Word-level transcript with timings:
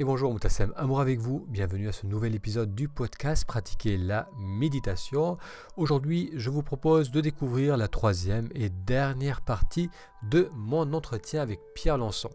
Et 0.00 0.04
bonjour 0.04 0.32
Moutassem, 0.32 0.72
amour 0.76 1.02
avec 1.02 1.18
vous, 1.18 1.44
bienvenue 1.50 1.86
à 1.86 1.92
ce 1.92 2.06
nouvel 2.06 2.34
épisode 2.34 2.74
du 2.74 2.88
podcast 2.88 3.44
Pratiquer 3.44 3.98
la 3.98 4.30
méditation. 4.38 5.36
Aujourd'hui, 5.76 6.30
je 6.36 6.48
vous 6.48 6.62
propose 6.62 7.10
de 7.10 7.20
découvrir 7.20 7.76
la 7.76 7.86
troisième 7.86 8.48
et 8.54 8.70
dernière 8.70 9.42
partie 9.42 9.90
de 10.22 10.48
mon 10.54 10.94
entretien 10.94 11.42
avec 11.42 11.60
Pierre 11.74 11.98
Lançon. 11.98 12.30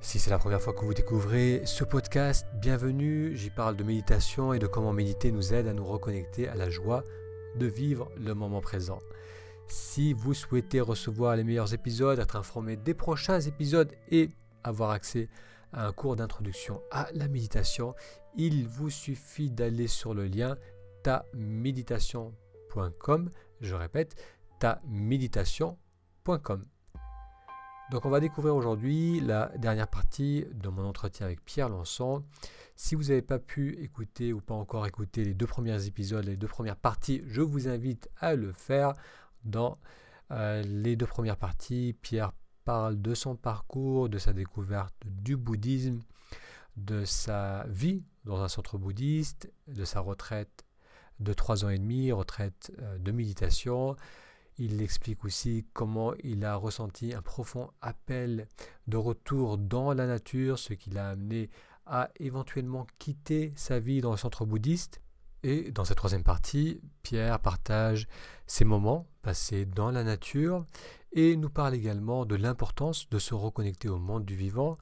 Si 0.00 0.18
c'est 0.18 0.30
la 0.30 0.38
première 0.38 0.62
fois 0.62 0.72
que 0.72 0.86
vous 0.86 0.94
découvrez 0.94 1.60
ce 1.66 1.84
podcast, 1.84 2.46
bienvenue. 2.62 3.36
J'y 3.36 3.50
parle 3.50 3.76
de 3.76 3.84
méditation 3.84 4.54
et 4.54 4.58
de 4.58 4.66
comment 4.66 4.94
méditer 4.94 5.30
nous 5.30 5.52
aide 5.52 5.66
à 5.66 5.74
nous 5.74 5.84
reconnecter 5.84 6.48
à 6.48 6.54
la 6.54 6.70
joie 6.70 7.04
de 7.56 7.66
vivre 7.66 8.10
le 8.16 8.32
moment 8.32 8.62
présent. 8.62 9.00
Si 9.68 10.12
vous 10.12 10.34
souhaitez 10.34 10.80
recevoir 10.80 11.36
les 11.36 11.44
meilleurs 11.44 11.72
épisodes, 11.74 12.18
être 12.18 12.34
informé 12.36 12.76
des 12.76 12.94
prochains 12.94 13.40
épisodes 13.40 13.92
et 14.10 14.30
avoir 14.64 14.90
accès 14.90 15.28
à 15.72 15.86
un 15.86 15.92
cours 15.92 16.16
d'introduction 16.16 16.82
à 16.90 17.08
la 17.12 17.28
méditation, 17.28 17.94
il 18.36 18.66
vous 18.66 18.90
suffit 18.90 19.50
d'aller 19.50 19.86
sur 19.86 20.14
le 20.14 20.26
lien 20.26 20.56
taméditation.com. 21.02 23.30
Je 23.60 23.74
répète, 23.74 24.16
taméditation.com. 24.58 26.64
Donc 27.90 28.04
on 28.04 28.10
va 28.10 28.20
découvrir 28.20 28.54
aujourd'hui 28.54 29.20
la 29.20 29.50
dernière 29.56 29.88
partie 29.88 30.44
de 30.52 30.68
mon 30.68 30.84
entretien 30.84 31.24
avec 31.24 31.42
Pierre 31.44 31.70
Lançon. 31.70 32.22
Si 32.76 32.94
vous 32.94 33.04
n'avez 33.04 33.22
pas 33.22 33.38
pu 33.38 33.82
écouter 33.82 34.32
ou 34.32 34.40
pas 34.40 34.54
encore 34.54 34.86
écouter 34.86 35.24
les 35.24 35.34
deux 35.34 35.46
premiers 35.46 35.86
épisodes, 35.86 36.24
les 36.24 36.36
deux 36.36 36.46
premières 36.46 36.76
parties, 36.76 37.22
je 37.26 37.40
vous 37.40 37.66
invite 37.66 38.10
à 38.20 38.34
le 38.34 38.52
faire. 38.52 38.92
Dans 39.44 39.78
euh, 40.30 40.62
les 40.62 40.96
deux 40.96 41.06
premières 41.06 41.36
parties, 41.36 41.96
Pierre 42.02 42.32
parle 42.64 43.00
de 43.00 43.14
son 43.14 43.36
parcours, 43.36 44.08
de 44.08 44.18
sa 44.18 44.32
découverte 44.32 44.94
du 45.06 45.36
bouddhisme, 45.36 46.02
de 46.76 47.04
sa 47.04 47.64
vie 47.68 48.02
dans 48.24 48.42
un 48.42 48.48
centre 48.48 48.78
bouddhiste, 48.78 49.50
de 49.68 49.84
sa 49.84 50.00
retraite 50.00 50.64
de 51.20 51.32
trois 51.32 51.64
ans 51.64 51.70
et 51.70 51.78
demi, 51.78 52.12
retraite 52.12 52.72
euh, 52.80 52.98
de 52.98 53.10
méditation. 53.10 53.96
Il 54.58 54.82
explique 54.82 55.24
aussi 55.24 55.66
comment 55.72 56.14
il 56.22 56.44
a 56.44 56.56
ressenti 56.56 57.14
un 57.14 57.22
profond 57.22 57.70
appel 57.80 58.48
de 58.86 58.96
retour 58.96 59.56
dans 59.56 59.92
la 59.92 60.06
nature, 60.06 60.58
ce 60.58 60.74
qui 60.74 60.90
l'a 60.90 61.10
amené 61.10 61.50
à 61.86 62.10
éventuellement 62.18 62.86
quitter 62.98 63.52
sa 63.56 63.78
vie 63.78 64.00
dans 64.00 64.10
le 64.10 64.16
centre 64.16 64.44
bouddhiste 64.44 65.00
et 65.42 65.70
dans 65.70 65.84
cette 65.84 65.96
troisième 65.96 66.24
partie, 66.24 66.80
Pierre 67.02 67.38
partage 67.40 68.08
ses 68.46 68.64
moments 68.64 69.06
passés 69.22 69.66
dans 69.66 69.90
la 69.90 70.02
nature 70.02 70.64
et 71.12 71.36
nous 71.36 71.50
parle 71.50 71.74
également 71.74 72.26
de 72.26 72.34
l'importance 72.34 73.08
de 73.08 73.18
se 73.18 73.34
reconnecter 73.34 73.88
au 73.88 73.98
monde 73.98 74.24
du 74.24 74.34
vivant. 74.34 74.78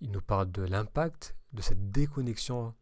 Il 0.00 0.10
nous 0.10 0.20
parle 0.20 0.50
de 0.50 0.62
l'impact 0.62 1.34
de 1.52 1.62
cette 1.62 1.90
déconnexion 1.90 2.74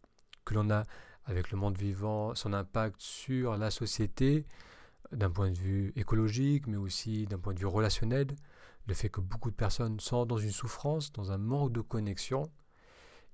que 0.44 0.54
l'on 0.54 0.70
a 0.70 0.84
avec 1.24 1.52
le 1.52 1.58
monde 1.58 1.78
vivant, 1.78 2.34
son 2.34 2.52
impact 2.52 3.00
sur 3.00 3.56
la 3.56 3.70
société 3.70 4.44
d'un 5.12 5.30
point 5.30 5.50
de 5.50 5.58
vue 5.58 5.92
écologique, 5.94 6.66
mais 6.66 6.76
aussi 6.76 7.26
d'un 7.26 7.38
point 7.38 7.54
de 7.54 7.60
vue 7.60 7.66
relationnel, 7.66 8.28
le 8.86 8.94
fait 8.94 9.08
que 9.08 9.20
beaucoup 9.20 9.50
de 9.50 9.56
personnes 9.56 10.00
sont 10.00 10.26
dans 10.26 10.38
une 10.38 10.50
souffrance, 10.50 11.12
dans 11.12 11.30
un 11.30 11.38
manque 11.38 11.72
de 11.72 11.80
connexion. 11.80 12.50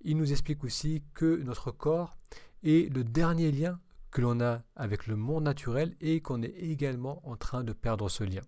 Il 0.02 0.16
nous 0.16 0.32
explique 0.32 0.64
aussi 0.64 1.02
que 1.14 1.42
notre 1.42 1.70
corps 1.70 2.16
et 2.62 2.88
le 2.88 3.04
dernier 3.04 3.52
lien 3.52 3.80
que 4.10 4.20
l'on 4.20 4.40
a 4.40 4.62
avec 4.76 5.06
le 5.06 5.16
monde 5.16 5.44
naturel 5.44 5.94
et 6.00 6.20
qu'on 6.20 6.42
est 6.42 6.54
également 6.58 7.20
en 7.28 7.36
train 7.36 7.64
de 7.64 7.72
perdre 7.72 8.08
ce 8.08 8.24
lien. 8.24 8.42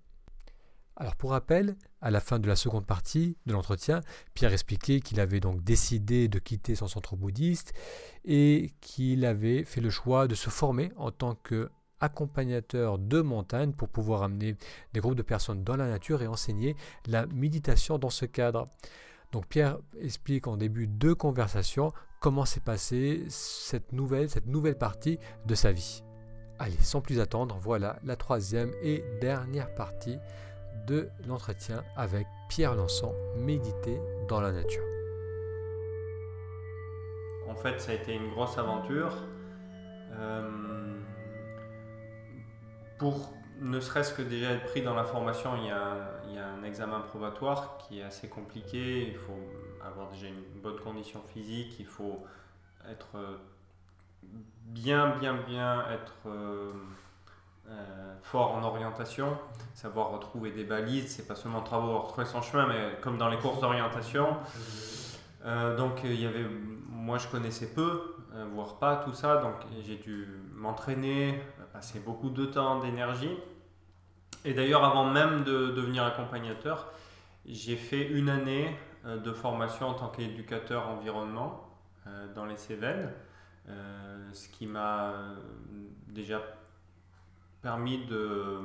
Alors 0.97 1.17
pour 1.17 1.31
rappel, 1.31 1.77
à 2.03 2.11
la 2.11 2.21
fin 2.21 2.39
de 2.39 2.47
la 2.47 2.56
seconde 2.56 2.84
partie 2.84 3.39
de 3.47 3.55
l'entretien, 3.55 4.01
Pierre 4.34 4.53
expliquait 4.53 5.01
qu'il 5.01 5.19
avait 5.19 5.41
donc 5.41 5.62
décidé 5.62 6.28
de 6.28 6.39
quitter 6.39 6.75
son 6.75 6.89
centre 6.89 7.17
bouddhiste 7.17 7.73
et 8.27 8.75
qu'il 8.83 9.25
avait 9.25 9.65
fait 9.65 9.81
le 9.81 9.89
choix 9.89 10.28
de 10.28 10.34
se 10.34 10.50
former 10.50 10.93
en 10.97 11.11
tant 11.11 11.37
qu'accompagnateur 11.37 12.99
de 12.99 13.22
montagne 13.22 13.72
pour 13.72 13.88
pouvoir 13.88 14.22
amener 14.22 14.56
des 14.93 15.00
groupes 15.00 15.15
de 15.15 15.22
personnes 15.22 15.65
dans 15.65 15.77
la 15.77 15.88
nature 15.88 16.21
et 16.21 16.27
enseigner 16.27 16.77
la 17.06 17.27
méditation 17.27 17.99
dans 17.99 18.11
ce 18.11 18.27
cadre. 18.27 18.69
Donc 19.33 19.47
Pierre 19.47 19.79
explique 20.01 20.47
en 20.47 20.57
début 20.57 20.87
de 20.87 21.13
conversation 21.13 21.93
comment 22.21 22.45
s'est 22.45 22.61
passée 22.61 23.25
cette 23.29 23.93
nouvelle, 23.93 24.29
cette 24.29 24.47
nouvelle 24.47 24.77
partie 24.77 25.19
de 25.47 25.55
sa 25.55 25.73
vie. 25.73 26.03
Allez, 26.59 26.77
sans 26.81 27.01
plus 27.01 27.21
attendre, 27.21 27.57
voilà 27.61 27.99
la 28.05 28.17
troisième 28.17 28.73
et 28.83 29.03
dernière 29.21 29.75
partie 29.75 30.19
de 30.87 31.09
l'entretien 31.27 31.83
avec 31.97 32.27
Pierre 32.49 32.75
Lançon, 32.75 33.15
méditer 33.37 33.99
dans 34.29 34.41
la 34.41 34.53
nature. 34.53 34.85
En 37.49 37.55
fait, 37.55 37.81
ça 37.81 37.93
a 37.93 37.95
été 37.95 38.15
une 38.15 38.31
grosse 38.31 38.59
aventure. 38.59 39.12
Euh, 40.19 41.01
pour 42.99 43.33
ne 43.60 43.78
serait-ce 43.81 44.15
que 44.15 44.22
déjà 44.22 44.53
être 44.53 44.65
pris 44.66 44.82
dans 44.82 44.94
la 44.94 45.04
formation, 45.04 45.50
il 45.56 45.66
y, 45.66 45.71
a, 45.71 46.47
un 46.59 46.65
examen 46.65 47.00
probatoire 47.00 47.76
qui 47.78 48.00
est 48.00 48.03
assez 48.03 48.28
compliqué. 48.28 49.09
Il 49.09 49.16
faut 49.16 49.38
avoir 49.84 50.09
déjà 50.10 50.28
une 50.28 50.60
bonne 50.62 50.78
condition 50.81 51.21
physique. 51.32 51.76
Il 51.78 51.87
faut 51.87 52.25
être 52.91 53.09
euh, 53.16 53.37
bien, 54.65 55.16
bien, 55.19 55.34
bien 55.34 55.84
être 55.91 56.15
euh, 56.26 56.72
euh, 57.69 58.15
fort 58.22 58.54
en 58.54 58.62
orientation, 58.62 59.37
savoir 59.75 60.10
retrouver 60.10 60.50
des 60.50 60.65
balises. 60.65 61.15
C'est 61.15 61.26
pas 61.26 61.37
seulement 61.37 61.60
travaux 61.60 61.99
retrouver 61.99 62.26
son 62.26 62.41
chemin, 62.41 62.66
mais 62.66 62.99
comme 63.03 63.19
dans 63.19 63.28
les 63.28 63.38
courses 63.38 63.60
d'orientation. 63.60 64.37
donc 65.76 66.00
il 66.04 66.20
y 66.20 66.26
avait, 66.26 66.47
moi 66.88 67.19
je 67.19 67.28
connaissais 67.28 67.75
peu, 67.75 68.16
voire 68.54 68.78
pas 68.78 68.97
tout 68.97 69.12
ça, 69.12 69.37
donc 69.37 69.54
j'ai 69.82 69.97
dû 69.97 70.26
m'entraîner, 70.54 71.43
passer 71.72 72.00
beaucoup 72.00 72.31
de 72.31 72.47
temps, 72.47 72.81
d'énergie. 72.81 73.37
Et 74.45 74.55
d'ailleurs, 74.55 74.84
avant 74.84 75.05
même 75.05 75.45
de 75.45 75.71
devenir 75.71 76.05
accompagnateur, 76.05 76.93
j'ai 77.47 77.77
fait 77.77 78.06
une 78.06 78.28
année 78.28 78.75
euh, 79.05 79.19
de 79.19 79.33
formation 79.33 79.89
en 79.89 79.95
tant 79.95 80.09
qu'éducateur 80.09 80.89
environnement 80.89 81.69
euh, 82.06 82.33
dans 82.34 82.47
les 82.47 82.56
Cévennes, 82.56 83.12
euh, 83.69 84.31
ce 84.33 84.49
qui 84.49 84.67
m'a 84.67 85.12
déjà 86.09 86.43
permis 87.61 88.06
de 88.06 88.61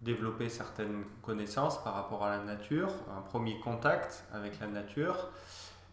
développer 0.00 0.48
certaines 0.48 1.04
connaissances 1.22 1.82
par 1.82 1.94
rapport 1.94 2.24
à 2.24 2.30
la 2.30 2.42
nature, 2.42 2.88
un 3.16 3.20
premier 3.20 3.58
contact 3.60 4.24
avec 4.32 4.58
la 4.60 4.68
nature, 4.68 5.28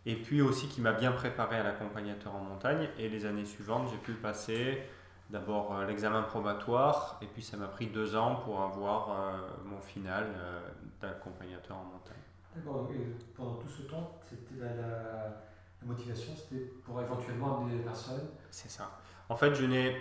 et 0.06 0.16
puis 0.16 0.42
aussi 0.42 0.68
qui 0.68 0.80
m'a 0.80 0.94
bien 0.94 1.12
préparé 1.12 1.58
à 1.58 1.64
l'accompagnateur 1.64 2.36
en 2.36 2.40
montagne. 2.40 2.88
Et 3.00 3.10
les 3.10 3.26
années 3.26 3.46
suivantes, 3.46 3.90
j'ai 3.92 3.98
pu 3.98 4.14
passer 4.14 4.84
d'abord 5.30 5.74
euh, 5.74 5.86
l'examen 5.86 6.22
probatoire, 6.24 7.18
et 7.22 7.28
puis 7.28 7.42
ça 7.42 7.58
m'a 7.58 7.68
pris 7.68 7.88
deux 7.88 8.16
ans 8.16 8.36
pour 8.38 8.62
avoir 8.62 9.10
euh, 9.10 9.38
mon 9.64 9.80
final 9.80 10.26
euh, 10.38 10.62
d'accompagnateur 11.02 11.78
en 11.78 11.86
montagne. 11.86 12.16
D'accord, 12.56 12.90
et 12.94 13.08
pendant 13.36 13.56
tout 13.56 13.68
ce 13.68 13.84
temps, 13.84 14.18
c'était 14.24 14.64
la, 14.64 15.44
motivation, 15.86 16.34
c'était 16.36 16.66
pour 16.84 17.00
éventuellement 17.00 17.60
amener 17.60 17.78
des 17.78 17.84
personnes 17.84 18.28
C'est 18.50 18.72
ça. 18.72 18.90
En 19.30 19.36
fait, 19.36 19.54
je 19.54 19.66
n'ai, 19.66 19.96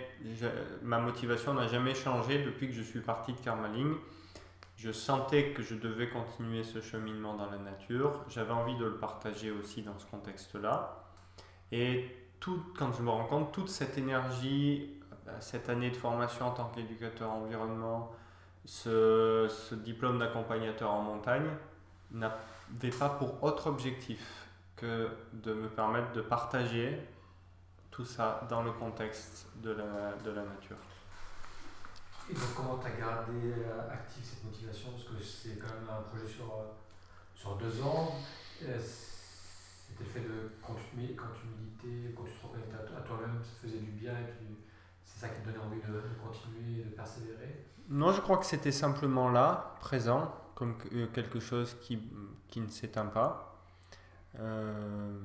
ma 0.81 0.99
motivation 0.99 1.53
n'a 1.53 1.67
jamais 1.67 1.93
changé 1.93 2.43
depuis 2.43 2.67
que 2.67 2.73
je 2.73 2.81
suis 2.81 3.01
parti 3.01 3.33
de 3.33 3.39
Karmaling. 3.39 3.93
Je 4.77 4.91
sentais 4.91 5.51
que 5.51 5.61
je 5.61 5.75
devais 5.75 6.09
continuer 6.09 6.63
ce 6.63 6.81
cheminement 6.81 7.35
dans 7.35 7.49
la 7.49 7.57
nature. 7.57 8.23
J'avais 8.29 8.51
envie 8.51 8.75
de 8.77 8.85
le 8.85 8.97
partager 8.97 9.51
aussi 9.51 9.83
dans 9.83 9.97
ce 9.99 10.05
contexte-là. 10.07 11.03
Et 11.71 12.15
tout, 12.39 12.63
quand 12.77 12.91
je 12.93 13.01
me 13.01 13.09
rends 13.09 13.25
compte, 13.25 13.51
toute 13.51 13.69
cette 13.69 13.97
énergie 13.97 14.95
cette 15.39 15.69
année 15.69 15.89
de 15.89 15.95
formation 15.95 16.47
en 16.47 16.51
tant 16.51 16.69
qu'éducateur 16.69 17.31
environnement, 17.31 18.11
ce, 18.65 19.75
diplôme 19.75 20.19
d'accompagnateur 20.19 20.91
en 20.91 21.01
montagne 21.01 21.49
n'avait 22.11 22.95
pas 22.97 23.09
pour 23.09 23.43
autre 23.43 23.67
objectif 23.67 24.47
que 24.75 25.09
de 25.33 25.53
me 25.53 25.69
permettre 25.69 26.11
de 26.13 26.21
partager 26.21 26.99
tout 27.91 28.05
ça 28.05 28.45
dans 28.49 28.63
le 28.63 28.71
contexte 28.71 29.47
de 29.61 29.71
la, 29.71 30.13
de 30.23 30.31
la 30.31 30.43
nature. 30.43 30.77
Et 32.29 32.33
donc 32.33 32.55
comment 32.55 32.77
tu 32.79 32.87
as 32.87 32.97
gardé 32.97 33.53
euh, 33.53 33.91
active 33.91 34.23
cette 34.23 34.43
motivation? 34.43 34.89
Parce 34.91 35.03
que 35.03 35.23
c'est 35.23 35.59
quand 35.59 35.73
même 35.75 35.87
un 35.89 36.01
projet 36.09 36.27
sur, 36.27 36.45
euh, 36.45 36.73
sur 37.35 37.55
deux 37.55 37.81
ans. 37.81 38.15
Euh, 38.63 38.79
c'était 38.81 40.03
le 40.03 40.09
fait 40.09 40.27
de 40.27 40.51
quand 40.65 40.73
tu, 40.73 41.13
quand 41.13 41.29
tu 41.39 41.47
méditais, 41.47 42.13
quand 42.17 42.23
tu 42.23 42.33
te 42.33 42.47
reconnectais 42.47 42.97
à 42.97 43.01
toi-même, 43.01 43.39
ça 43.43 43.61
faisait 43.61 43.77
du 43.77 43.91
bien 43.91 44.13
et 44.13 44.33
tu, 44.33 44.64
c'est 45.15 45.27
ça 45.27 45.33
qui 45.33 45.41
te 45.41 45.45
donnait 45.45 45.59
envie 45.59 45.79
de, 45.79 46.01
continuer, 46.23 46.83
de 46.83 46.89
persévérer? 46.89 47.65
Non, 47.89 48.11
je 48.11 48.19
crois 48.19 48.37
que 48.37 48.45
c'était 48.45 48.71
simplement 48.71 49.29
là, 49.29 49.75
présent, 49.79 50.33
comme 50.55 50.75
euh, 50.93 51.07
quelque 51.07 51.39
chose 51.39 51.77
qui, 51.81 51.99
qui 52.49 52.59
ne 52.59 52.67
s'éteint 52.67 53.05
pas. 53.05 53.61
Euh, 54.39 55.17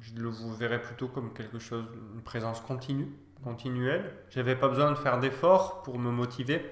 je 0.00 0.14
le 0.14 0.28
vous 0.28 0.52
verrais 0.54 0.82
plutôt 0.82 1.06
comme 1.08 1.32
quelque 1.32 1.58
chose, 1.58 1.86
une 2.14 2.22
présence 2.22 2.60
continue, 2.60 3.08
continuelle. 3.44 4.12
J'avais 4.30 4.56
pas 4.56 4.68
besoin 4.68 4.90
de 4.90 4.96
faire 4.96 5.20
d'efforts 5.20 5.82
pour 5.82 5.98
me 5.98 6.10
motiver, 6.10 6.64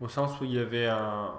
au 0.00 0.08
sens 0.08 0.40
où 0.40 0.44
il 0.44 0.52
y 0.52 0.58
avait 0.60 0.86
un, 0.86 1.32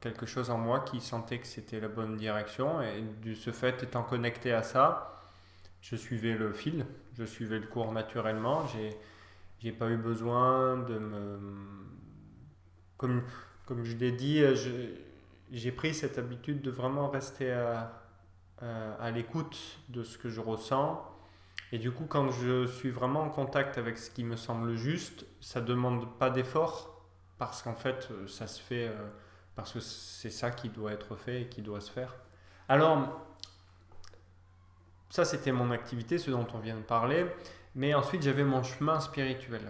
quelque 0.00 0.26
chose 0.26 0.50
en 0.50 0.58
moi 0.58 0.80
qui 0.80 1.00
sentait 1.00 1.40
que 1.40 1.46
c'était 1.46 1.80
la 1.80 1.88
bonne 1.88 2.16
direction. 2.16 2.80
Et 2.82 3.02
de 3.24 3.34
ce 3.34 3.50
fait, 3.50 3.82
étant 3.82 4.04
connecté 4.04 4.52
à 4.52 4.62
ça, 4.62 5.20
je 5.80 5.96
suivais 5.96 6.34
le 6.34 6.52
fil, 6.52 6.86
je 7.18 7.24
suivais 7.24 7.58
le 7.58 7.66
cours 7.66 7.92
naturellement. 7.92 8.66
J'ai, 8.68 8.96
j'ai 9.60 9.72
pas 9.72 9.88
eu 9.88 9.96
besoin 9.96 10.76
de 10.78 10.98
me. 10.98 11.38
Comme, 12.96 13.22
comme 13.66 13.84
je 13.84 13.96
l'ai 13.96 14.12
dit, 14.12 14.42
j'ai 15.52 15.72
pris 15.72 15.94
cette 15.94 16.18
habitude 16.18 16.62
de 16.62 16.70
vraiment 16.70 17.08
rester 17.08 17.52
à, 17.52 17.92
à 18.58 19.10
l'écoute 19.10 19.58
de 19.90 20.02
ce 20.02 20.16
que 20.16 20.30
je 20.30 20.40
ressens. 20.40 21.04
Et 21.72 21.78
du 21.78 21.90
coup, 21.90 22.06
quand 22.08 22.30
je 22.30 22.66
suis 22.66 22.90
vraiment 22.90 23.22
en 23.22 23.28
contact 23.30 23.76
avec 23.76 23.98
ce 23.98 24.10
qui 24.10 24.24
me 24.24 24.36
semble 24.36 24.76
juste, 24.76 25.26
ça 25.40 25.60
demande 25.60 26.16
pas 26.18 26.30
d'effort 26.30 26.96
parce 27.38 27.62
qu'en 27.62 27.74
fait, 27.74 28.08
ça 28.28 28.46
se 28.46 28.62
fait 28.62 28.88
euh, 28.88 29.08
parce 29.54 29.72
que 29.72 29.80
c'est 29.80 30.30
ça 30.30 30.50
qui 30.50 30.68
doit 30.68 30.92
être 30.92 31.16
fait 31.16 31.42
et 31.42 31.48
qui 31.48 31.62
doit 31.62 31.80
se 31.80 31.90
faire. 31.90 32.14
Alors, 32.68 33.35
ça 35.16 35.24
c'était 35.24 35.50
mon 35.50 35.70
activité, 35.70 36.18
ce 36.18 36.30
dont 36.30 36.46
on 36.52 36.58
vient 36.58 36.76
de 36.76 36.82
parler, 36.82 37.24
mais 37.74 37.94
ensuite 37.94 38.20
j'avais 38.20 38.44
mon 38.44 38.62
chemin 38.62 39.00
spirituel. 39.00 39.62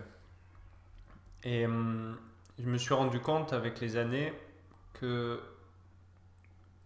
Et 1.45 1.67
hum, 1.67 2.19
je 2.59 2.67
me 2.67 2.77
suis 2.77 2.95
rendu 2.95 3.21
compte 3.21 3.53
avec 3.53 3.79
les 3.81 3.97
années 3.97 4.33
que 4.95 5.41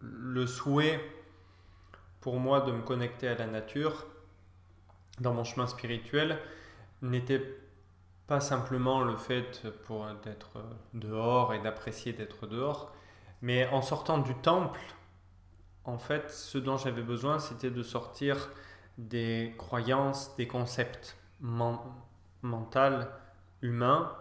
le 0.02 0.46
souhait 0.46 1.00
pour 2.20 2.38
moi 2.38 2.60
de 2.60 2.72
me 2.72 2.82
connecter 2.82 3.28
à 3.28 3.34
la 3.34 3.46
nature 3.46 4.06
dans 5.20 5.32
mon 5.32 5.44
chemin 5.44 5.66
spirituel 5.66 6.38
n'était 7.00 7.42
pas 8.26 8.40
simplement 8.40 9.02
le 9.02 9.16
fait 9.16 9.62
pour 9.84 10.06
d'être 10.22 10.62
dehors 10.92 11.54
et 11.54 11.60
d'apprécier 11.60 12.12
d'être 12.12 12.46
dehors, 12.46 12.94
mais 13.40 13.66
en 13.68 13.80
sortant 13.80 14.18
du 14.18 14.34
temple, 14.34 14.80
en 15.84 15.98
fait, 15.98 16.30
ce 16.30 16.58
dont 16.58 16.76
j'avais 16.76 17.02
besoin, 17.02 17.38
c'était 17.38 17.70
de 17.70 17.82
sortir 17.82 18.50
des 18.98 19.54
croyances, 19.56 20.36
des 20.36 20.46
concepts 20.46 21.16
mentaux, 21.40 21.88
humains. 23.62 24.12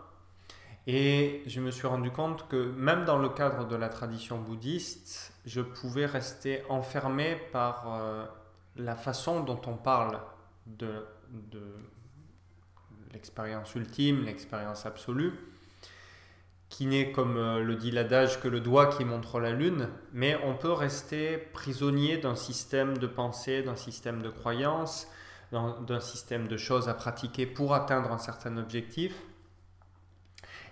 Et 0.87 1.43
je 1.45 1.59
me 1.59 1.71
suis 1.71 1.87
rendu 1.87 2.11
compte 2.11 2.47
que 2.47 2.71
même 2.71 3.05
dans 3.05 3.17
le 3.17 3.29
cadre 3.29 3.67
de 3.67 3.75
la 3.75 3.89
tradition 3.89 4.39
bouddhiste, 4.39 5.33
je 5.45 5.61
pouvais 5.61 6.05
rester 6.05 6.63
enfermé 6.69 7.35
par 7.51 7.93
euh, 7.93 8.25
la 8.75 8.95
façon 8.95 9.43
dont 9.43 9.61
on 9.67 9.75
parle 9.75 10.19
de, 10.65 11.05
de 11.29 11.61
l'expérience 13.11 13.75
ultime, 13.75 14.23
l'expérience 14.23 14.85
absolue, 14.85 15.33
qui 16.69 16.85
n'est, 16.85 17.11
comme 17.11 17.37
euh, 17.37 17.61
le 17.63 17.75
dit 17.75 17.91
l'adage, 17.91 18.39
que 18.39 18.47
le 18.47 18.59
doigt 18.59 18.87
qui 18.87 19.03
montre 19.03 19.39
la 19.39 19.51
lune, 19.51 19.89
mais 20.13 20.39
on 20.45 20.55
peut 20.55 20.71
rester 20.71 21.37
prisonnier 21.37 22.17
d'un 22.17 22.35
système 22.35 22.97
de 22.97 23.07
pensée, 23.07 23.63
d'un 23.63 23.75
système 23.75 24.21
de 24.21 24.29
croyance, 24.29 25.07
d'un 25.51 25.99
système 25.99 26.47
de 26.47 26.57
choses 26.57 26.87
à 26.89 26.93
pratiquer 26.93 27.47
pour 27.47 27.73
atteindre 27.73 28.11
un 28.11 28.19
certain 28.19 28.55
objectif. 28.57 29.15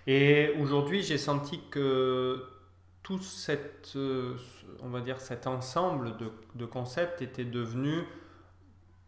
Et 0.06 0.54
aujourd'hui, 0.60 1.02
j'ai 1.02 1.18
senti 1.18 1.60
que 1.68 2.44
tout 3.02 3.18
cette, 3.18 3.92
euh, 3.96 4.36
on 4.80 4.88
va 4.88 5.00
dire, 5.00 5.20
cet 5.20 5.48
ensemble 5.48 6.14
de 6.54 6.64
concepts 6.64 7.22
était 7.22 7.44
devenu, 7.44 8.04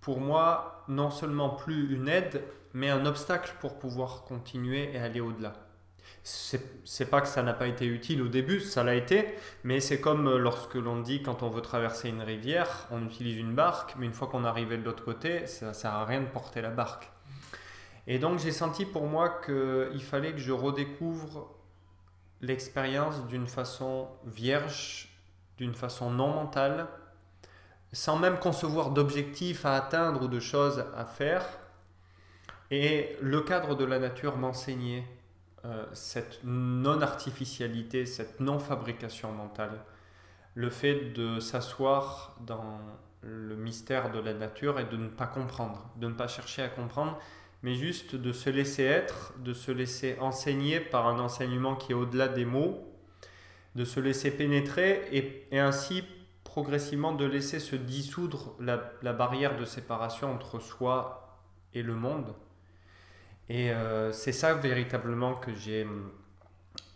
pour 0.00 0.20
moi, 0.20 0.84
non 0.88 1.10
seulement 1.10 1.50
plus 1.50 1.94
une 1.94 2.08
aide, 2.08 2.43
mais 2.72 2.90
un 2.90 3.06
obstacle 3.06 3.54
pour 3.60 3.78
pouvoir 3.78 4.25
continuer 4.25 4.93
et 4.93 4.98
aller 4.98 5.20
au-delà. 5.20 5.69
C'est 6.22 7.10
pas 7.10 7.20
que 7.22 7.28
ça 7.28 7.42
n'a 7.42 7.54
pas 7.54 7.66
été 7.66 7.86
utile 7.86 8.20
au 8.22 8.28
début, 8.28 8.60
ça 8.60 8.84
l'a 8.84 8.94
été, 8.94 9.34
mais 9.64 9.80
c'est 9.80 10.00
comme 10.00 10.36
lorsque 10.36 10.74
l'on 10.74 11.00
dit 11.00 11.22
quand 11.22 11.42
on 11.42 11.48
veut 11.48 11.62
traverser 11.62 12.10
une 12.10 12.20
rivière, 12.20 12.86
on 12.90 13.04
utilise 13.04 13.38
une 13.38 13.54
barque, 13.54 13.94
mais 13.98 14.06
une 14.06 14.12
fois 14.12 14.28
qu'on 14.28 14.44
arrivé 14.44 14.76
de 14.76 14.84
l'autre 14.84 15.04
côté, 15.04 15.46
ça 15.46 15.72
sert 15.72 15.92
à 15.92 16.04
rien 16.04 16.20
de 16.20 16.26
porter 16.26 16.60
la 16.60 16.70
barque. 16.70 17.10
Et 18.06 18.18
donc 18.18 18.38
j'ai 18.38 18.52
senti 18.52 18.84
pour 18.84 19.06
moi 19.06 19.40
qu'il 19.44 20.02
fallait 20.02 20.32
que 20.32 20.38
je 20.38 20.52
redécouvre 20.52 21.54
l'expérience 22.42 23.26
d'une 23.26 23.46
façon 23.46 24.08
vierge, 24.26 25.08
d'une 25.56 25.74
façon 25.74 26.10
non 26.10 26.28
mentale, 26.28 26.86
sans 27.92 28.18
même 28.18 28.38
concevoir 28.38 28.90
d'objectifs 28.90 29.64
à 29.64 29.74
atteindre 29.74 30.22
ou 30.22 30.28
de 30.28 30.40
choses 30.40 30.84
à 30.96 31.04
faire, 31.04 31.44
et 32.70 33.16
le 33.20 33.40
cadre 33.40 33.74
de 33.74 33.84
la 33.84 33.98
nature 33.98 34.36
m'enseignait 34.36 35.04
euh, 35.64 35.84
cette 35.92 36.40
non-artificialité, 36.42 38.06
cette 38.06 38.40
non-fabrication 38.40 39.32
mentale, 39.32 39.82
le 40.54 40.70
fait 40.70 41.12
de 41.12 41.38
s'asseoir 41.38 42.36
dans 42.40 42.80
le 43.22 43.56
mystère 43.56 44.10
de 44.10 44.18
la 44.18 44.32
nature 44.32 44.80
et 44.80 44.84
de 44.84 44.96
ne 44.96 45.08
pas 45.08 45.26
comprendre, 45.26 45.90
de 45.96 46.08
ne 46.08 46.14
pas 46.14 46.28
chercher 46.28 46.62
à 46.62 46.68
comprendre, 46.68 47.18
mais 47.62 47.74
juste 47.74 48.16
de 48.16 48.32
se 48.32 48.48
laisser 48.48 48.84
être, 48.84 49.34
de 49.38 49.52
se 49.52 49.70
laisser 49.70 50.16
enseigner 50.20 50.80
par 50.80 51.06
un 51.06 51.18
enseignement 51.18 51.76
qui 51.76 51.92
est 51.92 51.94
au-delà 51.94 52.28
des 52.28 52.46
mots, 52.46 52.90
de 53.74 53.84
se 53.84 54.00
laisser 54.00 54.30
pénétrer 54.30 55.08
et, 55.12 55.58
ainsi 55.58 56.04
progressivement 56.42 57.12
de 57.12 57.26
laisser 57.26 57.60
se 57.60 57.76
dissoudre 57.76 58.56
la 58.58 59.12
barrière 59.12 59.56
de 59.56 59.64
séparation 59.64 60.32
entre 60.32 60.58
soi 60.58 61.38
et 61.74 61.82
le 61.82 61.94
monde 61.94 62.34
et 63.48 63.70
euh, 63.72 64.12
c'est 64.12 64.32
ça 64.32 64.54
véritablement 64.54 65.34
que 65.34 65.54
j'ai 65.54 65.84
hum, 65.84 66.10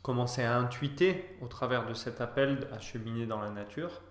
commencé 0.03 0.43
à 0.43 0.57
intuiter 0.57 1.37
au 1.41 1.49
travers 1.49 1.87
de 1.87 1.95
cet 1.95 2.21
appel 2.21 2.69
à 2.73 2.79
cheminer 2.79 3.27
dans 3.27 3.41
la 3.41 3.51
nature. 3.51 4.03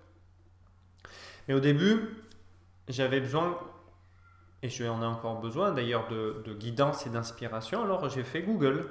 Mais 1.48 1.54
au 1.54 1.60
début, 1.60 2.00
j'avais 2.88 3.20
besoin, 3.20 3.58
et 4.62 4.68
j'en 4.68 5.02
ai 5.02 5.06
encore 5.06 5.40
besoin 5.40 5.72
d'ailleurs, 5.72 6.08
de, 6.08 6.42
de 6.44 6.54
guidance 6.54 7.06
et 7.06 7.10
d'inspiration. 7.10 7.82
Alors 7.82 8.08
j'ai 8.08 8.24
fait 8.24 8.42
Google. 8.42 8.90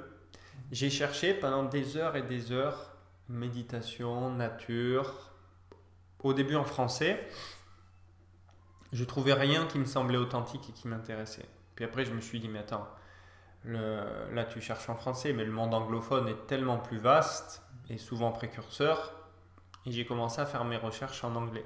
J'ai 0.72 0.90
cherché 0.90 1.34
pendant 1.34 1.64
des 1.64 1.96
heures 1.96 2.16
et 2.16 2.22
des 2.22 2.52
heures 2.52 2.94
méditation, 3.28 4.30
nature. 4.30 5.30
Au 6.22 6.32
début 6.32 6.56
en 6.56 6.64
français, 6.64 7.28
je 8.92 9.04
trouvais 9.04 9.34
rien 9.34 9.66
qui 9.66 9.78
me 9.78 9.84
semblait 9.84 10.16
authentique 10.16 10.68
et 10.68 10.72
qui 10.72 10.88
m'intéressait. 10.88 11.46
Puis 11.74 11.84
après, 11.84 12.04
je 12.04 12.12
me 12.12 12.20
suis 12.20 12.40
dit, 12.40 12.48
mais 12.48 12.60
attends, 12.60 12.88
là, 13.64 14.44
tu 14.44 14.60
cherches 14.60 14.88
en 14.88 14.94
français, 14.94 15.32
mais 15.32 15.44
le 15.44 15.52
monde 15.52 15.74
anglophone 15.74 16.28
est 16.28 16.46
tellement 16.46 16.78
plus 16.78 16.98
vaste 16.98 17.62
et 17.88 17.98
souvent 17.98 18.32
précurseur. 18.32 19.14
Et 19.86 19.92
j'ai 19.92 20.04
commencé 20.04 20.40
à 20.40 20.46
faire 20.46 20.64
mes 20.64 20.76
recherches 20.76 21.24
en 21.24 21.34
anglais. 21.34 21.64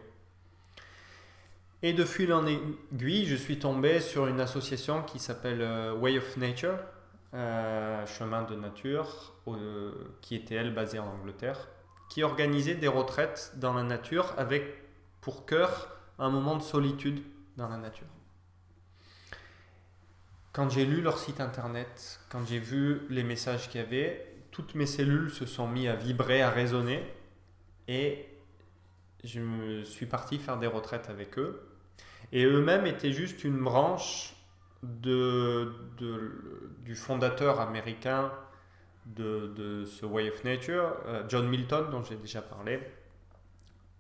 Et 1.83 1.93
de 1.93 2.05
fil 2.05 2.33
en 2.33 2.45
aiguille, 2.47 3.27
je 3.27 3.37
suis 3.37 3.61
tombé 3.61 4.01
sur 4.01 4.27
une 4.27 4.41
association 4.41 5.03
qui 5.03 5.21
s'appelle 5.21 5.61
euh, 5.63 5.95
Way 5.95 6.19
of 6.19 6.37
Nature, 6.37 6.77
euh, 7.35 8.05
chemin 8.07 8.43
de 8.43 8.57
nature, 8.57 9.35
qui 10.21 10.35
était 10.35 10.57
elle 10.57 10.75
basée 10.75 10.99
en 10.99 11.07
Angleterre, 11.07 11.69
qui 12.11 12.25
organisait 12.25 12.75
des 12.75 12.89
retraites 12.89 13.53
dans 13.57 13.75
la 13.75 13.85
nature 13.85 14.35
avec 14.39 14.65
pour 15.21 15.47
cœur 15.47 15.89
un 16.19 16.31
moment 16.31 16.57
de 16.57 16.63
solitude 16.63 17.23
dans 17.57 17.69
la 17.69 17.77
nature. 17.77 18.07
Quand 20.59 20.69
j'ai 20.69 20.85
lu 20.85 21.03
leur 21.03 21.21
site 21.21 21.41
internet, 21.41 22.19
quand 22.31 22.45
j'ai 22.45 22.59
vu 22.59 23.03
les 23.11 23.23
messages 23.23 23.69
qu'il 23.69 23.81
y 23.81 23.85
avait, 23.85 24.27
toutes 24.51 24.75
mes 24.75 24.87
cellules 24.87 25.31
se 25.31 25.47
sont 25.47 25.69
mis 25.69 25.87
à 25.87 25.95
vibrer, 25.95 26.43
à 26.43 26.51
résonner. 26.51 27.01
Et 27.87 28.27
je 29.23 29.39
me 29.39 29.85
suis 29.85 30.07
parti 30.07 30.37
faire 30.37 30.59
des 30.59 30.67
retraites 30.67 31.11
avec 31.11 31.39
eux. 31.39 31.63
Et 32.33 32.45
eux-mêmes 32.45 32.87
étaient 32.87 33.13
juste 33.13 33.45
une 33.45 33.63
branche 33.63 34.35
de, 34.83 35.73
du 36.85 36.97
fondateur 36.97 37.61
américain 37.61 38.33
de, 39.07 39.85
ce 39.87 40.05
Way 40.05 40.29
of 40.31 40.43
Nature, 40.43 40.93
euh, 41.07 41.23
John 41.29 41.49
Milton, 41.49 41.89
dont 41.89 42.03
j'ai 42.03 42.17
déjà 42.17 42.43
parlé. 42.43 42.81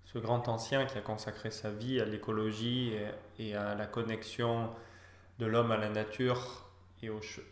Ce 0.06 0.18
grand 0.18 0.48
ancien 0.48 0.86
qui 0.86 0.98
a 0.98 1.02
consacré 1.02 1.52
sa 1.52 1.70
vie 1.70 2.00
à 2.00 2.04
l'écologie 2.04 2.94
et 3.38 3.54
à 3.54 3.76
la 3.76 3.86
connexion 3.86 4.70
de 5.38 5.46
l'homme 5.46 5.70
à 5.70 5.76
la 5.76 5.88
nature 5.88 6.68
et 7.02 7.10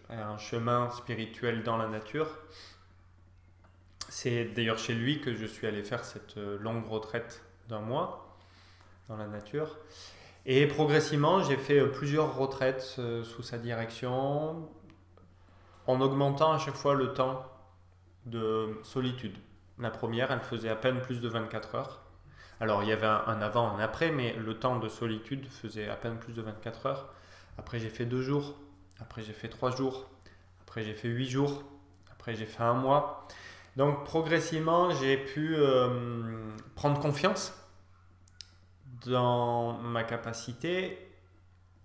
à 0.09 0.29
un 0.29 0.39
chemin 0.39 0.91
spirituel 0.91 1.63
dans 1.63 1.77
la 1.77 1.89
nature. 1.89 2.29
C'est 4.09 4.45
d'ailleurs 4.45 4.79
chez 4.79 4.95
lui 4.95 5.21
que 5.21 5.35
je 5.35 5.47
suis 5.47 5.67
allé 5.67 5.83
faire 5.83 6.05
cette 6.05 6.37
euh, 6.37 6.59
longue 6.59 6.87
retraite 6.87 7.45
d'un 7.69 7.81
mois 7.81 8.37
dans 9.09 9.17
la 9.17 9.27
nature. 9.27 9.77
Et 10.47 10.67
progressivement, 10.67 11.43
j'ai 11.43 11.57
fait 11.57 11.81
euh, 11.81 11.87
plusieurs 11.87 12.37
retraites 12.37 12.97
euh, 12.99 13.25
sous 13.25 13.43
sa 13.43 13.59
direction, 13.59 14.69
en 15.87 16.01
augmentant 16.01 16.53
à 16.53 16.59
chaque 16.59 16.77
fois 16.77 16.95
le 16.95 17.15
temps 17.15 17.45
de 18.27 18.79
solitude. 18.83 19.37
La 19.79 19.91
première, 19.91 20.31
elle 20.33 20.41
faisait 20.41 20.69
à 20.69 20.77
peine 20.77 21.01
plus 21.01 21.21
de 21.21 21.29
24 21.29 21.75
heures. 21.75 22.03
Alors 22.59 22.83
il 22.83 22.89
y 22.89 22.93
avait 22.93 23.07
un 23.07 23.43
avant, 23.43 23.77
un 23.77 23.79
après, 23.81 24.11
mais 24.11 24.35
le 24.35 24.59
temps 24.59 24.79
de 24.79 24.89
solitude 24.89 25.47
faisait 25.51 25.89
à 25.89 25.97
peine 25.97 26.19
plus 26.19 26.33
de 26.33 26.43
24 26.43 26.87
heures. 26.87 27.13
Après, 27.59 27.79
j'ai 27.79 27.91
fait 27.91 28.07
deux 28.07 28.23
jours. 28.23 28.55
Après, 29.01 29.23
j'ai 29.23 29.33
fait 29.33 29.49
trois 29.49 29.71
jours. 29.71 30.09
Après, 30.63 30.83
j'ai 30.83 30.95
fait 30.95 31.09
huit 31.09 31.29
jours. 31.29 31.63
Après, 32.13 32.35
j'ai 32.35 32.47
fait 32.47 32.63
un 32.63 32.75
mois. 32.75 33.27
Donc 33.77 34.05
progressivement, 34.05 34.91
j'ai 34.91 35.19
pu 35.19 35.55
euh, 35.55 36.51
prendre 36.75 36.99
confiance 36.99 37.53
dans 39.05 39.75
ma 39.75 40.03
capacité 40.03 40.99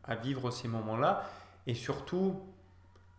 à 0.06 0.16
vivre 0.16 0.52
ces 0.52 0.70
moments-là 0.70 1.30
et 1.68 1.74
surtout 1.74 2.42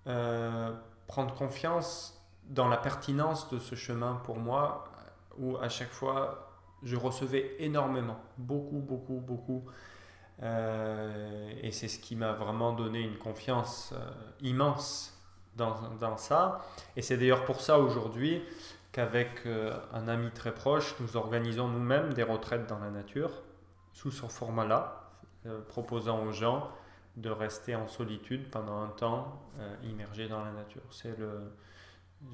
euh, 0.07 0.73
prendre 1.07 1.35
confiance 1.35 2.19
dans 2.49 2.69
la 2.69 2.79
pertinence 2.79 3.51
de 3.51 3.59
ce 3.59 3.75
chemin 3.75 4.15
pour 4.25 4.39
moi 4.39 4.85
où 5.39 5.57
à 5.59 5.69
chaque 5.69 5.93
fois 5.93 6.51
je 6.83 6.97
recevais 6.97 7.55
énormément, 7.61 8.19
beaucoup, 8.39 8.81
beaucoup, 8.81 9.21
beaucoup. 9.21 9.65
Euh, 10.43 11.53
et 11.63 11.73
c'est 11.73 11.89
ce 11.89 11.99
qui 11.99 12.17
m'a 12.17 12.33
vraiment 12.33 12.73
donné 12.73 13.01
une 13.01 13.19
confiance 13.19 13.95
immense 14.41 15.19
dans, 15.57 15.77
dans 16.01 16.17
ça. 16.17 16.65
Et 16.97 17.03
c'est 17.03 17.17
d'ailleurs 17.17 17.45
pour 17.45 17.61
ça 17.61 17.79
aujourd'hui 17.79 18.43
qu'avec 18.93 19.47
euh, 19.47 19.75
un 19.93 20.07
ami 20.07 20.31
très 20.31 20.55
proche, 20.55 20.95
nous 21.01 21.17
organisons 21.17 21.67
nous-mêmes 21.67 22.13
des 22.13 22.23
retraites 22.23 22.67
dans 22.69 22.79
la 22.79 22.91
nature, 22.91 23.31
sous 23.93 24.11
ce 24.11 24.27
format-là, 24.27 25.11
euh, 25.47 25.61
proposant 25.63 26.25
aux 26.25 26.33
gens 26.33 26.71
de 27.17 27.31
rester 27.31 27.75
en 27.75 27.89
solitude 27.89 28.51
pendant 28.51 28.83
un 28.83 28.89
temps 28.89 29.43
euh, 29.59 29.75
immergé 29.85 30.29
dans 30.29 30.45
la 30.45 30.53
nature. 30.53 30.83
C'est 30.91 31.19
le, 31.19 31.53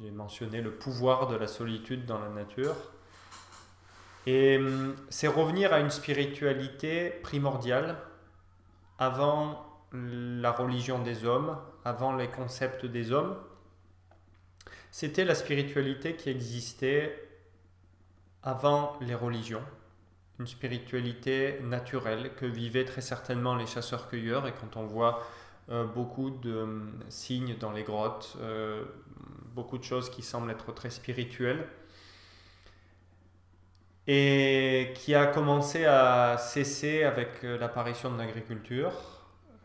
j'ai 0.03 0.11
mentionné 0.11 0.61
le 0.61 0.73
pouvoir 0.73 1.29
de 1.29 1.37
la 1.37 1.47
solitude 1.47 2.07
dans 2.07 2.19
la 2.19 2.29
nature. 2.29 2.75
Et 4.27 4.59
hum, 4.59 4.95
c'est 5.09 5.29
revenir 5.29 5.73
à 5.73 5.81
une 5.81 5.91
spiritualité 5.91 7.11
primordiale 7.23 7.97
avant 8.99 9.65
la 9.93 10.53
religion 10.53 10.99
des 10.99 11.25
hommes, 11.25 11.57
avant 11.85 12.15
les 12.15 12.29
concepts 12.29 12.85
des 12.85 13.13
hommes. 13.13 13.37
C'était 14.91 15.25
la 15.25 15.35
spiritualité 15.35 16.17
qui 16.17 16.31
existait 16.31 17.29
avant 18.43 18.97
les 19.01 19.15
religions, 19.15 19.63
une 20.39 20.47
spiritualité 20.47 21.61
naturelle 21.63 22.33
que 22.37 22.47
vivaient 22.47 22.85
très 22.85 23.01
certainement 23.01 23.55
les 23.55 23.67
chasseurs-cueilleurs. 23.67 24.47
Et 24.47 24.53
quand 24.53 24.77
on 24.77 24.87
voit 24.87 25.23
euh, 25.71 25.85
beaucoup 25.85 26.31
de 26.31 26.51
euh, 26.51 26.81
signes 27.09 27.57
dans 27.59 27.73
les 27.73 27.83
grottes, 27.83 28.37
euh, 28.41 28.85
beaucoup 29.55 29.79
de 29.79 29.85
choses 29.85 30.11
qui 30.11 30.23
semblent 30.23 30.51
être 30.51 30.73
très 30.73 30.91
spirituelles, 30.91 31.69
et 34.11 34.95
qui 34.95 35.15
a 35.15 35.27
commencé 35.27 35.85
à 35.85 36.39
cesser 36.39 37.05
avec 37.05 37.43
l'apparition 37.43 38.11
de 38.11 38.17
l'agriculture 38.17 38.93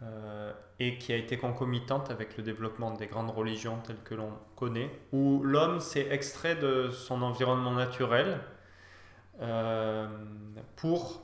euh, 0.02 0.52
et 0.80 0.98
qui 0.98 1.14
a 1.14 1.16
été 1.16 1.38
concomitante 1.38 2.12
avec 2.12 2.36
le 2.36 2.44
développement 2.44 2.92
des 2.92 3.08
grandes 3.08 3.32
religions 3.32 3.80
telles 3.80 4.04
que 4.04 4.16
l'on 4.16 4.34
connaît, 4.58 4.92
où 5.14 5.42
l'homme 5.44 5.80
s'est 5.80 6.10
extrait 6.12 6.56
de 6.56 6.90
son 6.90 7.22
environnement 7.22 7.72
naturel 7.72 8.42
euh, 9.40 10.08
pour 10.76 11.22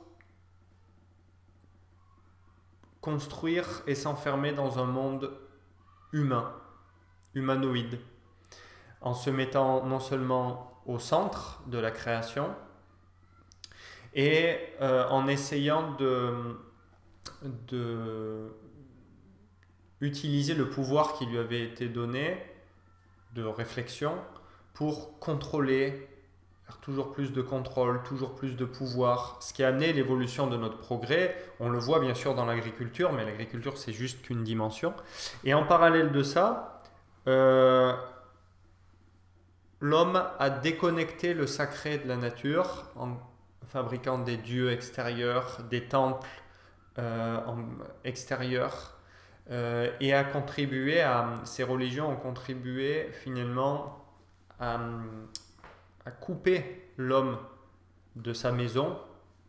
construire 3.02 3.82
et 3.86 3.94
s'enfermer 3.94 4.52
dans 4.52 4.78
un 4.78 4.86
monde 4.86 5.30
humain, 6.12 6.54
humanoïde, 7.34 8.00
en 9.02 9.12
se 9.12 9.28
mettant 9.28 9.84
non 9.84 10.00
seulement 10.00 10.80
au 10.86 10.98
centre 10.98 11.62
de 11.66 11.78
la 11.78 11.90
création, 11.90 12.54
et 14.14 14.56
euh, 14.80 15.08
en 15.08 15.28
essayant 15.28 15.92
de, 15.92 16.32
de 17.68 18.50
utiliser 20.00 20.54
le 20.54 20.68
pouvoir 20.68 21.14
qui 21.14 21.26
lui 21.26 21.38
avait 21.38 21.62
été 21.62 21.88
donné 21.88 22.36
de 23.34 23.44
réflexion 23.44 24.14
pour 24.74 25.18
contrôler, 25.18 26.08
faire 26.64 26.78
toujours 26.78 27.12
plus 27.12 27.32
de 27.32 27.42
contrôle, 27.42 28.02
toujours 28.02 28.34
plus 28.34 28.56
de 28.56 28.64
pouvoir, 28.64 29.38
ce 29.40 29.52
qui 29.52 29.62
a 29.62 29.68
amené 29.68 29.92
l'évolution 29.92 30.46
de 30.46 30.56
notre 30.56 30.78
progrès. 30.78 31.36
On 31.60 31.68
le 31.68 31.78
voit 31.78 32.00
bien 32.00 32.14
sûr 32.14 32.34
dans 32.34 32.46
l'agriculture, 32.46 33.12
mais 33.12 33.24
l'agriculture 33.24 33.78
c'est 33.78 33.92
juste 33.92 34.22
qu'une 34.22 34.42
dimension. 34.42 34.94
Et 35.44 35.54
en 35.54 35.64
parallèle 35.66 36.12
de 36.12 36.22
ça, 36.22 36.82
euh, 37.28 37.94
l'homme 39.80 40.22
a 40.38 40.50
déconnecté 40.50 41.34
le 41.34 41.46
sacré 41.46 41.98
de 41.98 42.08
la 42.08 42.16
nature 42.16 42.90
en 42.96 43.10
fabriquant 43.70 44.18
des 44.18 44.36
dieux 44.36 44.70
extérieurs, 44.72 45.60
des 45.70 45.84
temples 45.84 46.28
euh, 46.98 47.38
extérieurs 48.04 48.96
euh, 49.50 49.90
et 50.00 50.12
a 50.12 50.24
contribué 50.24 51.00
à, 51.00 51.34
ces 51.44 51.62
religions 51.62 52.10
ont 52.10 52.16
contribué 52.16 53.08
finalement 53.12 54.04
à, 54.58 54.78
couper 56.20 56.92
l'homme 56.96 57.38
de 58.16 58.32
sa 58.32 58.50
maison, 58.50 58.98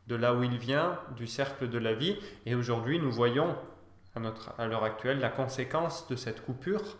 de 0.07 0.15
là 0.15 0.35
où 0.35 0.43
il 0.43 0.57
vient, 0.57 0.99
du 1.17 1.25
cercle 1.25 1.67
de 1.67 1.77
la 1.79 1.93
vie. 1.93 2.17
Et 2.45 2.53
aujourd'hui, 2.53 2.99
nous 2.99 3.11
voyons 3.11 3.55
à, 4.15 4.19
notre, 4.19 4.53
à 4.59 4.67
l'heure 4.67 4.83
actuelle 4.83 5.19
la 5.19 5.29
conséquence 5.29 6.07
de 6.07 6.15
cette 6.15 6.45
coupure, 6.45 6.97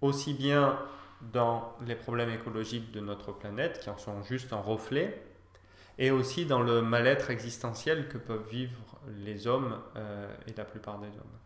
aussi 0.00 0.32
bien 0.32 0.78
dans 1.32 1.76
les 1.86 1.94
problèmes 1.94 2.30
écologiques 2.30 2.90
de 2.92 3.00
notre 3.00 3.32
planète, 3.32 3.80
qui 3.80 3.90
en 3.90 3.98
sont 3.98 4.22
juste 4.22 4.52
un 4.52 4.60
reflet, 4.60 5.22
et 5.98 6.10
aussi 6.10 6.46
dans 6.46 6.62
le 6.62 6.80
mal-être 6.80 7.30
existentiel 7.30 8.08
que 8.08 8.18
peuvent 8.18 8.48
vivre 8.48 9.00
les 9.16 9.46
hommes 9.46 9.80
euh, 9.96 10.32
et 10.46 10.54
la 10.54 10.64
plupart 10.64 10.98
des 11.00 11.08
hommes. 11.08 11.38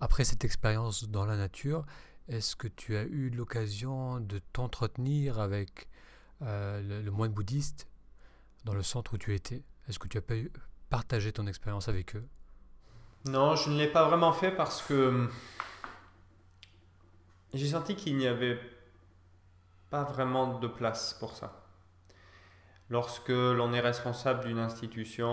Après 0.00 0.24
cette 0.24 0.44
expérience 0.44 1.08
dans 1.08 1.26
la 1.26 1.36
nature, 1.36 1.84
est-ce 2.28 2.56
que 2.56 2.68
tu 2.68 2.96
as 2.96 3.02
eu 3.02 3.28
l'occasion 3.28 4.18
de 4.18 4.38
t'entretenir 4.52 5.38
avec 5.38 5.88
euh, 6.42 7.02
le, 7.02 7.10
moine 7.10 7.32
bouddhiste 7.32 7.86
dans 8.64 8.74
le 8.74 8.82
centre 8.82 9.14
où 9.14 9.18
tu 9.18 9.34
étais? 9.34 9.62
Est-ce 9.88 9.98
que 9.98 10.08
tu 10.08 10.16
as 10.16 10.22
pu 10.22 10.50
partager 10.88 11.32
ton 11.32 11.46
expérience 11.46 11.88
avec 11.88 12.16
eux? 12.16 12.26
Non, 13.26 13.56
je 13.56 13.70
ne 13.70 13.76
l'ai 13.76 13.88
pas 13.88 14.08
vraiment 14.08 14.32
fait 14.32 14.50
parce 14.50 14.82
que 14.82 15.08
hum, 15.08 15.30
j'ai 17.52 17.68
senti 17.68 17.94
qu'il 17.94 18.16
n'y 18.16 18.26
avait 18.26 18.58
pas 19.90 20.04
vraiment 20.04 20.58
de 20.58 20.66
place 20.66 21.14
pour 21.20 21.34
ça. 21.34 21.63
Lorsque 22.94 23.30
l'on 23.30 23.72
est 23.72 23.80
responsable 23.80 24.44
d'une 24.44 24.60
institution, 24.60 25.26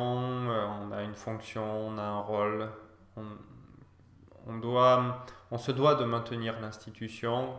euh, 0.50 0.66
on 0.82 0.92
a 0.92 1.04
une 1.04 1.14
fonction, 1.14 1.90
on 1.90 2.00
a 2.00 2.02
un 2.02 2.20
rôle, 2.20 2.68
on, 3.16 4.58
doit, 4.58 5.24
on 5.52 5.60
se 5.60 5.72
doit 5.72 5.94
de 5.94 6.04
maintenir 6.04 6.60
l'institution 6.60 7.54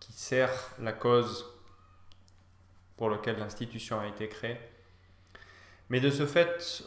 qui 0.00 0.12
sert 0.12 0.52
la 0.78 0.92
cause 0.92 1.46
pour 2.98 3.08
laquelle 3.08 3.38
l'institution 3.38 3.98
a 3.98 4.06
été 4.08 4.28
créée. 4.28 4.60
Mais 5.88 6.00
de 6.00 6.10
ce 6.10 6.26
fait, 6.26 6.84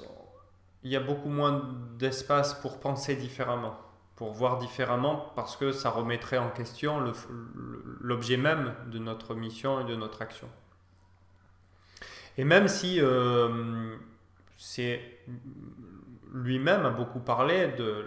il 0.84 0.91
y 0.91 0.96
a 0.96 1.00
beaucoup 1.00 1.30
moins 1.30 1.68
d'espace 1.98 2.53
pour 2.53 2.80
penser 2.80 3.15
différemment, 3.15 3.75
pour 4.15 4.34
voir 4.34 4.60
différemment, 4.60 5.32
parce 5.36 5.58
que 5.58 5.72
ça 5.72 5.89
remettrait 5.89 6.38
en 6.38 6.51
question 6.51 7.12
l'objet 8.01 8.38
même 8.38 8.75
de 8.91 9.00
notre 9.00 9.34
mission 9.34 9.82
et 9.82 9.86
de 9.86 9.96
notre 9.96 10.22
action. 10.22 10.48
Et 12.38 12.44
même 12.44 12.68
si 12.68 13.00
euh, 13.00 13.96
c'est 14.58 15.02
lui-même 16.34 16.86
a 16.86 16.90
beaucoup 16.90 17.20
parlé 17.20 17.68
de, 17.78 18.06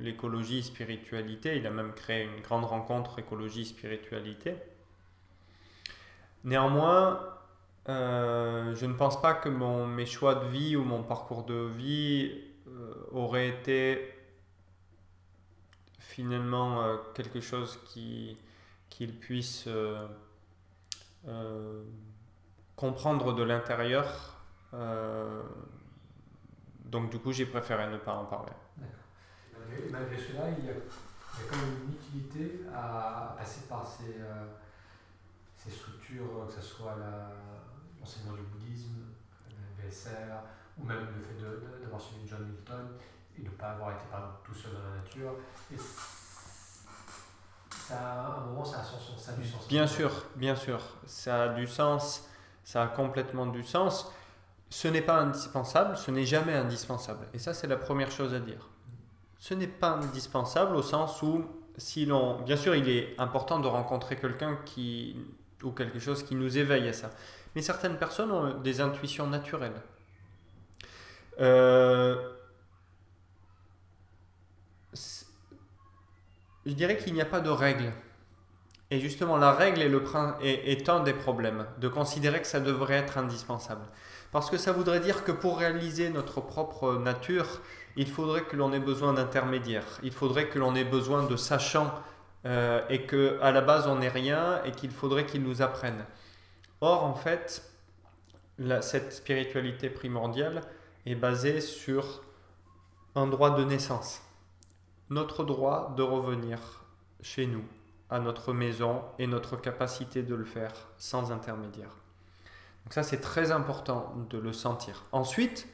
l'écologie 0.00 0.62
spiritualité. 0.62 1.56
Il 1.56 1.66
a 1.66 1.70
même 1.70 1.92
créé 1.92 2.24
une 2.24 2.40
grande 2.42 2.64
rencontre 2.64 3.18
écologie 3.18 3.64
spiritualité. 3.64 4.54
Néanmoins, 6.44 7.20
euh, 7.88 8.74
je 8.74 8.86
ne 8.86 8.94
pense 8.94 9.20
pas 9.20 9.34
que 9.34 9.48
mon, 9.48 9.86
mes 9.86 10.06
choix 10.06 10.34
de 10.34 10.46
vie 10.46 10.76
ou 10.76 10.84
mon 10.84 11.02
parcours 11.02 11.44
de 11.44 11.68
vie 11.76 12.32
euh, 12.68 12.94
aurait 13.12 13.48
été 13.48 14.12
finalement 15.98 16.82
euh, 16.82 16.96
quelque 17.14 17.40
chose 17.40 17.78
qui 17.86 18.36
qu'il 18.90 19.18
puisse 19.18 19.68
comprendre 22.76 23.34
de 23.34 23.42
l'intérieur. 23.42 24.40
donc 26.84 27.10
du 27.10 27.18
coup, 27.18 27.32
j'ai 27.32 27.46
préféré 27.46 27.88
ne 27.88 27.98
pas 27.98 28.14
en 28.14 28.24
parler 28.24 28.52
malgré, 29.90 30.16
cela, 30.18 30.42
il 30.58 30.64
y, 30.64 30.70
a, 30.70 30.74
quand 31.48 31.56
même 31.56 31.76
une 31.86 31.94
utilité 31.94 32.64
à, 32.74 33.34
passer 33.36 33.62
par 33.68 33.86
ces, 33.86 34.20
euh, 34.20 34.46
ces, 35.56 35.70
structures, 35.70 36.46
que 36.46 36.52
ce 36.52 36.60
soit 36.60 36.96
l'enseignement 38.00 38.34
du 38.34 38.42
bouddhisme, 38.42 39.06
le 39.48 39.88
VSR, 39.88 40.42
ou 40.78 40.84
même 40.84 41.06
le 41.16 41.22
fait 41.22 41.80
d'avoir 41.82 42.00
suivi 42.00 42.26
John 42.28 42.44
Milton 42.44 42.96
et 43.36 43.42
de 43.42 43.46
ne 43.46 43.54
pas 43.54 43.70
avoir 43.70 43.90
été 43.92 44.04
tout 44.44 44.54
seul 44.54 44.72
dans 44.72 44.90
la 44.90 44.96
nature. 44.96 45.32
Et 45.72 45.76
ça, 47.70 47.96
à 47.98 48.38
un 48.38 48.46
moment, 48.46 48.64
ça 48.64 48.80
a, 48.80 48.84
son, 48.84 49.16
ça 49.18 49.32
a 49.32 49.34
du 49.34 49.46
sens. 49.46 49.68
Bien 49.68 49.86
sûr, 49.86 50.10
bien 50.36 50.56
sûr. 50.56 50.80
Ça 51.06 51.44
a 51.44 51.48
du 51.48 51.66
sens, 51.66 52.28
ça 52.64 52.82
a 52.82 52.86
complètement 52.88 53.46
du 53.46 53.62
sens. 53.62 54.12
Ce 54.70 54.88
n'est 54.88 55.02
pas 55.02 55.20
indispensable, 55.20 55.96
ce 55.96 56.10
n'est 56.10 56.26
jamais 56.26 56.54
indispensable. 56.54 57.28
Et 57.32 57.38
ça, 57.38 57.54
c'est 57.54 57.68
la 57.68 57.76
première 57.76 58.10
chose 58.10 58.34
à 58.34 58.40
dire 58.40 58.68
ce 59.44 59.52
n'est 59.52 59.66
pas 59.66 59.90
indispensable 59.90 60.74
au 60.74 60.80
sens 60.80 61.20
où, 61.20 61.44
si 61.76 62.06
l'on, 62.06 62.40
bien 62.40 62.56
sûr, 62.56 62.74
il 62.74 62.88
est 62.88 63.14
important 63.20 63.60
de 63.60 63.68
rencontrer 63.68 64.16
quelqu'un 64.16 64.56
qui, 64.64 65.18
ou 65.62 65.70
quelque 65.70 65.98
chose 65.98 66.22
qui 66.22 66.34
nous 66.34 66.56
éveille 66.56 66.88
à 66.88 66.94
ça. 66.94 67.10
Mais 67.54 67.60
certaines 67.60 67.98
personnes 67.98 68.32
ont 68.32 68.54
des 68.62 68.80
intuitions 68.80 69.26
naturelles. 69.26 69.82
Euh, 71.40 72.32
je 76.64 76.72
dirais 76.72 76.96
qu'il 76.96 77.12
n'y 77.12 77.20
a 77.20 77.26
pas 77.26 77.40
de 77.40 77.50
règle. 77.50 77.92
Et 78.94 79.00
justement, 79.00 79.36
la 79.36 79.50
règle 79.50 79.82
est, 79.82 79.88
le, 79.88 80.04
est, 80.40 80.88
un 80.88 81.00
des 81.00 81.14
problèmes, 81.14 81.66
de 81.78 81.88
considérer 81.88 82.40
que 82.40 82.46
ça 82.46 82.60
devrait 82.60 82.94
être 82.94 83.18
indispensable. 83.18 83.84
Parce 84.30 84.48
que 84.50 84.56
ça 84.56 84.70
voudrait 84.70 85.00
dire 85.00 85.24
que 85.24 85.32
pour 85.32 85.58
réaliser 85.58 86.10
notre 86.10 86.40
propre 86.40 86.94
nature, 86.94 87.60
il 87.96 88.06
faudrait 88.06 88.44
que 88.44 88.54
l'on 88.54 88.72
ait 88.72 88.78
besoin 88.78 89.12
d'intermédiaires, 89.12 89.98
il 90.04 90.12
faudrait 90.12 90.48
que 90.48 90.60
l'on 90.60 90.76
ait 90.76 90.84
besoin 90.84 91.24
de 91.24 91.34
sachants 91.34 91.92
euh, 92.46 92.82
et 92.88 93.02
que 93.02 93.36
à 93.42 93.50
la 93.50 93.62
base 93.62 93.88
on 93.88 93.96
n'est 93.96 94.08
rien 94.08 94.62
et 94.64 94.70
qu'il 94.70 94.92
faudrait 94.92 95.26
qu'ils 95.26 95.42
nous 95.42 95.60
apprennent. 95.60 96.04
Or, 96.80 97.02
en 97.02 97.16
fait, 97.16 97.68
cette 98.80 99.12
spiritualité 99.12 99.90
primordiale 99.90 100.60
est 101.04 101.16
basée 101.16 101.60
sur 101.60 102.22
un 103.16 103.26
droit 103.26 103.58
de 103.58 103.64
naissance. 103.64 104.22
Notre 105.10 105.42
droit 105.42 105.94
de 105.96 106.04
revenir 106.04 106.84
chez 107.22 107.48
nous, 107.48 107.64
à 108.10 108.20
notre 108.20 108.52
maison 108.52 109.02
et 109.18 109.26
notre 109.26 109.56
capacité 109.56 110.22
de 110.22 110.34
le 110.34 110.44
faire 110.44 110.72
sans 110.98 111.32
intermédiaire. 111.32 111.96
Donc 112.84 112.92
ça, 112.92 113.02
c'est 113.02 113.20
très 113.20 113.50
important 113.50 114.12
de 114.28 114.38
le 114.38 114.52
sentir. 114.52 115.04
Ensuite, 115.12 115.66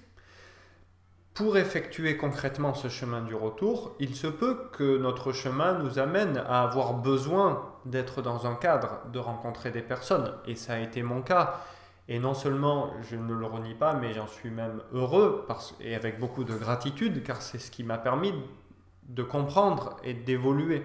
pour 1.34 1.56
effectuer 1.56 2.16
concrètement 2.16 2.74
ce 2.74 2.88
chemin 2.88 3.22
du 3.22 3.34
retour, 3.34 3.94
il 3.98 4.14
se 4.14 4.26
peut 4.26 4.68
que 4.72 4.98
notre 4.98 5.32
chemin 5.32 5.78
nous 5.78 5.98
amène 5.98 6.36
à 6.36 6.62
avoir 6.62 6.94
besoin 6.94 7.72
d'être 7.84 8.20
dans 8.20 8.46
un 8.46 8.54
cadre, 8.54 8.98
de 9.12 9.18
rencontrer 9.18 9.70
des 9.70 9.82
personnes. 9.82 10.34
Et 10.46 10.54
ça 10.54 10.74
a 10.74 10.78
été 10.78 11.02
mon 11.02 11.22
cas. 11.22 11.60
Et 12.08 12.18
non 12.18 12.34
seulement 12.34 12.92
je 13.02 13.16
ne 13.16 13.32
le 13.32 13.46
renie 13.46 13.74
pas, 13.74 13.94
mais 13.94 14.12
j'en 14.12 14.26
suis 14.26 14.50
même 14.50 14.82
heureux 14.92 15.44
parce, 15.46 15.74
et 15.80 15.94
avec 15.94 16.18
beaucoup 16.18 16.44
de 16.44 16.54
gratitude, 16.54 17.22
car 17.22 17.40
c'est 17.40 17.58
ce 17.58 17.70
qui 17.70 17.84
m'a 17.84 17.98
permis 17.98 18.34
de 19.04 19.22
comprendre 19.22 19.96
et 20.02 20.14
d'évoluer. 20.14 20.82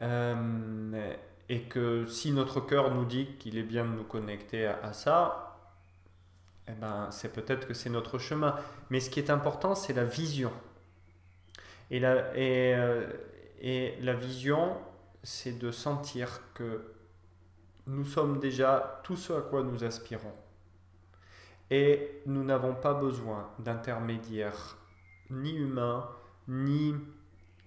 Euh, 0.00 1.14
et 1.48 1.62
que 1.64 2.06
si 2.06 2.32
notre 2.32 2.60
cœur 2.60 2.94
nous 2.94 3.04
dit 3.04 3.26
qu'il 3.38 3.58
est 3.58 3.62
bien 3.62 3.84
de 3.84 3.90
nous 3.90 4.04
connecter 4.04 4.66
à 4.66 4.92
ça, 4.92 5.58
eh 6.68 6.72
ben, 6.72 7.10
c'est 7.10 7.32
peut-être 7.32 7.66
que 7.66 7.74
c'est 7.74 7.90
notre 7.90 8.18
chemin. 8.18 8.56
Mais 8.90 9.00
ce 9.00 9.10
qui 9.10 9.20
est 9.20 9.30
important, 9.30 9.74
c'est 9.74 9.92
la 9.92 10.04
vision. 10.04 10.52
Et 11.90 12.00
la, 12.00 12.14
euh, 12.36 13.06
et 13.60 13.96
la 14.00 14.14
vision, 14.14 14.76
c'est 15.22 15.58
de 15.58 15.70
sentir 15.70 16.40
que 16.54 16.92
nous 17.86 18.04
sommes 18.04 18.38
déjà 18.38 19.00
tout 19.04 19.16
ce 19.16 19.32
à 19.32 19.40
quoi 19.40 19.62
nous 19.62 19.84
aspirons. 19.84 20.32
Et 21.70 22.22
nous 22.26 22.44
n'avons 22.44 22.74
pas 22.74 22.94
besoin 22.94 23.50
d'intermédiaires, 23.58 24.76
ni 25.30 25.56
humains, 25.56 26.08
ni 26.48 26.94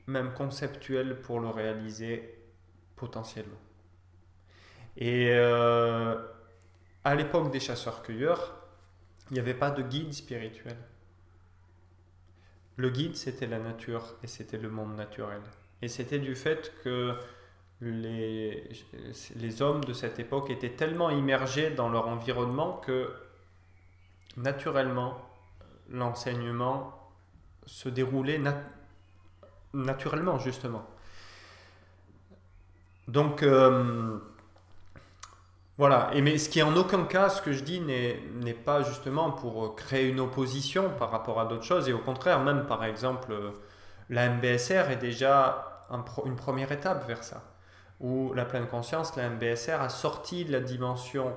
même 0.08 0.34
conceptuels 0.34 1.22
pour 1.22 1.40
le 1.40 1.48
réaliser 1.48 2.38
potentiellement. 2.96 3.60
Et 4.98 5.30
euh, 5.32 6.16
à 7.04 7.16
l'époque 7.16 7.52
des 7.52 7.60
chasseurs-cueilleurs, 7.60 8.56
il 9.30 9.34
n'y 9.34 9.40
avait 9.40 9.54
pas 9.54 9.72
de 9.72 9.82
guide 9.82 10.14
spirituel. 10.14 10.78
Le 12.78 12.90
guide, 12.90 13.16
c'était 13.16 13.48
la 13.48 13.60
nature 13.60 14.16
et 14.24 14.28
c'était 14.28 14.58
le 14.58 14.70
monde 14.70 14.96
naturel. 14.96 15.42
Et 15.82 15.88
c'était 15.88 16.20
du 16.20 16.36
fait 16.36 16.74
que 16.84 17.14
les, 17.82 18.70
les 19.36 19.62
hommes 19.62 19.84
de 19.84 19.94
cette 19.94 20.20
époque 20.20 20.50
étaient 20.50 20.76
tellement 20.76 21.10
immergés 21.10 21.72
dans 21.72 21.90
leur 21.90 22.08
environnement 22.08 22.74
que 22.78 23.14
naturellement, 24.38 25.18
l'enseignement 25.90 27.12
se 27.66 27.90
déroulait 27.90 28.40
naturellement, 29.76 30.40
justement. 30.40 30.86
Donc, 33.08 33.44
euh, 33.44 34.18
voilà, 35.78 36.10
et 36.14 36.22
mais 36.22 36.38
ce 36.38 36.50
qui 36.50 36.64
en 36.64 36.76
aucun 36.76 37.04
cas, 37.04 37.30
ce 37.30 37.42
que 37.42 37.52
je 37.52 37.64
dis, 37.64 37.82
n'est 37.82 38.54
pas 38.54 38.82
justement 38.82 39.32
pour 39.32 39.76
créer 39.76 40.08
une 40.08 40.20
opposition 40.20 40.90
par 40.98 41.12
rapport 41.12 41.40
à 41.40 41.46
d'autres 41.46 41.66
choses, 41.66 41.90
et 41.90 41.94
au 41.94 42.00
contraire, 42.00 42.40
même 42.40 42.66
par 42.66 42.84
exemple, 42.84 43.36
la 44.10 44.30
MBSR 44.30 44.90
est 44.90 44.98
déjà 44.98 45.84
une 46.26 46.36
première 46.36 46.72
étape 46.72 47.08
vers 47.08 47.24
ça, 47.24 47.44
où 48.00 48.34
la 48.34 48.46
pleine 48.46 48.68
conscience, 48.68 49.16
la 49.16 49.30
MBSR, 49.30 49.82
a 49.82 49.90
sorti 49.90 50.46
la 50.46 50.62
dimension, 50.62 51.34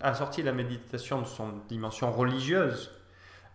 a 0.00 0.14
sorti 0.14 0.42
la 0.42 0.52
méditation 0.52 1.22
de 1.22 1.26
son 1.26 1.52
dimension 1.68 2.12
religieuse 2.12 2.90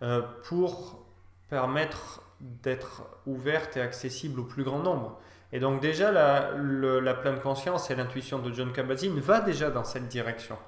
euh, 0.02 0.22
pour 0.44 1.04
permettre 1.48 2.22
d'être 2.40 3.02
ouverte 3.26 3.76
et 3.76 3.80
accessible 3.80 4.40
au 4.40 4.44
plus 4.44 4.64
grand 4.64 4.80
nombre. 4.80 5.18
Et 5.52 5.60
donc 5.60 5.80
déjà, 5.80 6.10
la, 6.10 7.14
pleine 7.14 7.40
conscience 7.40 7.90
et 7.90 7.94
l'intuition 7.94 8.38
de 8.38 8.52
John 8.52 8.72
Kabat-Zinn 8.72 9.18
va 9.20 9.40
déjà 9.40 9.70
dans 9.70 9.84
cette 9.84 10.08
direction. 10.08 10.58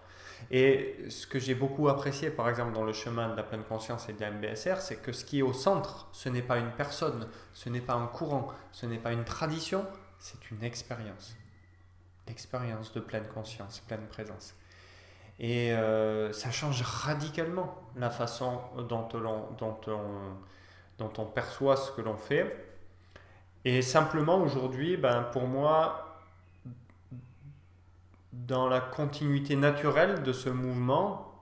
Et 0.51 0.97
ce 1.09 1.27
que 1.27 1.39
j'ai 1.39 1.55
beaucoup 1.55 1.89
apprécié, 1.89 2.31
par 2.31 2.49
exemple, 2.49 2.73
dans 2.73 2.85
le 2.85 2.93
chemin 2.93 3.29
de 3.29 3.37
la 3.37 3.43
pleine 3.43 3.65
conscience 3.65 4.09
et 4.09 4.13
de 4.13 4.21
la 4.21 4.31
MBSR, 4.31 4.81
c'est 4.81 5.03
que 5.03 5.13
ce 5.13 5.25
qui 5.25 5.41
est 5.41 5.43
au 5.43 5.53
centre, 5.53 6.09
ce 6.13 6.29
n'est 6.29 6.43
pas 6.43 6.59
une 6.59 6.71
personne, 6.71 7.29
ce 7.55 7.69
n'est 7.69 7.81
pas 7.81 7.95
un 7.95 8.07
courant, 8.07 8.53
ce 8.71 8.87
n'est 8.87 8.99
pas 8.99 9.13
une 9.13 9.25
tradition, 9.25 9.85
c'est 10.19 10.51
une 10.51 10.63
expérience. 10.63 11.37
L'expérience 12.29 12.93
de 12.93 13.01
pleine 13.01 13.27
conscience, 13.27 13.81
pleine 13.81 14.07
présence. 14.09 14.55
Et 15.41 15.73
euh, 15.73 16.33
ça 16.33 16.51
change 16.51 16.83
radicalement 16.83 17.77
la 17.97 18.11
façon 18.11 18.61
dont 18.89 19.09
dont 19.59 19.79
dont 20.99 21.13
on 21.19 21.25
perçoit 21.25 21.77
ce 21.77 21.93
que 21.93 22.01
l'on 22.01 22.17
fait 22.17 22.69
et 23.65 23.83
simplement 23.83 24.41
aujourd'hui, 24.41 24.97
ben, 24.97 25.23
pour 25.25 25.47
moi, 25.47 26.21
dans 28.33 28.69
la 28.69 28.81
continuité 28.81 29.57
naturelle 29.57 30.23
de 30.23 30.33
ce 30.33 30.49
mouvement, 30.49 31.35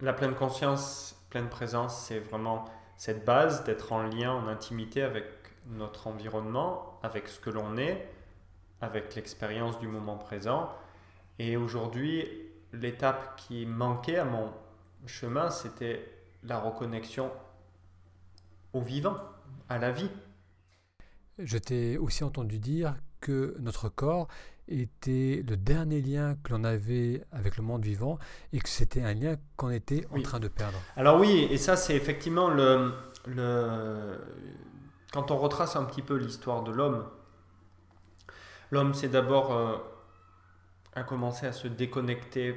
la 0.00 0.12
pleine 0.12 0.34
conscience, 0.34 1.16
pleine 1.30 1.48
présence, 1.48 2.04
c'est 2.06 2.18
vraiment 2.18 2.64
cette 2.96 3.24
base 3.24 3.64
d'être 3.64 3.92
en 3.92 4.02
lien, 4.02 4.32
en 4.32 4.48
intimité 4.48 5.02
avec 5.02 5.24
notre 5.68 6.08
environnement, 6.08 6.98
avec 7.02 7.28
ce 7.28 7.38
que 7.38 7.50
l'on 7.50 7.76
est, 7.76 8.10
avec 8.80 9.14
l'expérience 9.14 9.78
du 9.78 9.86
moment 9.86 10.16
présent. 10.16 10.70
Et 11.38 11.56
aujourd'hui, 11.56 12.28
l'étape 12.72 13.36
qui 13.36 13.64
manquait 13.64 14.18
à 14.18 14.24
mon 14.24 14.52
chemin, 15.06 15.50
c'était 15.50 16.06
la 16.42 16.58
reconnexion 16.58 17.30
au 18.74 18.80
vivant, 18.80 19.16
à 19.68 19.78
la 19.78 19.90
vie. 19.90 20.10
Je 21.38 21.58
t'ai 21.58 21.96
aussi 21.96 22.22
entendu 22.22 22.58
dire 22.58 22.94
que 23.20 23.56
notre 23.58 23.88
corps 23.88 24.28
était 24.68 25.44
le 25.48 25.56
dernier 25.56 26.00
lien 26.00 26.36
que 26.42 26.52
l'on 26.52 26.64
avait 26.64 27.22
avec 27.32 27.56
le 27.56 27.62
monde 27.62 27.84
vivant 27.84 28.18
et 28.52 28.58
que 28.58 28.68
c'était 28.68 29.02
un 29.02 29.14
lien 29.14 29.36
qu'on 29.56 29.70
était 29.70 30.06
en 30.10 30.20
train 30.22 30.40
de 30.40 30.48
perdre. 30.48 30.78
Alors 30.96 31.18
oui, 31.18 31.46
et 31.50 31.58
ça 31.58 31.76
c'est 31.76 31.96
effectivement 31.96 32.48
le, 32.48 32.92
le... 33.26 34.18
Quand 35.12 35.30
on 35.30 35.36
retrace 35.36 35.76
un 35.76 35.84
petit 35.84 36.02
peu 36.02 36.16
l'histoire 36.16 36.62
de 36.62 36.72
l'homme, 36.72 37.04
l'homme 38.70 38.94
c'est 38.94 39.08
d'abord 39.08 39.52
euh, 39.52 39.76
a 40.94 41.02
commencé 41.02 41.46
à 41.46 41.52
se 41.52 41.68
déconnecter 41.68 42.56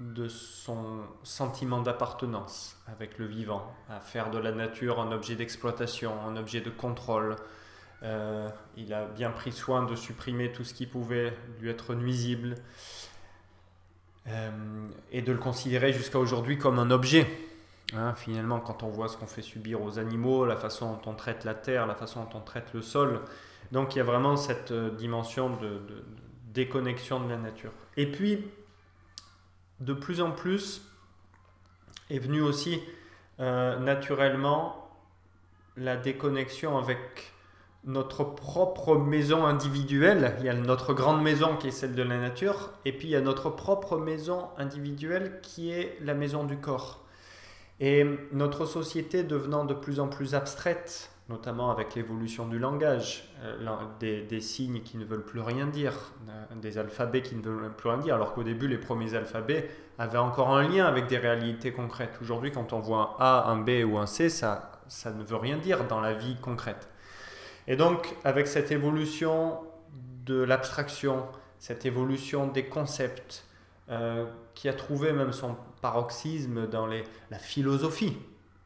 de 0.00 0.28
son 0.28 1.00
sentiment 1.22 1.82
d'appartenance 1.82 2.78
avec 2.86 3.18
le 3.18 3.26
vivant, 3.26 3.70
à 3.90 4.00
faire 4.00 4.30
de 4.30 4.38
la 4.38 4.50
nature 4.50 4.98
un 4.98 5.12
objet 5.12 5.36
d'exploitation, 5.36 6.12
un 6.26 6.36
objet 6.36 6.62
de 6.62 6.70
contrôle. 6.70 7.36
Euh, 8.02 8.48
il 8.78 8.94
a 8.94 9.04
bien 9.04 9.30
pris 9.30 9.52
soin 9.52 9.84
de 9.84 9.94
supprimer 9.94 10.52
tout 10.52 10.64
ce 10.64 10.72
qui 10.72 10.86
pouvait 10.86 11.36
lui 11.60 11.68
être 11.68 11.94
nuisible 11.94 12.54
euh, 14.26 14.50
et 15.12 15.20
de 15.20 15.32
le 15.32 15.38
considérer 15.38 15.92
jusqu'à 15.92 16.18
aujourd'hui 16.18 16.56
comme 16.56 16.78
un 16.78 16.90
objet. 16.90 17.26
Hein, 17.94 18.14
finalement, 18.14 18.58
quand 18.58 18.82
on 18.82 18.88
voit 18.88 19.08
ce 19.08 19.18
qu'on 19.18 19.26
fait 19.26 19.42
subir 19.42 19.82
aux 19.82 19.98
animaux, 19.98 20.46
la 20.46 20.56
façon 20.56 20.94
dont 20.94 21.10
on 21.10 21.14
traite 21.14 21.44
la 21.44 21.54
terre, 21.54 21.86
la 21.86 21.94
façon 21.94 22.24
dont 22.24 22.38
on 22.38 22.40
traite 22.40 22.72
le 22.72 22.80
sol, 22.80 23.20
donc 23.70 23.94
il 23.94 23.98
y 23.98 24.00
a 24.00 24.04
vraiment 24.04 24.36
cette 24.36 24.70
euh, 24.70 24.90
dimension 24.90 25.56
de, 25.56 25.68
de 25.68 26.04
déconnexion 26.54 27.20
de 27.20 27.28
la 27.28 27.36
nature. 27.36 27.72
Et 27.98 28.10
puis, 28.10 28.46
de 29.80 29.92
plus 29.92 30.20
en 30.20 30.30
plus 30.30 30.82
est 32.10 32.18
venue 32.18 32.42
aussi 32.42 32.80
euh, 33.40 33.78
naturellement 33.78 34.90
la 35.76 35.96
déconnexion 35.96 36.78
avec 36.78 37.32
notre 37.84 38.24
propre 38.24 38.96
maison 38.96 39.46
individuelle. 39.46 40.36
Il 40.40 40.44
y 40.44 40.48
a 40.50 40.54
notre 40.54 40.92
grande 40.92 41.22
maison 41.22 41.56
qui 41.56 41.68
est 41.68 41.72
celle 41.72 41.94
de 41.94 42.02
la 42.02 42.18
nature, 42.18 42.70
et 42.84 42.92
puis 42.92 43.08
il 43.08 43.10
y 43.12 43.16
a 43.16 43.22
notre 43.22 43.48
propre 43.48 43.96
maison 43.96 44.48
individuelle 44.58 45.40
qui 45.42 45.70
est 45.70 45.96
la 46.02 46.14
maison 46.14 46.44
du 46.44 46.58
corps. 46.58 47.04
Et 47.78 48.04
notre 48.32 48.66
société 48.66 49.22
devenant 49.22 49.64
de 49.64 49.72
plus 49.72 50.00
en 50.00 50.08
plus 50.08 50.34
abstraite, 50.34 51.10
notamment 51.30 51.70
avec 51.70 51.94
l'évolution 51.94 52.46
du 52.46 52.58
langage, 52.58 53.32
des, 54.00 54.22
des, 54.22 54.40
signes 54.40 54.82
qui 54.82 54.98
ne 54.98 55.04
veulent 55.04 55.24
plus 55.24 55.40
rien 55.40 55.66
dire, 55.66 55.94
des 56.56 56.76
alphabets 56.76 57.22
qui 57.22 57.36
ne 57.36 57.42
veulent 57.42 57.72
plus 57.72 57.88
rien 57.88 57.98
dire, 57.98 58.14
alors 58.16 58.34
qu'au 58.34 58.42
début, 58.42 58.66
les 58.66 58.76
premiers 58.76 59.14
alphabets 59.14 59.70
avaient 59.98 60.18
encore 60.18 60.50
un 60.50 60.68
lien 60.68 60.86
avec 60.86 61.06
des 61.06 61.18
réalités 61.18 61.72
concrètes. 61.72 62.18
Aujourd'hui, 62.20 62.50
quand 62.50 62.72
on 62.72 62.80
voit 62.80 63.16
un 63.20 63.24
A, 63.24 63.44
un 63.48 63.58
B 63.58 63.84
ou 63.86 63.96
un 63.96 64.06
C, 64.06 64.28
ça, 64.28 64.72
ça 64.88 65.12
ne 65.12 65.22
veut 65.22 65.36
rien 65.36 65.56
dire 65.56 65.86
dans 65.86 66.00
la 66.00 66.14
vie 66.14 66.36
concrète. 66.42 66.88
Et 67.68 67.76
donc, 67.76 68.16
avec 68.24 68.48
cette 68.48 68.72
évolution 68.72 69.60
de 70.26 70.42
l'abstraction, 70.42 71.26
cette 71.58 71.86
évolution 71.86 72.48
des 72.48 72.64
concepts, 72.64 73.44
euh, 73.88 74.26
qui 74.54 74.68
a 74.68 74.72
trouvé 74.72 75.12
même 75.12 75.32
son 75.32 75.56
paroxysme 75.80 76.66
dans 76.66 76.86
la 76.86 77.38
philosophie 77.38 78.16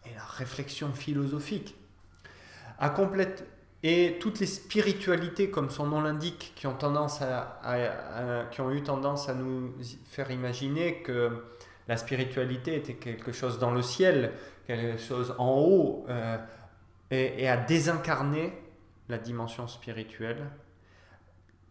et 0.05 0.15
la 0.15 0.25
réflexion 0.25 0.93
philosophique, 0.93 1.77
a 2.79 2.91
complète, 2.91 3.47
et 3.83 4.17
toutes 4.19 4.41
les 4.41 4.47
spiritualités, 4.47 5.51
comme 5.51 5.71
son 5.71 5.87
nom 5.87 6.01
l'indique, 6.01 6.53
qui 6.57 6.67
ont 6.67 6.75
tendance 6.75 7.21
à, 7.23 8.49
qui 8.51 8.61
ont 8.61 8.71
eu 8.71 8.83
tendance 8.83 9.29
à 9.29 9.35
nous 9.35 9.75
faire 10.07 10.31
imaginer 10.31 11.03
que 11.03 11.45
la 11.87 11.97
spiritualité 11.97 12.77
était 12.77 12.95
quelque 12.95 13.33
chose 13.33 13.59
dans 13.59 13.71
le 13.71 13.83
ciel, 13.83 14.33
quelque 14.67 14.99
chose 14.99 15.35
en 15.39 15.59
haut, 15.59 16.07
euh, 16.09 16.39
et, 17.11 17.47
à 17.47 17.57
désincarner 17.57 18.53
la 19.09 19.19
dimension 19.19 19.67
spirituelle. 19.69 20.51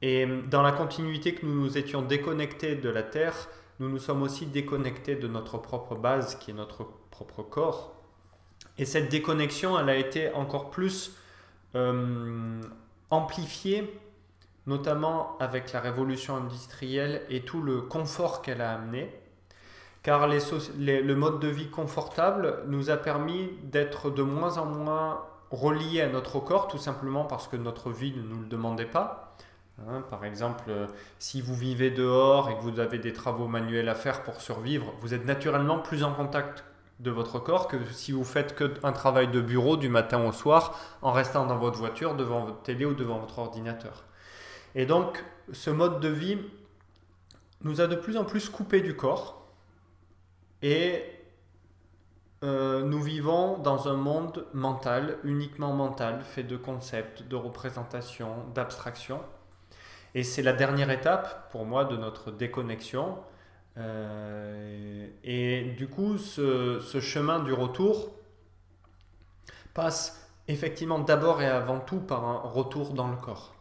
Et 0.01 0.27
dans 0.49 0.61
la 0.61 0.71
continuité 0.71 1.33
que 1.33 1.45
nous 1.45 1.59
nous 1.59 1.77
étions 1.77 2.01
déconnectés 2.01 2.75
de 2.75 2.89
la 2.89 3.03
Terre, 3.03 3.49
nous 3.79 3.89
nous 3.89 3.99
sommes 3.99 4.21
aussi 4.21 4.45
déconnectés 4.45 5.15
de 5.15 5.27
notre 5.27 5.57
propre 5.57 5.95
base, 5.95 6.35
qui 6.35 6.51
est 6.51 6.53
notre 6.53 6.85
propre 7.09 7.41
corps. 7.41 8.02
Et 8.77 8.85
cette 8.85 9.09
déconnexion, 9.09 9.79
elle 9.79 9.89
a 9.89 9.95
été 9.95 10.33
encore 10.33 10.71
plus 10.71 11.15
euh, 11.75 12.61
amplifiée, 13.09 13.99
notamment 14.65 15.37
avec 15.39 15.71
la 15.73 15.79
révolution 15.79 16.35
industrielle 16.35 17.21
et 17.29 17.41
tout 17.41 17.61
le 17.61 17.81
confort 17.81 18.41
qu'elle 18.41 18.61
a 18.61 18.73
amené 18.73 19.11
car 20.03 20.27
le 20.27 21.13
mode 21.13 21.39
de 21.39 21.47
vie 21.47 21.69
confortable 21.69 22.59
nous 22.67 22.89
a 22.89 22.97
permis 22.97 23.49
d'être 23.63 24.09
de 24.11 24.21
moins 24.21 24.57
en 24.57 24.65
moins 24.65 25.23
reliés 25.49 26.01
à 26.01 26.09
notre 26.09 26.39
corps, 26.39 26.67
tout 26.67 26.77
simplement 26.77 27.23
parce 27.23 27.47
que 27.47 27.55
notre 27.55 27.89
vie 27.89 28.13
ne 28.15 28.21
nous 28.21 28.41
le 28.41 28.47
demandait 28.47 28.85
pas. 28.85 29.35
Hein, 29.87 30.03
par 30.09 30.23
exemple, 30.25 30.65
euh, 30.67 30.85
si 31.17 31.41
vous 31.41 31.55
vivez 31.55 31.89
dehors 31.89 32.49
et 32.49 32.55
que 32.55 32.61
vous 32.61 32.79
avez 32.79 32.99
des 32.99 33.13
travaux 33.13 33.47
manuels 33.47 33.89
à 33.89 33.95
faire 33.95 34.21
pour 34.21 34.39
survivre, 34.39 34.93
vous 35.01 35.15
êtes 35.15 35.25
naturellement 35.25 35.79
plus 35.79 36.03
en 36.03 36.13
contact 36.13 36.63
de 36.99 37.11
votre 37.11 37.39
corps 37.39 37.67
que 37.67 37.77
si 37.91 38.11
vous 38.11 38.23
faites 38.23 38.55
qu'un 38.55 38.91
travail 38.91 39.27
de 39.29 39.41
bureau 39.41 39.77
du 39.77 39.89
matin 39.89 40.23
au 40.25 40.31
soir 40.31 40.79
en 41.01 41.11
restant 41.11 41.45
dans 41.45 41.57
votre 41.57 41.77
voiture, 41.77 42.15
devant 42.15 42.45
votre 42.45 42.61
télé 42.61 42.85
ou 42.85 42.93
devant 42.93 43.19
votre 43.19 43.39
ordinateur. 43.39 44.03
Et 44.75 44.85
donc, 44.85 45.23
ce 45.51 45.69
mode 45.69 45.99
de 45.99 46.07
vie 46.07 46.37
nous 47.61 47.81
a 47.81 47.87
de 47.87 47.95
plus 47.95 48.17
en 48.17 48.25
plus 48.25 48.49
coupé 48.49 48.81
du 48.81 48.95
corps 48.95 49.47
et 50.61 51.03
euh, 52.43 52.83
nous 52.83 53.01
vivons 53.01 53.57
dans 53.57 53.87
un 53.87 53.95
monde 53.95 54.45
mental, 54.53 55.17
uniquement 55.23 55.73
mental, 55.73 56.21
fait 56.23 56.43
de 56.43 56.57
concepts, 56.57 57.23
de 57.23 57.35
représentations, 57.35 58.45
d'abstractions. 58.53 59.21
Et 60.13 60.23
c'est 60.23 60.41
la 60.41 60.53
dernière 60.53 60.89
étape 60.89 61.49
pour 61.51 61.65
moi 61.65 61.85
de 61.85 61.95
notre 61.95 62.31
déconnexion. 62.31 63.17
Euh, 63.77 65.07
et 65.23 65.73
du 65.77 65.87
coup, 65.87 66.17
ce, 66.17 66.79
chemin 67.01 67.39
du 67.39 67.53
retour 67.53 68.09
passe 69.73 70.29
effectivement 70.47 70.99
d'abord 70.99 71.41
et 71.41 71.47
avant 71.47 71.79
tout 71.79 71.99
par 71.99 72.25
un 72.25 72.37
retour 72.37 72.93
dans 72.93 73.07
le 73.07 73.17
corps. 73.17 73.53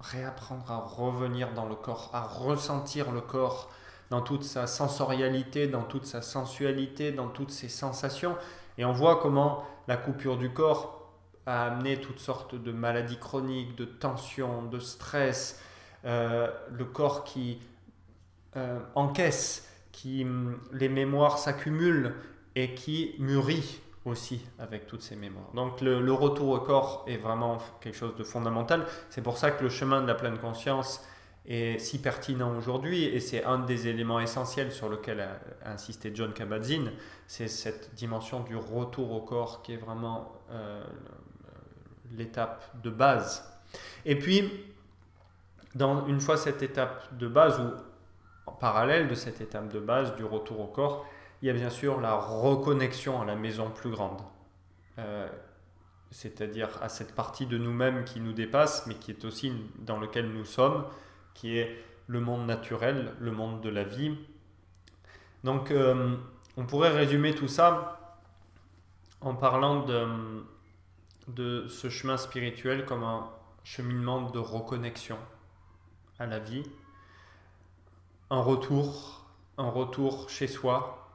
Réapprendre 0.00 0.70
à 0.70 0.78
revenir 0.78 1.52
dans 1.54 1.66
le 1.66 1.74
corps, 1.74 2.10
à 2.12 2.22
ressentir 2.22 3.10
le 3.10 3.20
corps, 3.20 3.70
dans 4.10 4.22
toute 4.22 4.44
sa 4.44 4.66
sensorialité, 4.66 5.66
dans 5.66 5.82
toute 5.82 6.06
sa 6.06 6.22
sensualité, 6.22 7.12
dans 7.12 7.28
toutes 7.28 7.50
ses 7.50 7.68
sensations. 7.68 8.36
Et 8.78 8.84
on 8.84 8.92
voit 8.92 9.16
comment 9.16 9.64
la 9.86 9.96
coupure 9.96 10.38
du 10.38 10.50
corps 10.50 11.12
a 11.44 11.66
amené 11.66 12.00
toutes 12.00 12.20
sortes 12.20 12.54
de 12.54 12.72
maladies 12.72 13.18
chroniques, 13.18 13.76
de 13.76 13.84
tensions, 13.84 14.62
de 14.62 14.78
stress, 14.78 15.60
euh, 16.04 16.48
le 16.70 16.84
corps 16.84 17.24
qui 17.24 17.58
euh, 18.56 18.78
encaisse, 18.94 19.68
qui 19.92 20.24
hum, 20.24 20.58
les 20.72 20.88
mémoires 20.88 21.38
s'accumulent 21.38 22.14
et 22.54 22.74
qui 22.74 23.14
mûrit 23.18 23.80
aussi 24.04 24.40
avec 24.58 24.86
toutes 24.86 25.02
ces 25.02 25.16
mémoires. 25.16 25.50
Donc 25.54 25.80
le, 25.80 26.12
retour 26.12 26.48
au 26.48 26.60
corps 26.60 27.04
est 27.06 27.18
vraiment 27.18 27.58
quelque 27.80 27.96
chose 27.96 28.16
de 28.16 28.24
fondamental. 28.24 28.86
C'est 29.10 29.22
pour 29.22 29.38
ça 29.38 29.50
que 29.50 29.62
le 29.62 29.68
chemin 29.68 30.00
de 30.00 30.06
la 30.06 30.14
pleine 30.14 30.38
conscience 30.38 31.04
est 31.46 31.78
si 31.78 32.00
pertinent 32.00 32.56
aujourd'hui 32.56 33.04
et 33.04 33.20
c'est 33.20 33.44
un 33.44 33.58
des 33.58 33.88
éléments 33.88 34.20
essentiels 34.20 34.72
sur 34.72 34.88
lequel 34.88 35.20
a 35.20 35.38
insisté 35.70 36.10
John 36.14 36.32
Kabat-Zinn, 36.32 36.92
c'est 37.26 37.48
cette 37.48 37.94
dimension 37.94 38.40
du 38.40 38.56
retour 38.56 39.12
au 39.12 39.20
corps 39.20 39.62
qui 39.62 39.72
est 39.72 39.78
vraiment 39.78 40.32
euh, 40.50 40.84
l'étape 42.12 42.64
de 42.82 42.90
base. 42.90 43.44
Et 44.04 44.18
puis, 44.18 44.50
dans, 45.74 46.06
une 46.06 46.20
fois 46.20 46.36
cette 46.36 46.62
étape 46.62 47.16
de 47.16 47.28
base, 47.28 47.60
en 47.60 47.72
parallèle 48.60 49.08
de 49.08 49.14
cette 49.14 49.40
étape 49.40 49.72
de 49.72 49.80
base 49.80 50.14
du 50.16 50.24
retour 50.24 50.60
au 50.60 50.66
corps, 50.66 51.06
il 51.42 51.46
y 51.46 51.50
a 51.50 51.54
bien 51.54 51.70
sûr 51.70 52.00
la 52.00 52.14
reconnexion 52.14 53.20
à 53.20 53.24
la 53.24 53.36
maison 53.36 53.70
plus 53.70 53.90
grande. 53.90 54.20
Euh, 54.98 55.28
c'est-à-dire 56.10 56.70
à 56.82 56.88
cette 56.88 57.14
partie 57.14 57.46
de 57.46 57.58
nous-mêmes 57.58 58.04
qui 58.04 58.20
nous 58.20 58.32
dépasse, 58.32 58.86
mais 58.86 58.94
qui 58.94 59.10
est 59.10 59.24
aussi 59.24 59.52
dans 59.78 59.98
lequel 59.98 60.30
nous 60.30 60.44
sommes, 60.44 60.84
qui 61.34 61.58
est 61.58 61.84
le 62.06 62.20
monde 62.20 62.46
naturel, 62.46 63.12
le 63.20 63.30
monde 63.30 63.60
de 63.60 63.68
la 63.68 63.84
vie. 63.84 64.16
Donc 65.44 65.70
euh, 65.70 66.16
on 66.56 66.64
pourrait 66.66 66.90
résumer 66.90 67.34
tout 67.34 67.48
ça 67.48 68.16
en 69.20 69.34
parlant 69.34 69.84
de, 69.84 70.06
de 71.28 71.68
ce 71.68 71.88
chemin 71.88 72.16
spirituel 72.16 72.84
comme 72.84 73.04
un 73.04 73.28
cheminement 73.62 74.22
de 74.22 74.38
reconnexion 74.38 75.18
à 76.18 76.26
la 76.26 76.38
vie, 76.38 76.64
un 78.30 78.40
retour, 78.40 79.24
un 79.56 79.70
retour 79.70 80.28
chez 80.28 80.46
soi, 80.46 81.08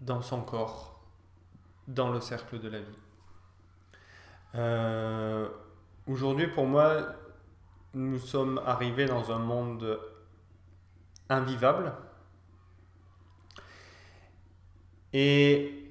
dans 0.00 0.22
son 0.22 0.42
corps, 0.42 1.00
dans 1.86 2.10
le 2.10 2.20
cercle 2.20 2.58
de 2.58 2.68
la 2.68 2.80
vie. 2.80 2.98
Euh, 4.54 5.48
aujourd'hui, 6.06 6.48
pour 6.48 6.66
moi, 6.66 7.14
nous 7.94 8.18
sommes 8.18 8.60
arrivés 8.64 9.06
dans 9.06 9.30
un 9.32 9.38
monde 9.38 10.00
invivable. 11.28 11.92
Et 15.12 15.90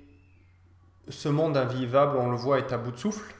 ce 1.07 1.29
monde 1.29 1.57
invivable, 1.57 2.17
on 2.17 2.31
le 2.31 2.37
voit, 2.37 2.57
est 2.57 2.71
à 2.71 2.77
bout 2.77 2.91
de 2.91 2.97
souffle, 2.97 3.35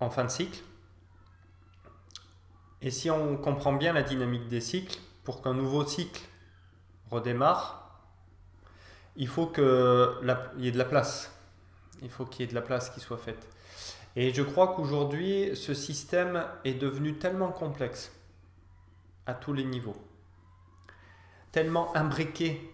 en 0.00 0.10
fin 0.10 0.24
de 0.24 0.30
cycle. 0.30 0.62
Et 2.80 2.90
si 2.90 3.10
on 3.10 3.36
comprend 3.36 3.72
bien 3.72 3.92
la 3.92 4.02
dynamique 4.02 4.48
des 4.48 4.60
cycles, 4.60 5.00
pour 5.28 5.42
qu'un 5.42 5.52
nouveau 5.52 5.84
cycle 5.84 6.22
redémarre, 7.10 8.00
il 9.14 9.28
faut 9.28 9.46
qu'il 9.46 9.62
y 9.62 10.68
ait 10.68 10.72
de 10.72 10.78
la 10.78 10.86
place. 10.86 11.30
Il 12.00 12.08
faut 12.08 12.24
qu'il 12.24 12.40
y 12.40 12.44
ait 12.44 12.50
de 12.50 12.54
la 12.54 12.62
place 12.62 12.88
qui 12.88 13.00
soit 13.00 13.18
faite. 13.18 13.46
Et 14.16 14.32
je 14.32 14.40
crois 14.40 14.68
qu'aujourd'hui, 14.68 15.54
ce 15.54 15.74
système 15.74 16.46
est 16.64 16.72
devenu 16.72 17.18
tellement 17.18 17.52
complexe 17.52 18.10
à 19.26 19.34
tous 19.34 19.52
les 19.52 19.64
niveaux, 19.64 19.98
tellement 21.52 21.94
imbriqué 21.94 22.72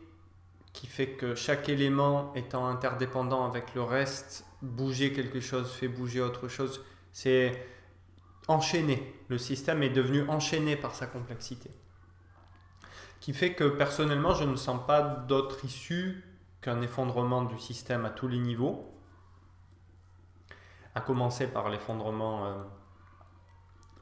qui 0.72 0.86
fait 0.86 1.08
que 1.08 1.34
chaque 1.34 1.68
élément 1.68 2.32
étant 2.36 2.68
interdépendant 2.68 3.44
avec 3.44 3.74
le 3.74 3.82
reste, 3.82 4.44
bouger 4.62 5.12
quelque 5.12 5.40
chose 5.40 5.72
fait 5.72 5.88
bouger 5.88 6.20
autre 6.20 6.46
chose, 6.46 6.84
c'est 7.12 7.66
enchaîné. 8.46 9.12
Le 9.26 9.38
système 9.38 9.82
est 9.82 9.90
devenu 9.90 10.28
enchaîné 10.28 10.76
par 10.76 10.94
sa 10.94 11.08
complexité. 11.08 11.68
Qui 13.24 13.32
fait 13.32 13.54
que 13.54 13.64
personnellement, 13.64 14.34
je 14.34 14.44
ne 14.44 14.54
sens 14.54 14.86
pas 14.86 15.00
d'autre 15.00 15.64
issue 15.64 16.22
qu'un 16.60 16.82
effondrement 16.82 17.40
du 17.40 17.58
système 17.58 18.04
à 18.04 18.10
tous 18.10 18.28
les 18.28 18.36
niveaux 18.36 18.94
à 20.94 21.00
commencer 21.00 21.46
par 21.46 21.70
l'effondrement 21.70 22.44
euh, 22.44 22.62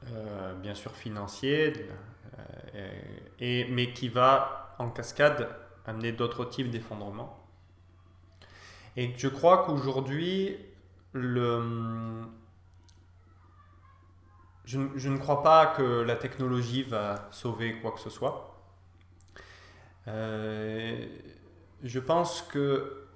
euh, 0.07 0.53
bien 0.55 0.75
sûr 0.75 0.91
financier, 0.91 1.71
euh, 2.75 3.01
et, 3.39 3.65
mais 3.71 3.93
qui 3.93 4.09
va 4.09 4.75
en 4.77 4.89
cascade 4.89 5.55
amener 5.85 6.11
d'autres 6.11 6.43
types 6.43 6.69
d'effondrement. 6.69 7.47
Et 8.97 9.13
je 9.15 9.29
crois 9.29 9.63
qu'aujourd'hui, 9.63 10.57
je, 11.13 11.57
ne 14.67 15.17
crois 15.17 15.41
pas 15.43 15.67
que 15.67 16.01
la 16.01 16.17
technologie 16.17 16.83
va 16.83 17.29
sauver 17.31 17.79
quoi 17.79 17.93
que 17.93 18.01
ce 18.01 18.09
soit. 18.09 18.52
Je 20.07 21.99
pense 21.99 22.41
que 22.43 23.07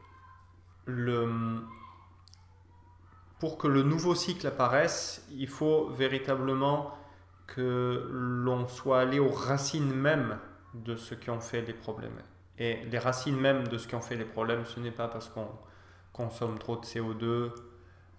pour 3.39 3.58
que 3.58 3.67
le 3.67 3.84
nouveau 3.84 4.15
cycle 4.15 4.47
apparaisse, 4.47 5.28
il 5.32 5.47
faut 5.47 5.89
véritablement 5.89 6.97
que 7.45 8.10
l'on 8.12 8.67
soit 8.67 9.02
allé 9.02 9.19
aux 9.19 9.32
racines 9.32 9.93
même 9.93 10.38
de 10.73 10.95
ce 10.95 11.15
qui 11.15 11.30
ont 11.30 11.39
fait 11.39 11.62
les 11.62 11.73
problèmes. 11.73 12.21
Et 12.60 12.84
les 12.86 13.00
racines 13.00 13.39
même 13.39 13.67
de 13.67 13.78
ce 13.78 13.88
qui 13.88 13.95
ont 13.95 14.02
fait 14.02 14.15
les 14.15 14.26
problèmes, 14.26 14.65
ce 14.65 14.80
n'est 14.80 14.91
pas 14.91 15.08
parce 15.08 15.30
qu'on 15.30 15.47
consomme 16.12 16.58
trop 16.58 16.78
de 16.78 16.86
CO2 16.86 17.52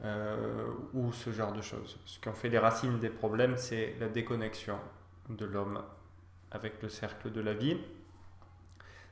euh, 0.05 0.69
ou 0.95 1.13
ce 1.13 1.31
genre 1.31 1.53
de 1.53 1.61
choses. 1.61 1.99
Ce 2.07 2.21
qui 2.21 2.29
ont 2.29 2.35
fait 2.35 2.49
les 2.49 2.59
racines 2.59 3.01
des 3.01 3.09
problèmes, 3.11 3.57
c'est 3.57 3.97
la 3.99 4.09
déconnexion 4.09 4.79
de 5.29 5.45
l'homme 5.45 5.83
avec 6.51 6.81
le 6.83 6.89
cercle 6.89 7.33
de 7.33 7.41
la 7.41 7.55
vie. 7.55 7.77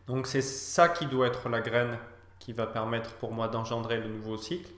Donc 0.06 0.26
c'est 0.26 0.42
ça 0.42 0.88
qui 0.88 1.06
doit 1.06 1.26
être 1.26 1.48
la 1.48 1.60
graine 1.60 1.98
qui 2.38 2.52
va 2.52 2.66
permettre 2.66 3.14
pour 3.14 3.32
moi 3.32 3.48
d'engendrer 3.48 3.98
le 3.98 4.08
nouveau 4.08 4.36
cycle. 4.36 4.70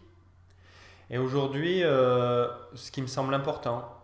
Et 1.10 1.18
aujourd'hui, 1.18 1.82
euh, 1.84 2.48
ce 2.74 2.90
qui 2.90 3.02
me 3.02 3.06
semble 3.06 3.34
important, 3.34 4.02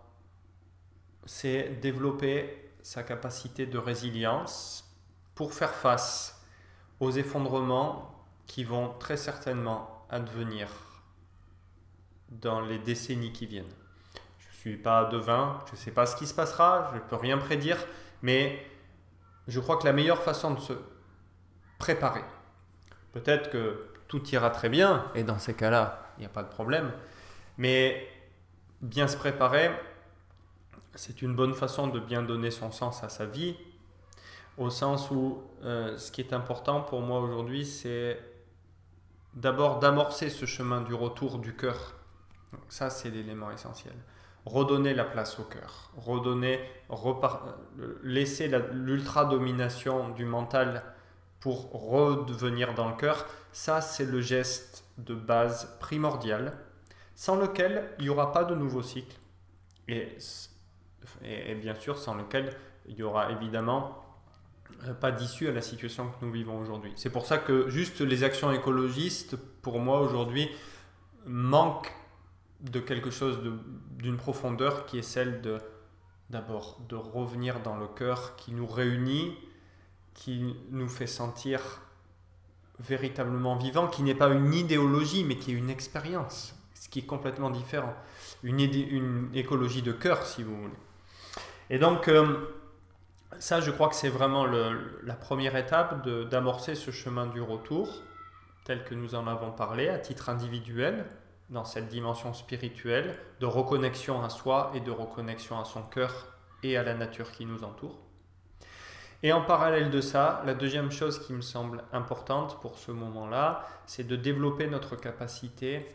c'est 1.25 1.79
développer 1.81 2.71
sa 2.83 3.03
capacité 3.03 3.65
de 3.65 3.77
résilience 3.77 4.85
pour 5.33 5.53
faire 5.53 5.73
face 5.73 6.45
aux 6.99 7.11
effondrements 7.11 8.11
qui 8.45 8.63
vont 8.63 8.93
très 8.99 9.17
certainement 9.17 10.05
advenir 10.09 10.69
dans 12.29 12.61
les 12.61 12.79
décennies 12.79 13.33
qui 13.33 13.45
viennent. 13.47 13.65
Je 14.39 14.47
ne 14.47 14.53
suis 14.53 14.77
pas 14.77 15.05
devin, 15.05 15.61
je 15.67 15.71
ne 15.71 15.77
sais 15.77 15.91
pas 15.91 16.05
ce 16.05 16.15
qui 16.15 16.27
se 16.27 16.33
passera, 16.33 16.89
je 16.91 16.95
ne 16.95 17.01
peux 17.01 17.15
rien 17.15 17.37
prédire, 17.37 17.77
mais 18.21 18.63
je 19.47 19.59
crois 19.59 19.77
que 19.77 19.85
la 19.85 19.93
meilleure 19.93 20.21
façon 20.21 20.53
de 20.53 20.59
se 20.59 20.73
préparer, 21.77 22.23
peut-être 23.13 23.49
que 23.49 23.87
tout 24.07 24.25
ira 24.29 24.49
très 24.49 24.69
bien, 24.69 25.05
et 25.15 25.23
dans 25.23 25.39
ces 25.39 25.53
cas-là, 25.53 26.13
il 26.17 26.21
n'y 26.21 26.25
a 26.25 26.29
pas 26.29 26.43
de 26.43 26.49
problème, 26.49 26.91
mais 27.57 28.07
bien 28.81 29.07
se 29.07 29.17
préparer, 29.17 29.71
c'est 30.95 31.21
une 31.21 31.35
bonne 31.35 31.53
façon 31.53 31.87
de 31.87 31.99
bien 31.99 32.21
donner 32.21 32.51
son 32.51 32.71
sens 32.71 33.03
à 33.03 33.09
sa 33.09 33.25
vie, 33.25 33.55
au 34.57 34.69
sens 34.69 35.11
où 35.11 35.43
euh, 35.63 35.97
ce 35.97 36.11
qui 36.11 36.21
est 36.21 36.33
important 36.33 36.81
pour 36.81 37.01
moi 37.01 37.19
aujourd'hui, 37.19 37.65
c'est 37.65 38.19
d'abord 39.33 39.79
d'amorcer 39.79 40.29
ce 40.29 40.45
chemin 40.45 40.81
du 40.81 40.93
retour 40.93 41.39
du 41.39 41.55
cœur. 41.55 41.95
ça, 42.69 42.89
c'est 42.89 43.09
l'élément 43.09 43.51
essentiel. 43.51 43.93
Redonner 44.45 44.93
la 44.93 45.03
place 45.03 45.39
au 45.39 45.43
cœur, 45.43 45.91
redonner, 45.97 46.59
laisser 48.03 48.47
l'ultra-domination 48.71 50.09
du 50.09 50.23
mental 50.23 50.83
pour 51.39 51.71
redevenir 51.71 52.73
dans 52.73 52.89
le 52.89 52.95
cœur, 52.95 53.25
ça 53.51 53.81
c'est 53.81 54.05
le 54.05 54.21
geste 54.21 54.85
de 54.97 55.13
base 55.13 55.77
primordial, 55.79 56.57
sans 57.15 57.35
lequel 57.35 57.89
il 57.99 58.05
n'y 58.05 58.09
aura 58.09 58.31
pas 58.31 58.43
de 58.43 58.55
nouveau 58.55 58.81
cycle. 58.81 59.15
Et 59.87 60.17
et, 61.23 61.55
bien 61.55 61.75
sûr 61.75 61.97
sans 61.97 62.15
lequel 62.15 62.53
il 62.87 62.95
y 62.95 63.03
aura 63.03 63.31
évidemment 63.31 64.03
euh, 64.83 64.93
pas 64.93 65.11
d'issue 65.11 65.47
à 65.47 65.51
la 65.51 65.61
situation 65.61 66.07
que 66.07 66.25
nous 66.25 66.31
vivons 66.31 66.59
aujourd'hui. 66.59 66.93
C'est 66.95 67.09
pour 67.09 67.25
ça 67.25 67.37
que 67.37 67.69
juste 67.69 68.01
les 68.01 68.23
actions 68.23 68.51
écologistes, 68.51 69.35
pour 69.35 69.79
moi 69.79 70.01
aujourd'hui, 70.01 70.49
manquent 71.25 71.93
de 72.61 72.79
quelque 72.79 73.09
chose 73.09 73.39
d'une 73.91 74.17
profondeur 74.17 74.85
qui 74.85 74.99
est 74.99 75.03
celle 75.03 75.41
de 75.41 75.59
d'abord 76.31 76.81
de 76.89 76.95
revenir 76.95 77.59
dans 77.59 77.77
le 77.77 77.87
cœur 77.87 78.35
qui 78.35 78.51
nous 78.51 78.65
réunit, 78.65 79.37
qui 80.15 80.55
nous 80.71 80.89
fait 80.89 81.07
sentir 81.07 81.61
véritablement 82.79 83.55
vivant, 83.55 83.87
qui 83.87 84.01
n'est 84.01 84.15
pas 84.15 84.29
une 84.29 84.53
idéologie 84.53 85.23
mais 85.23 85.37
qui 85.37 85.51
est 85.51 85.55
une 85.55 85.69
expérience, 85.69 86.55
ce 86.73 86.89
qui 86.89 86.99
est 86.99 87.05
complètement 87.05 87.49
différent. 87.49 87.93
Une, 88.43 89.29
écologie 89.33 89.81
de 89.81 89.91
cœur 89.91 90.25
si 90.25 90.43
vous 90.43 90.55
voulez. 90.55 90.73
Et 91.69 91.79
donc, 91.79 92.07
euh, 92.07 92.37
ça, 93.39 93.61
je 93.61 93.71
crois 93.71 93.89
que 93.89 93.95
c'est 93.95 94.09
vraiment 94.09 94.45
la 94.45 95.15
première 95.15 95.55
étape 95.55 96.07
d'amorcer 96.29 96.75
ce 96.75 96.91
chemin 96.91 97.27
du 97.27 97.41
retour, 97.41 98.01
tel 98.65 98.83
que 98.83 98.95
nous 98.95 99.15
en 99.15 99.27
avons 99.27 99.51
parlé, 99.51 99.89
à 99.89 99.99
titre 99.99 100.29
individuel, 100.29 101.05
dans 101.49 101.65
cette 101.65 101.87
dimension 101.87 102.33
spirituelle, 102.33 103.17
de 103.39 103.45
reconnexion 103.45 104.23
à 104.23 104.29
soi 104.29 104.71
et 104.73 104.79
de 104.79 104.91
reconnexion 104.91 105.59
à 105.59 105.65
son 105.65 105.83
cœur 105.83 106.37
et 106.63 106.77
à 106.77 106.83
la 106.83 106.93
nature 106.93 107.31
qui 107.31 107.45
nous 107.45 107.63
entoure. 107.63 108.04
Et 109.23 109.33
en 109.33 109.41
parallèle 109.41 109.89
de 109.89 110.01
ça, 110.01 110.43
la 110.45 110.53
deuxième 110.53 110.91
chose 110.91 111.25
qui 111.25 111.33
me 111.33 111.41
semble 111.41 111.83
importante 111.93 112.59
pour 112.61 112.77
ce 112.77 112.91
moment-là, 112.91 113.67
c'est 113.85 114.05
de 114.05 114.15
développer 114.15 114.67
notre 114.67 114.95
capacité 114.95 115.87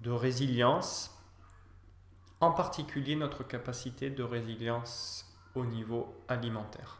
de 0.00 0.10
résilience 0.10 1.18
en 2.40 2.52
particulier 2.52 3.16
notre 3.16 3.42
capacité 3.42 4.10
de 4.10 4.22
résilience 4.22 5.26
au 5.54 5.64
niveau 5.64 6.14
alimentaire. 6.28 6.98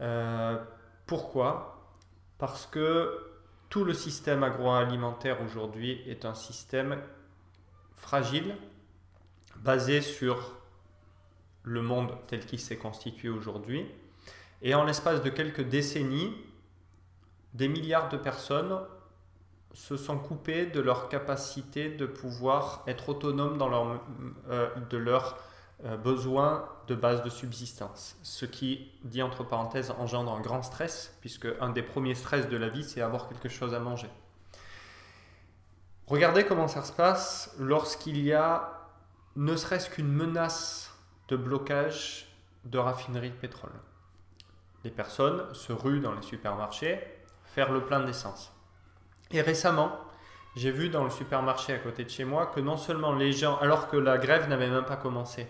Euh, 0.00 0.62
pourquoi? 1.06 1.94
Parce 2.38 2.66
que 2.66 3.26
tout 3.68 3.84
le 3.84 3.92
système 3.92 4.42
agroalimentaire 4.42 5.42
aujourd'hui 5.42 6.02
est 6.06 6.24
un 6.24 6.34
système 6.34 6.98
fragile, 7.96 8.56
basé 9.56 10.00
sur 10.00 10.54
le 11.64 11.82
monde 11.82 12.16
tel 12.28 12.46
qu'il 12.46 12.60
s'est 12.60 12.78
constitué 12.78 13.28
aujourd'hui. 13.28 13.86
Et 14.62 14.74
en 14.74 14.84
l'espace 14.84 15.22
de 15.22 15.30
quelques 15.30 15.62
décennies, 15.62 16.34
des 17.54 17.68
milliards 17.68 18.08
de 18.08 18.16
personnes 18.16 18.78
se 19.72 19.96
sont 19.96 20.18
coupés 20.18 20.66
de 20.66 20.80
leur 20.80 21.08
capacité 21.08 21.88
de 21.88 22.06
pouvoir 22.06 22.82
être 22.86 23.10
autonomes 23.10 23.58
dans 23.58 23.68
leur, 23.68 24.00
euh, 24.50 24.68
de 24.90 24.96
leurs 24.96 25.38
euh, 25.84 25.96
besoins 25.96 26.68
de 26.88 26.94
base 26.94 27.22
de 27.22 27.30
subsistance. 27.30 28.16
Ce 28.22 28.44
qui, 28.44 28.90
dit 29.04 29.22
entre 29.22 29.44
parenthèses, 29.44 29.92
engendre 29.98 30.32
un 30.32 30.40
grand 30.40 30.62
stress, 30.62 31.16
puisque 31.20 31.46
un 31.60 31.70
des 31.70 31.82
premiers 31.82 32.16
stress 32.16 32.48
de 32.48 32.56
la 32.56 32.68
vie, 32.68 32.82
c'est 32.82 33.00
avoir 33.00 33.28
quelque 33.28 33.48
chose 33.48 33.74
à 33.74 33.78
manger. 33.78 34.10
Regardez 36.08 36.44
comment 36.44 36.68
ça 36.68 36.82
se 36.82 36.92
passe 36.92 37.54
lorsqu'il 37.58 38.20
y 38.20 38.32
a 38.32 38.88
ne 39.36 39.54
serait-ce 39.54 39.88
qu'une 39.90 40.10
menace 40.10 40.92
de 41.28 41.36
blocage 41.36 42.26
de 42.64 42.78
raffinerie 42.78 43.30
de 43.30 43.36
pétrole. 43.36 43.70
Les 44.84 44.90
personnes 44.90 45.42
se 45.52 45.72
ruent 45.72 46.00
dans 46.00 46.12
les 46.12 46.22
supermarchés, 46.22 47.00
faire 47.44 47.72
le 47.72 47.80
plein 47.80 48.00
d'essence. 48.00 48.52
Et 49.30 49.40
récemment, 49.40 49.92
j'ai 50.56 50.70
vu 50.70 50.88
dans 50.88 51.04
le 51.04 51.10
supermarché 51.10 51.72
à 51.72 51.78
côté 51.78 52.04
de 52.04 52.10
chez 52.10 52.24
moi 52.24 52.46
que 52.46 52.60
non 52.60 52.76
seulement 52.76 53.12
les 53.12 53.32
gens, 53.32 53.58
alors 53.58 53.88
que 53.88 53.96
la 53.96 54.18
grève 54.18 54.48
n'avait 54.48 54.70
même 54.70 54.84
pas 54.84 54.96
commencé, 54.96 55.46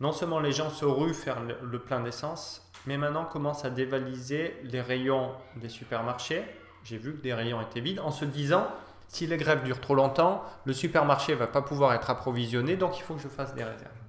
non 0.00 0.12
seulement 0.12 0.40
les 0.40 0.52
gens 0.52 0.70
se 0.70 0.84
ruent 0.84 1.14
faire 1.14 1.38
le, 1.40 1.78
plein 1.78 2.00
d'essence, 2.00 2.70
mais 2.86 2.96
maintenant 2.96 3.24
commencent 3.24 3.64
à 3.64 3.70
dévaliser 3.70 4.56
les 4.64 4.80
rayons 4.80 5.32
des 5.56 5.68
supermarchés. 5.68 6.44
J'ai 6.82 6.98
vu 6.98 7.14
que 7.16 7.22
des 7.22 7.32
rayons 7.32 7.60
étaient 7.62 7.80
vides 7.80 8.00
en 8.00 8.10
se 8.10 8.24
disant 8.24 8.68
si 9.08 9.26
les 9.26 9.36
grèves 9.36 9.62
durent 9.62 9.80
trop 9.80 9.94
longtemps, 9.94 10.44
le 10.64 10.72
supermarché 10.72 11.32
ne 11.32 11.38
va 11.38 11.46
pas 11.46 11.62
pouvoir 11.62 11.92
être 11.94 12.10
approvisionné, 12.10 12.76
donc 12.76 12.98
il 12.98 13.02
faut 13.02 13.14
que 13.14 13.22
je 13.22 13.28
fasse 13.28 13.54
des 13.54 13.64
réserves. 13.64 14.03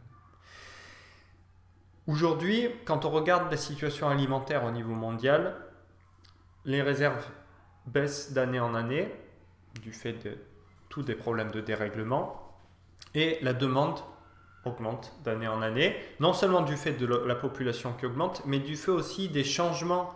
Aujourd'hui, 2.07 2.69
quand 2.85 3.03
on 3.05 3.09
regarde 3.09 3.49
la 3.49 3.57
situation 3.57 4.07
alimentaire 4.07 4.63
au 4.63 4.69
niveau 4.69 4.93
mondial, 4.93 5.55
les 6.63 6.83
réserves 6.83 7.25
baisse 7.87 8.31
d'année 8.31 8.59
en 8.59 8.75
année 8.75 9.11
du 9.81 9.91
fait 9.91 10.13
de 10.13 10.37
tous 10.89 11.01
des 11.01 11.15
problèmes 11.15 11.49
de 11.49 11.61
dérèglement 11.61 12.59
et 13.15 13.39
la 13.41 13.53
demande 13.53 13.99
augmente 14.65 15.13
d'année 15.23 15.47
en 15.47 15.61
année, 15.63 15.95
non 16.19 16.33
seulement 16.33 16.61
du 16.61 16.77
fait 16.77 16.93
de 16.93 17.05
la 17.05 17.35
population 17.35 17.93
qui 17.93 18.05
augmente, 18.05 18.43
mais 18.45 18.59
du 18.59 18.75
fait 18.75 18.91
aussi 18.91 19.29
des 19.29 19.43
changements 19.43 20.13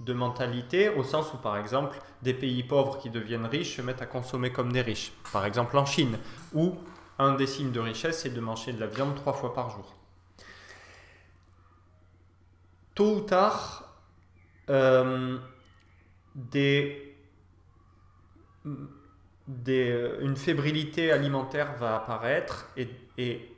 de 0.00 0.12
mentalité, 0.12 0.88
au 0.90 1.04
sens 1.04 1.32
où 1.32 1.38
par 1.38 1.56
exemple 1.56 1.98
des 2.22 2.34
pays 2.34 2.62
pauvres 2.62 2.98
qui 2.98 3.10
deviennent 3.10 3.46
riches 3.46 3.76
se 3.76 3.82
mettent 3.82 4.02
à 4.02 4.06
consommer 4.06 4.52
comme 4.52 4.72
des 4.72 4.80
riches, 4.82 5.12
par 5.32 5.44
exemple 5.44 5.76
en 5.76 5.86
Chine, 5.86 6.18
où 6.54 6.76
un 7.18 7.34
des 7.34 7.46
signes 7.46 7.72
de 7.72 7.80
richesse 7.80 8.20
c'est 8.20 8.34
de 8.34 8.40
manger 8.40 8.72
de 8.72 8.80
la 8.80 8.86
viande 8.86 9.14
trois 9.14 9.34
fois 9.34 9.54
par 9.54 9.70
jour. 9.70 9.99
Tôt 13.00 13.14
ou 13.14 13.20
tard, 13.20 13.96
euh, 14.68 15.38
des, 16.34 17.16
une 18.66 20.36
fébrilité 20.36 21.10
alimentaire 21.10 21.78
va 21.78 21.96
apparaître 21.96 22.68
et, 22.76 23.56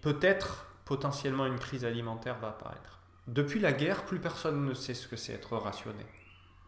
peut-être 0.00 0.68
potentiellement 0.86 1.44
une 1.44 1.58
crise 1.58 1.84
alimentaire 1.84 2.38
va 2.38 2.48
apparaître. 2.48 3.00
Depuis 3.26 3.60
la 3.60 3.74
guerre, 3.74 4.06
plus 4.06 4.20
personne 4.20 4.64
ne 4.64 4.72
sait 4.72 4.94
ce 4.94 5.06
que 5.06 5.16
c'est 5.16 5.34
être 5.34 5.54
rationné 5.58 6.06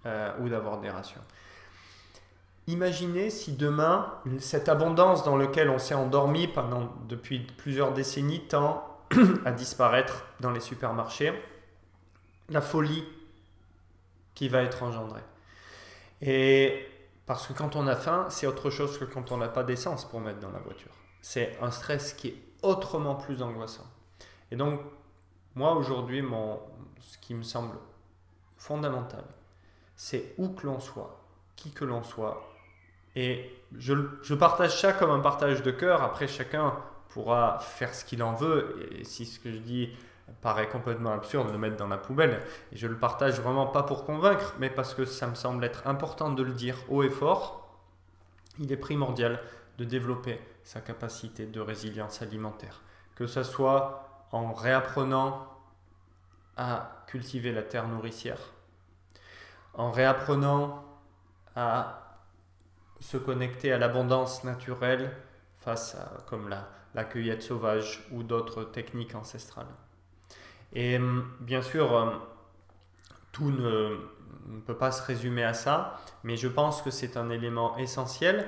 euh, 0.04 0.30
ou 0.40 0.50
d'avoir 0.50 0.80
des 0.80 0.90
rations. 0.90 1.24
Imaginez 2.66 3.30
si 3.30 3.56
demain, 3.56 4.12
cette 4.40 4.68
abondance 4.68 5.24
dans 5.24 5.38
laquelle 5.38 5.70
on 5.70 5.78
s'est 5.78 5.94
endormi 5.94 6.50
depuis 7.08 7.46
plusieurs 7.56 7.94
décennies 7.94 8.46
tend 8.46 8.86
à 9.46 9.52
disparaître 9.52 10.26
dans 10.40 10.50
les 10.50 10.60
supermarchés, 10.60 11.32
la 12.48 12.60
folie 12.60 13.04
qui 14.34 14.48
va 14.48 14.62
être 14.62 14.82
engendrée. 14.82 15.22
Et 16.20 16.86
Parce 17.26 17.46
que 17.46 17.52
quand 17.52 17.76
on 17.76 17.86
a 17.86 17.96
faim, 17.96 18.26
c'est 18.30 18.46
autre 18.46 18.70
chose 18.70 18.98
que 18.98 19.04
quand 19.04 19.32
on 19.32 19.36
n'a 19.36 19.48
pas 19.48 19.62
d'essence 19.62 20.06
pour 20.06 20.20
mettre 20.20 20.40
dans 20.40 20.50
la 20.50 20.60
voiture. 20.60 20.92
C'est 21.20 21.58
un 21.60 21.70
stress 21.70 22.14
qui 22.14 22.28
est 22.28 22.42
autrement 22.62 23.16
plus 23.16 23.42
angoissant. 23.42 23.86
Et 24.50 24.56
donc, 24.56 24.80
moi 25.54 25.74
aujourd'hui, 25.74 26.22
mon, 26.22 26.60
ce 27.00 27.18
qui 27.18 27.34
me 27.34 27.42
semble 27.42 27.76
fondamental, 28.56 29.24
c'est 29.94 30.34
où 30.38 30.48
que 30.48 30.66
l'on 30.66 30.80
soit, 30.80 31.20
qui 31.56 31.70
que 31.70 31.84
l'on 31.84 32.02
soit. 32.02 32.48
Et 33.14 33.52
je, 33.76 33.94
je, 34.22 34.34
partage 34.34 34.80
ça 34.80 34.92
comme 34.92 35.10
un 35.10 35.20
partage 35.20 35.62
de 35.62 35.70
cœur. 35.70 36.02
Après, 36.02 36.28
chacun 36.28 36.76
pourra 37.08 37.58
faire 37.58 37.94
ce 37.94 38.04
qu'il 38.04 38.22
en 38.22 38.34
veut. 38.34 38.88
Et 38.92 39.04
si 39.04 39.26
ce 39.26 39.40
que 39.40 39.50
je 39.52 39.58
dis 39.58 39.90
paraît 40.40 40.68
complètement 40.68 41.12
absurde 41.12 41.48
de 41.48 41.52
le 41.52 41.58
mettre 41.58 41.76
dans 41.76 41.88
la 41.88 41.98
poubelle. 41.98 42.42
Et 42.72 42.76
je 42.76 42.86
le 42.86 42.96
partage 42.96 43.40
vraiment 43.40 43.66
pas 43.66 43.82
pour 43.82 44.04
convaincre, 44.04 44.54
mais 44.58 44.70
parce 44.70 44.94
que 44.94 45.04
ça 45.04 45.26
me 45.26 45.34
semble 45.34 45.64
être 45.64 45.86
important 45.86 46.30
de 46.30 46.42
le 46.42 46.52
dire 46.52 46.76
haut 46.88 47.02
et 47.02 47.10
fort. 47.10 47.78
Il 48.58 48.72
est 48.72 48.76
primordial 48.76 49.40
de 49.78 49.84
développer 49.84 50.40
sa 50.64 50.80
capacité 50.80 51.46
de 51.46 51.60
résilience 51.60 52.22
alimentaire. 52.22 52.82
Que 53.14 53.26
ce 53.26 53.42
soit 53.42 54.26
en 54.32 54.52
réapprenant 54.52 55.46
à 56.56 57.04
cultiver 57.06 57.52
la 57.52 57.62
terre 57.62 57.88
nourricière, 57.88 58.40
en 59.74 59.90
réapprenant 59.90 60.84
à 61.56 62.18
se 63.00 63.16
connecter 63.16 63.72
à 63.72 63.78
l'abondance 63.78 64.44
naturelle 64.44 65.16
face 65.58 65.94
à 65.94 66.22
comme 66.26 66.48
la, 66.48 66.68
la 66.94 67.04
cueillette 67.04 67.42
sauvage 67.42 68.06
ou 68.10 68.22
d'autres 68.22 68.64
techniques 68.64 69.14
ancestrales. 69.14 69.66
Et 70.72 70.96
hum, 70.96 71.30
bien 71.40 71.62
sûr, 71.62 71.92
hum, 71.92 72.20
tout 73.32 73.50
ne, 73.50 73.96
peut 74.66 74.76
pas 74.76 74.92
se 74.92 75.02
résumer 75.02 75.44
à 75.44 75.54
ça, 75.54 76.00
mais 76.24 76.36
je 76.36 76.48
pense 76.48 76.82
que 76.82 76.90
c'est 76.90 77.16
un 77.16 77.30
élément 77.30 77.76
essentiel. 77.78 78.46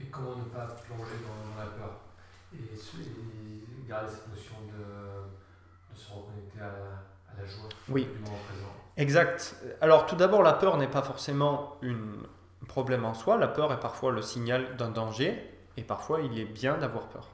Et 0.00 0.06
comment 0.06 0.36
ne 0.36 0.44
pas 0.44 0.66
plonger 0.66 1.12
dans, 1.22 1.60
la 1.60 1.70
peur 1.70 2.00
et, 2.54 2.58
garder 3.88 4.10
cette 4.10 4.28
notion 4.28 4.56
de, 4.66 5.96
se 5.96 6.12
reconnecter 6.12 6.60
à, 6.60 7.36
la 7.36 7.46
joie 7.46 7.68
oui. 7.88 8.04
du 8.04 8.18
moment 8.20 8.38
présent 8.48 8.72
Exact. 8.96 9.56
Alors 9.80 10.06
tout 10.06 10.16
d'abord, 10.16 10.42
la 10.42 10.52
peur 10.52 10.76
n'est 10.76 10.88
pas 10.88 11.02
forcément 11.02 11.76
un 11.82 12.66
problème 12.66 13.04
en 13.04 13.14
soi. 13.14 13.36
La 13.36 13.48
peur 13.48 13.72
est 13.72 13.80
parfois 13.80 14.12
le 14.12 14.22
signal 14.22 14.76
d'un 14.76 14.90
danger 14.90 15.36
et 15.76 15.82
parfois 15.82 16.20
il 16.20 16.38
est 16.38 16.44
bien 16.44 16.76
d'avoir 16.78 17.08
peur. 17.08 17.33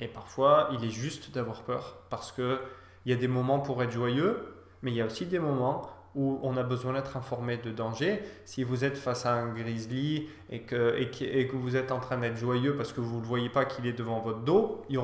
Et 0.00 0.08
parfois, 0.08 0.68
il 0.72 0.84
est 0.84 0.90
juste 0.90 1.32
d'avoir 1.32 1.62
peur 1.62 1.98
parce 2.10 2.32
qu'il 2.32 2.58
y 3.06 3.12
a 3.12 3.16
des 3.16 3.28
moments 3.28 3.60
pour 3.60 3.82
être 3.82 3.90
joyeux, 3.90 4.54
mais 4.82 4.92
il 4.92 4.96
y 4.96 5.00
a 5.00 5.06
aussi 5.06 5.26
des 5.26 5.38
moments 5.38 5.88
où 6.14 6.40
on 6.42 6.56
a 6.56 6.62
besoin 6.62 6.94
d'être 6.94 7.16
informé 7.16 7.58
de 7.58 7.70
danger. 7.70 8.22
Si 8.44 8.64
vous 8.64 8.84
êtes 8.84 8.96
face 8.96 9.26
à 9.26 9.34
un 9.34 9.52
grizzly 9.52 10.28
et 10.50 10.62
que, 10.62 10.96
et 10.96 11.46
que, 11.46 11.56
vous 11.56 11.76
êtes 11.76 11.92
en 11.92 12.00
train 12.00 12.18
d'être 12.18 12.36
joyeux 12.36 12.76
parce 12.76 12.92
que 12.92 13.00
vous 13.00 13.16
ne 13.16 13.20
le 13.20 13.26
voyez 13.26 13.48
pas 13.48 13.64
qu'il 13.64 13.86
est 13.86 13.92
devant 13.92 14.20
votre 14.20 14.40
dos, 14.40 14.82
il 14.88 14.98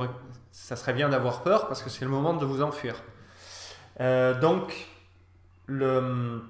ça 0.50 0.76
serait 0.76 0.92
bien 0.92 1.08
d'avoir 1.08 1.42
peur 1.42 1.66
parce 1.66 1.82
que 1.82 1.90
c'est 1.90 2.04
le 2.04 2.10
moment 2.10 2.34
de 2.34 2.44
vous 2.44 2.62
enfuir. 2.62 2.94
Euh, 4.00 4.38
donc, 4.40 4.88
la 5.68 6.42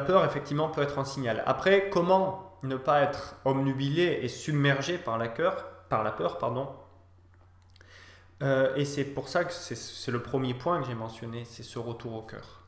peur, 0.00 0.24
effectivement, 0.24 0.68
peut 0.68 0.82
être 0.82 0.98
un 0.98 1.04
signal. 1.04 1.42
Après, 1.46 1.90
comment 1.90 2.56
ne 2.62 2.76
pas 2.76 3.02
être 3.02 3.36
omnubilé 3.44 4.20
et 4.22 4.28
submergé 4.28 4.98
par 4.98 5.18
la 5.18 5.28
peur 5.28 5.71
par 5.92 6.02
la 6.02 6.10
peur, 6.10 6.38
pardon. 6.38 6.70
Euh, 8.42 8.74
et 8.76 8.86
c'est 8.86 9.04
pour 9.04 9.28
ça 9.28 9.44
que 9.44 9.52
c'est 9.52 10.10
le 10.10 10.22
premier 10.22 10.54
point 10.54 10.80
que 10.80 10.86
j'ai 10.86 10.94
mentionné, 10.94 11.44
c'est 11.44 11.62
ce 11.62 11.78
retour 11.78 12.14
au 12.14 12.22
cœur. 12.22 12.62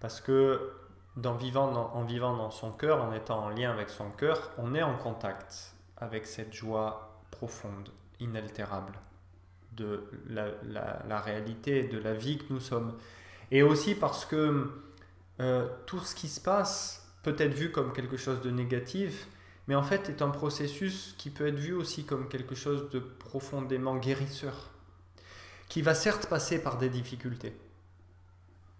Parce 0.00 0.22
que 0.22 0.72
dans 1.14 1.34
vivant 1.34 1.70
en 1.92 2.04
vivant 2.04 2.34
dans 2.34 2.50
son 2.50 2.72
cœur, 2.72 3.04
en 3.04 3.12
étant 3.12 3.44
en 3.44 3.48
lien 3.50 3.70
avec 3.70 3.90
son 3.90 4.10
cœur, 4.10 4.50
on 4.56 4.74
est 4.74 4.82
en 4.82 4.96
contact 4.96 5.74
avec 5.98 6.24
cette 6.24 6.54
joie 6.54 7.20
profonde, 7.30 7.90
inaltérable 8.18 8.94
de 9.72 10.02
la, 10.30 11.20
réalité, 11.20 11.84
de 11.84 11.98
la 11.98 12.14
vie 12.14 12.38
que 12.38 12.50
nous 12.50 12.60
sommes. 12.60 12.96
Et 13.50 13.62
aussi 13.62 13.94
parce 13.94 14.24
que 14.24 14.70
euh, 15.38 15.68
tout 15.84 16.00
ce 16.00 16.14
qui 16.14 16.28
se 16.28 16.40
passe 16.40 17.12
peut 17.22 17.36
être 17.38 17.52
vu 17.52 17.70
comme 17.70 17.92
quelque 17.92 18.16
chose 18.16 18.40
de 18.40 18.50
négatif, 18.50 19.28
mais 19.66 19.74
en 19.74 19.82
fait 19.82 20.08
est 20.08 20.22
un 20.22 20.30
processus 20.30 21.14
qui 21.18 21.30
peut 21.30 21.46
être 21.46 21.58
vu 21.58 21.72
aussi 21.72 22.04
comme 22.04 22.28
quelque 22.28 22.54
chose 22.54 22.90
de 22.90 22.98
profondément 22.98 23.96
guérisseur, 23.96 24.70
qui 25.68 25.82
va 25.82 25.94
certes 25.94 26.26
passer 26.26 26.62
par 26.62 26.78
des 26.78 26.88
difficultés, 26.88 27.56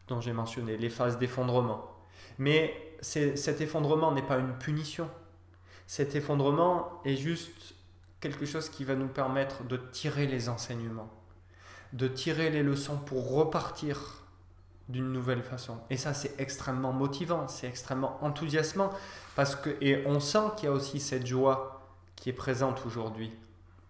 dont 0.09 0.21
j'ai 0.21 0.33
mentionné, 0.33 0.77
les 0.77 0.91
phases 0.91 1.19
d'effondrement, 1.19 1.91
mais 2.39 2.97
cet 3.01 3.61
effondrement 3.61 4.13
n'est 4.13 4.23
pas 4.23 4.39
une 4.39 4.57
punition, 4.59 5.11
cet 5.87 6.15
effondrement 6.15 7.01
est 7.05 7.17
juste 7.17 7.75
quelque 8.21 8.47
chose 8.47 8.71
qui 8.71 8.85
va 8.85 8.95
nous 8.95 9.09
permettre 9.09 9.65
de 9.65 9.77
tirer 9.77 10.27
les 10.27 10.49
enseignements, 10.49 11.13
de 11.93 12.09
tirer 12.09 12.51
les 12.51 12.63
leçons 12.63 12.97
pour 12.97 13.35
repartir 13.35 14.24
d'une 14.89 15.13
nouvelle 15.13 15.43
façon. 15.43 15.79
Et 15.91 15.97
ça, 15.97 16.15
c'est 16.15 16.39
extrêmement 16.39 16.93
motivant, 16.93 17.49
c'est 17.49 17.67
extrêmement 17.67 18.19
enthousiasmant, 18.23 18.91
parce 19.37 19.57
que, 19.57 19.71
et 19.81 20.07
on 20.07 20.21
sent 20.21 20.51
qu'il 20.57 20.69
y 20.69 20.73
a 20.73 20.75
aussi 20.75 21.01
cette 21.01 21.27
joie 21.27 21.83
qui 22.17 22.31
est 22.31 22.35
présente 22.35 22.85
aujourd'hui 22.87 23.33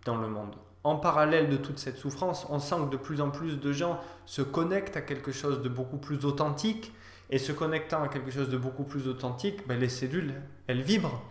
dans 0.05 0.17
le 0.17 0.29
monde. 0.29 0.55
En 0.85 0.97
parallèle 0.97 1.49
de 1.49 1.57
toute 1.57 1.79
cette 1.79 1.97
souffrance, 1.97 2.47
on 2.51 2.59
sent 2.59 2.77
que 2.87 2.91
de 2.91 2.97
plus 2.97 3.21
en 3.21 3.31
plus 3.31 3.59
de 3.59 3.73
gens 3.73 4.01
se 4.27 4.43
connectent 4.43 4.97
à 4.97 5.01
quelque 5.01 5.33
chose 5.33 5.63
de 5.63 5.69
beaucoup 5.69 5.99
plus 5.99 6.25
authentique, 6.25 6.93
et 7.31 7.39
se 7.39 7.53
connectant 7.53 8.03
à 8.03 8.09
quelque 8.09 8.31
chose 8.31 8.51
de 8.51 8.59
beaucoup 8.59 8.85
plus 8.85 9.09
authentique, 9.09 9.67
ben 9.67 9.81
les 9.81 9.89
cellules, 9.89 10.35
elles 10.67 10.83
vibrent. 10.83 11.23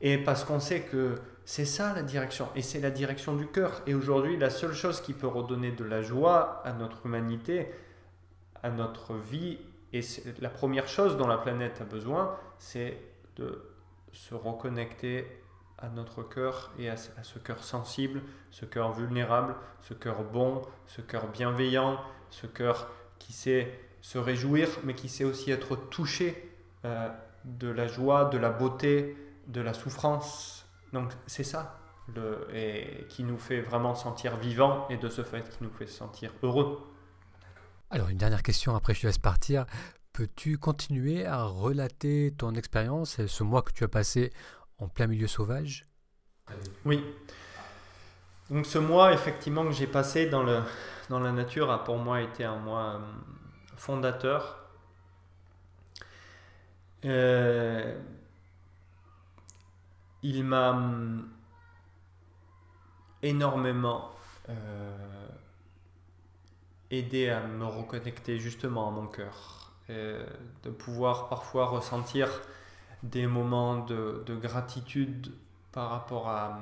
Et 0.00 0.16
parce 0.16 0.44
qu'on 0.44 0.60
sait 0.60 0.82
que 0.82 1.16
c'est 1.44 1.64
ça 1.64 1.92
la 1.92 2.02
direction, 2.02 2.48
et 2.54 2.62
c'est 2.62 2.78
la 2.78 2.90
direction 2.90 3.34
du 3.34 3.46
cœur. 3.46 3.82
Et 3.86 3.94
aujourd'hui, 3.94 4.36
la 4.36 4.48
seule 4.48 4.74
chose 4.74 5.00
qui 5.00 5.12
peut 5.12 5.26
redonner 5.26 5.72
de 5.72 5.84
la 5.84 6.02
joie 6.02 6.62
à 6.64 6.72
notre 6.72 7.04
humanité, 7.04 7.68
à 8.62 8.70
notre 8.70 9.14
vie. 9.14 9.58
Et 9.92 10.00
la 10.40 10.50
première 10.50 10.88
chose 10.88 11.16
dont 11.16 11.26
la 11.26 11.38
planète 11.38 11.80
a 11.80 11.84
besoin, 11.84 12.36
c'est 12.58 12.98
de 13.36 13.62
se 14.12 14.34
reconnecter 14.34 15.26
à 15.78 15.88
notre 15.88 16.22
cœur 16.22 16.72
et 16.78 16.88
à, 16.90 16.96
ce 16.96 17.38
cœur 17.38 17.62
sensible, 17.62 18.22
ce 18.50 18.64
cœur 18.64 18.92
vulnérable, 18.92 19.54
ce 19.82 19.94
cœur 19.94 20.24
bon, 20.24 20.62
ce 20.86 21.00
cœur 21.00 21.28
bienveillant, 21.28 22.00
ce 22.30 22.46
cœur 22.46 22.88
qui 23.18 23.32
sait 23.32 23.80
se 24.00 24.18
réjouir, 24.18 24.68
mais 24.84 24.94
qui 24.94 25.08
sait 25.08 25.24
aussi 25.24 25.50
être 25.50 25.76
touché 25.76 26.52
euh, 26.84 27.08
de 27.44 27.68
la 27.68 27.86
joie, 27.86 28.26
de 28.26 28.38
la 28.38 28.50
beauté, 28.50 29.16
de 29.46 29.60
la 29.60 29.72
souffrance. 29.72 30.66
Donc 30.92 31.12
c'est 31.26 31.44
ça, 31.44 31.78
qui 33.08 33.22
nous 33.22 33.38
fait 33.38 33.60
vraiment 33.60 33.94
sentir 33.94 34.36
vivants 34.36 34.86
et 34.88 34.96
de 34.96 35.08
ce 35.08 35.22
fait 35.22 35.48
qui 35.48 35.62
nous 35.62 35.70
fait 35.70 35.86
sentir 35.86 36.32
heureux. 36.42 36.82
Alors 37.90 38.10
une 38.10 38.18
dernière 38.18 38.42
question, 38.42 38.76
après 38.76 38.92
je 38.94 39.02
te 39.02 39.06
laisse 39.06 39.18
partir. 39.18 39.64
Peux-tu 40.12 40.58
continuer 40.58 41.24
à 41.24 41.44
relater 41.44 42.34
ton 42.36 42.54
expérience, 42.54 43.24
ce 43.26 43.42
mois 43.42 43.62
que 43.62 43.72
tu 43.72 43.84
as 43.84 43.88
passé 43.88 44.32
en 44.78 44.88
plein 44.88 45.06
milieu 45.06 45.26
sauvage? 45.26 45.86
Oui. 46.84 47.02
Donc 48.50 48.66
ce 48.66 48.78
mois, 48.78 49.12
effectivement, 49.12 49.64
que 49.64 49.72
j'ai 49.72 49.86
passé 49.86 50.26
dans, 50.26 50.42
la 50.42 51.32
nature 51.32 51.70
a 51.70 51.84
pour 51.84 51.98
moi 51.98 52.20
été 52.20 52.44
un 52.44 52.56
mois 52.56 52.94
euh, 52.94 52.98
fondateur. 53.76 54.58
Euh, 57.04 57.98
il 60.22 60.44
m'a 60.44 60.70
hum, 60.70 61.28
énormément 63.22 64.10
euh, 64.48 65.17
aider 66.90 67.28
à 67.28 67.40
me 67.40 67.64
reconnecter 67.64 68.38
justement 68.38 68.88
à 68.88 68.90
mon 68.90 69.06
cœur, 69.06 69.72
de 69.88 70.70
pouvoir 70.70 71.28
parfois 71.28 71.66
ressentir 71.66 72.28
des 73.02 73.26
moments 73.26 73.84
de, 73.84 74.22
de 74.26 74.34
gratitude 74.34 75.32
par 75.72 75.90
rapport 75.90 76.28
à, 76.28 76.60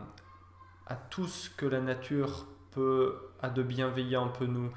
à, 0.87 0.95
tout 0.95 1.27
ce 1.27 1.49
que 1.51 1.67
la 1.67 1.81
nature 1.81 2.47
peut, 2.73 3.17
a 3.41 3.49
de 3.49 3.63
bienveillant, 3.63 4.29
peut 4.29 4.47
nous, 4.47 4.71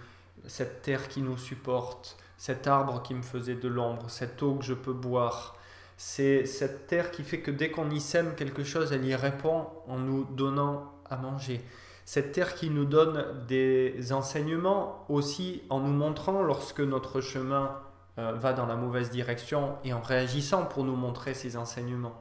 cette 0.47 0.81
terre 0.81 1.07
qui 1.09 1.21
nous 1.21 1.37
supporte, 1.37 2.17
cet 2.37 2.67
arbre 2.67 3.03
qui 3.03 3.13
me 3.13 3.21
faisait 3.21 3.55
de 3.55 3.67
l'ombre, 3.67 4.09
cette 4.09 4.41
eau 4.41 4.55
que 4.55 4.63
je 4.63 4.73
peux 4.73 4.93
boire. 4.93 5.57
C'est 5.97 6.45
cette 6.45 6.87
terre 6.87 7.11
qui 7.11 7.23
fait 7.23 7.41
que 7.41 7.51
dès 7.51 7.71
qu'on 7.71 7.89
y 7.89 7.99
sème 7.99 8.35
quelque 8.35 8.63
chose, 8.63 8.93
elle 8.93 9.05
y 9.05 9.15
répond 9.15 9.67
en 9.87 9.97
nous 9.97 10.23
donnant 10.23 10.93
à 11.09 11.17
manger 11.17 11.61
cette 12.09 12.31
terre 12.31 12.55
qui 12.55 12.71
nous 12.71 12.85
donne 12.85 13.23
des 13.47 14.13
enseignements 14.13 15.05
aussi 15.09 15.61
en 15.69 15.79
nous 15.79 15.93
montrant 15.93 16.41
lorsque 16.41 16.79
notre 16.79 17.21
chemin 17.21 17.79
euh, 18.17 18.31
va 18.31 18.53
dans 18.53 18.65
la 18.65 18.75
mauvaise 18.75 19.11
direction 19.11 19.77
et 19.83 19.93
en 19.93 20.01
réagissant 20.01 20.65
pour 20.65 20.85
nous 20.85 20.95
montrer 20.95 21.35
ces 21.35 21.55
enseignements. 21.55 22.19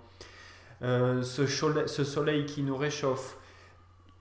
Euh, 0.82 1.22
ce, 1.22 1.46
soleil 1.46 2.44
qui 2.44 2.62
nous 2.62 2.76
réchauffe, 2.76 3.38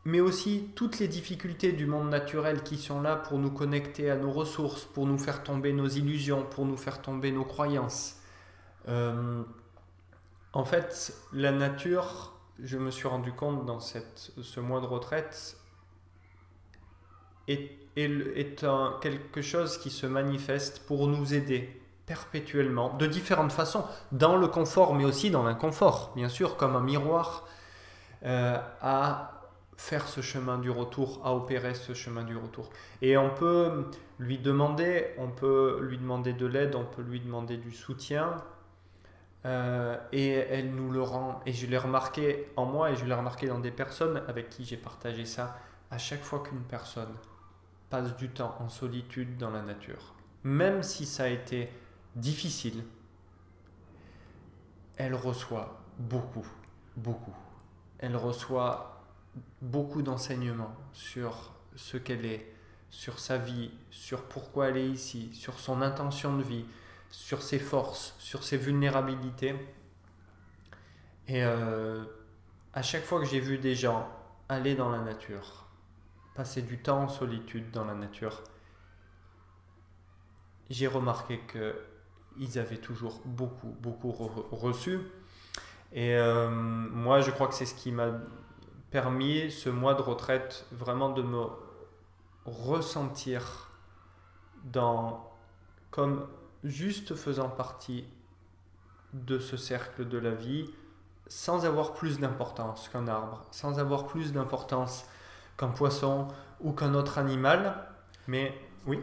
mais 0.06 0.22
aussi 0.22 0.70
toutes 0.74 1.00
les 1.00 1.10
difficultés 1.10 1.74
du 1.74 1.86
monde 1.86 2.10
naturel 2.10 2.64
qui 2.64 2.78
sont 2.78 3.02
là 3.02 3.18
pour 3.18 3.38
nous 3.38 3.52
connecter 3.52 4.10
à 4.10 4.16
nos 4.16 4.32
ressources, 4.32 4.86
pour 4.86 5.06
nous 5.06 5.18
faire 5.18 5.44
tomber 5.44 5.74
nos 5.74 5.90
illusions, 5.90 6.46
pour 6.46 6.66
nous 6.66 6.78
faire 6.78 7.02
tomber 7.02 7.34
nos 7.34 7.44
croyances. 7.44 8.22
Euh, 8.88 9.44
En 10.54 10.64
fait, 10.64 11.14
la 11.34 11.52
nature, 11.52 12.32
je 12.64 12.78
me 12.78 12.90
suis 12.90 13.10
rendu 13.10 13.34
compte 13.34 13.66
dans 13.66 13.82
ce 13.82 14.60
mois 14.62 14.80
de 14.80 14.86
retraite, 14.86 15.57
est, 17.48 17.78
quelque 19.02 19.42
chose 19.42 19.78
qui 19.78 19.90
se 19.90 20.06
manifeste 20.06 20.86
pour 20.86 21.08
nous 21.08 21.34
aider 21.34 21.82
perpétuellement, 22.06 22.94
de 22.96 23.06
différentes 23.06 23.52
façons, 23.52 23.84
dans 24.12 24.38
le 24.38 24.48
confort, 24.48 24.96
mais 24.96 25.04
aussi 25.04 25.30
dans 25.30 25.44
l'inconfort, 25.44 26.14
bien 26.16 26.30
sûr, 26.30 26.56
comme 26.56 26.76
un 26.76 26.82
miroir, 26.82 27.46
euh, 28.26 28.58
à 28.82 29.38
faire 29.76 30.08
ce 30.08 30.22
chemin 30.22 30.58
du 30.58 30.72
retour, 30.72 31.22
à 31.24 31.36
opérer 31.36 31.76
ce 31.76 31.94
chemin 31.94 32.24
du 32.24 32.36
retour. 32.36 32.70
Et 33.02 33.18
on 33.18 33.30
peut 33.30 33.86
lui 34.20 34.40
demander, 34.40 35.08
on 35.18 35.28
peut 35.28 35.80
lui 35.82 35.98
demander 35.98 36.34
de 36.34 36.46
l'aide, 36.46 36.76
on 36.76 36.86
peut 36.86 37.04
lui 37.04 37.20
demander 37.20 37.58
du 37.58 37.72
soutien, 37.72 38.38
euh, 39.46 39.98
et 40.12 40.30
elle 40.30 40.74
nous 40.74 40.92
le 40.92 41.02
rend. 41.02 41.42
Et 41.46 41.54
je 41.54 41.68
l'ai 41.68 41.78
remarqué 41.78 42.48
en 42.56 42.66
moi, 42.66 42.92
et 42.92 42.96
je 42.96 43.06
l'ai 43.06 43.14
remarqué 43.14 43.48
dans 43.48 43.60
des 43.60 43.72
personnes 43.72 44.24
avec 44.28 44.50
qui 44.50 44.66
j'ai 44.66 44.78
partagé 44.78 45.26
ça. 45.26 45.60
À 45.92 45.98
chaque 45.98 46.24
fois 46.24 46.42
qu'une 46.42 46.64
personne 46.64 47.14
passe 47.90 48.16
du 48.18 48.30
temps 48.30 48.56
en 48.60 48.70
solitude 48.70 49.38
dans 49.38 49.50
la 49.50 49.62
nature, 49.62 50.14
même 50.44 50.84
si 50.84 51.06
ça 51.06 51.24
a 51.24 51.28
été 51.28 51.70
difficile, 52.16 52.84
elle 54.98 55.14
reçoit 55.14 55.80
beaucoup, 55.98 56.48
beaucoup. 56.96 57.36
Elle 58.00 58.16
reçoit 58.16 59.04
beaucoup 59.62 60.02
d'enseignements 60.02 60.76
sur 60.94 61.54
ce 61.76 61.98
qu'elle 61.98 62.26
est, 62.26 62.52
sur 62.90 63.20
sa 63.20 63.38
vie, 63.38 63.72
sur 63.92 64.24
pourquoi 64.24 64.70
elle 64.70 64.78
est 64.78 64.90
ici, 64.90 65.34
sur 65.34 65.60
son 65.60 65.82
intention 65.82 66.36
de 66.36 66.44
vie, 66.44 66.66
sur 67.12 67.42
ses 67.42 67.60
forces, 67.60 68.16
sur 68.18 68.44
ses 68.44 68.58
vulnérabilités. 68.58 69.56
Et 71.28 71.44
euh, 71.44 72.04
à 72.74 72.82
chaque 72.82 73.04
fois 73.04 73.20
que 73.20 73.26
j'ai 73.26 73.40
vu 73.40 73.58
des 73.58 73.76
gens 73.76 74.10
aller 74.50 74.76
dans 74.76 74.90
la 74.90 75.00
nature, 75.00 75.67
passer 76.38 76.62
du 76.62 76.78
temps 76.78 77.02
en 77.02 77.08
solitude 77.10 77.72
dans 77.72 77.84
la 77.84 77.96
nature, 77.96 78.44
j'ai 80.70 80.86
remarqué 80.86 81.40
que 81.40 81.76
ils 82.38 82.60
avaient 82.60 82.78
toujours 82.78 83.20
beaucoup, 83.26 83.76
beaucoup 83.82 84.12
reçu. 84.12 85.00
Et 85.92 86.16
euh, 86.16 86.48
moi, 86.52 87.22
je 87.22 87.32
crois 87.32 87.48
que 87.48 87.56
c'est 87.56 87.66
ce 87.66 87.74
qui 87.74 87.92
m'a 87.92 88.12
permis, 88.92 89.50
ce 89.50 89.70
mois 89.70 89.96
de 89.96 90.04
retraite, 90.04 90.68
vraiment 90.72 91.10
de 91.10 91.24
me 91.24 91.46
ressentir 92.46 93.72
dans, 94.66 95.32
comme 95.90 96.28
juste 96.64 97.16
faisant 97.16 97.50
partie 97.50 98.06
de 99.14 99.40
ce 99.40 99.58
cercle 99.58 100.08
de 100.08 100.20
la 100.20 100.32
vie, 100.32 100.70
sans 101.26 101.66
avoir 101.66 101.94
plus 101.94 102.20
d'importance 102.20 102.90
qu'un 102.90 103.08
arbre, 103.08 103.44
sans 103.50 103.80
avoir 103.80 104.06
plus 104.06 104.34
d'importance 104.34 105.06
qu'un 105.58 105.70
poisson 105.70 106.28
ou 106.62 106.72
qu'un 106.72 106.94
autre 106.94 107.18
animal. 107.18 107.88
Mais 108.28 108.54
oui. 108.86 109.00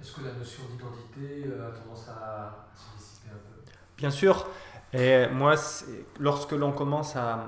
Est-ce 0.00 0.12
que 0.12 0.24
la 0.24 0.32
notion 0.32 0.62
d'identité 0.70 1.46
euh, 1.46 1.68
a 1.68 1.72
tendance 1.72 2.08
à, 2.08 2.66
se 2.74 2.98
dissiper 2.98 3.28
un 3.30 3.38
peu? 3.38 3.72
Bien 3.96 4.10
sûr. 4.10 4.46
Et 4.92 5.26
moi, 5.28 5.54
lorsque 6.20 6.52
l'on 6.52 6.72
commence 6.72 7.16
à, 7.16 7.46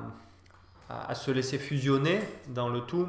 à, 0.88 1.14
se 1.14 1.30
laisser 1.30 1.58
fusionner 1.58 2.20
dans 2.48 2.68
le 2.68 2.80
tout, 2.80 3.08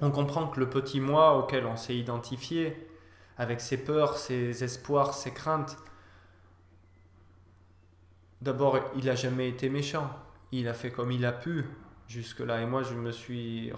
on 0.00 0.10
comprend 0.10 0.48
que 0.48 0.58
le 0.58 0.68
petit 0.68 1.00
moi 1.00 1.38
auquel 1.38 1.66
on 1.66 1.76
s'est 1.76 1.96
identifié, 1.96 2.88
avec 3.38 3.60
ses 3.60 3.76
peurs, 3.76 4.18
ses 4.18 4.64
espoirs, 4.64 5.14
ses 5.14 5.32
craintes, 5.32 5.76
d'abord, 8.40 8.78
il 8.96 9.04
n'a 9.06 9.14
jamais 9.14 9.48
été 9.48 9.68
méchant. 9.68 10.10
Il 10.50 10.68
a 10.68 10.74
fait 10.74 10.90
comme 10.90 11.12
il 11.12 11.24
a 11.24 11.32
pu 11.32 11.64
jusque-là. 12.12 12.60
Et 12.60 12.66
moi, 12.66 12.82
je 12.82 12.94
me 12.94 13.10
suis 13.10 13.72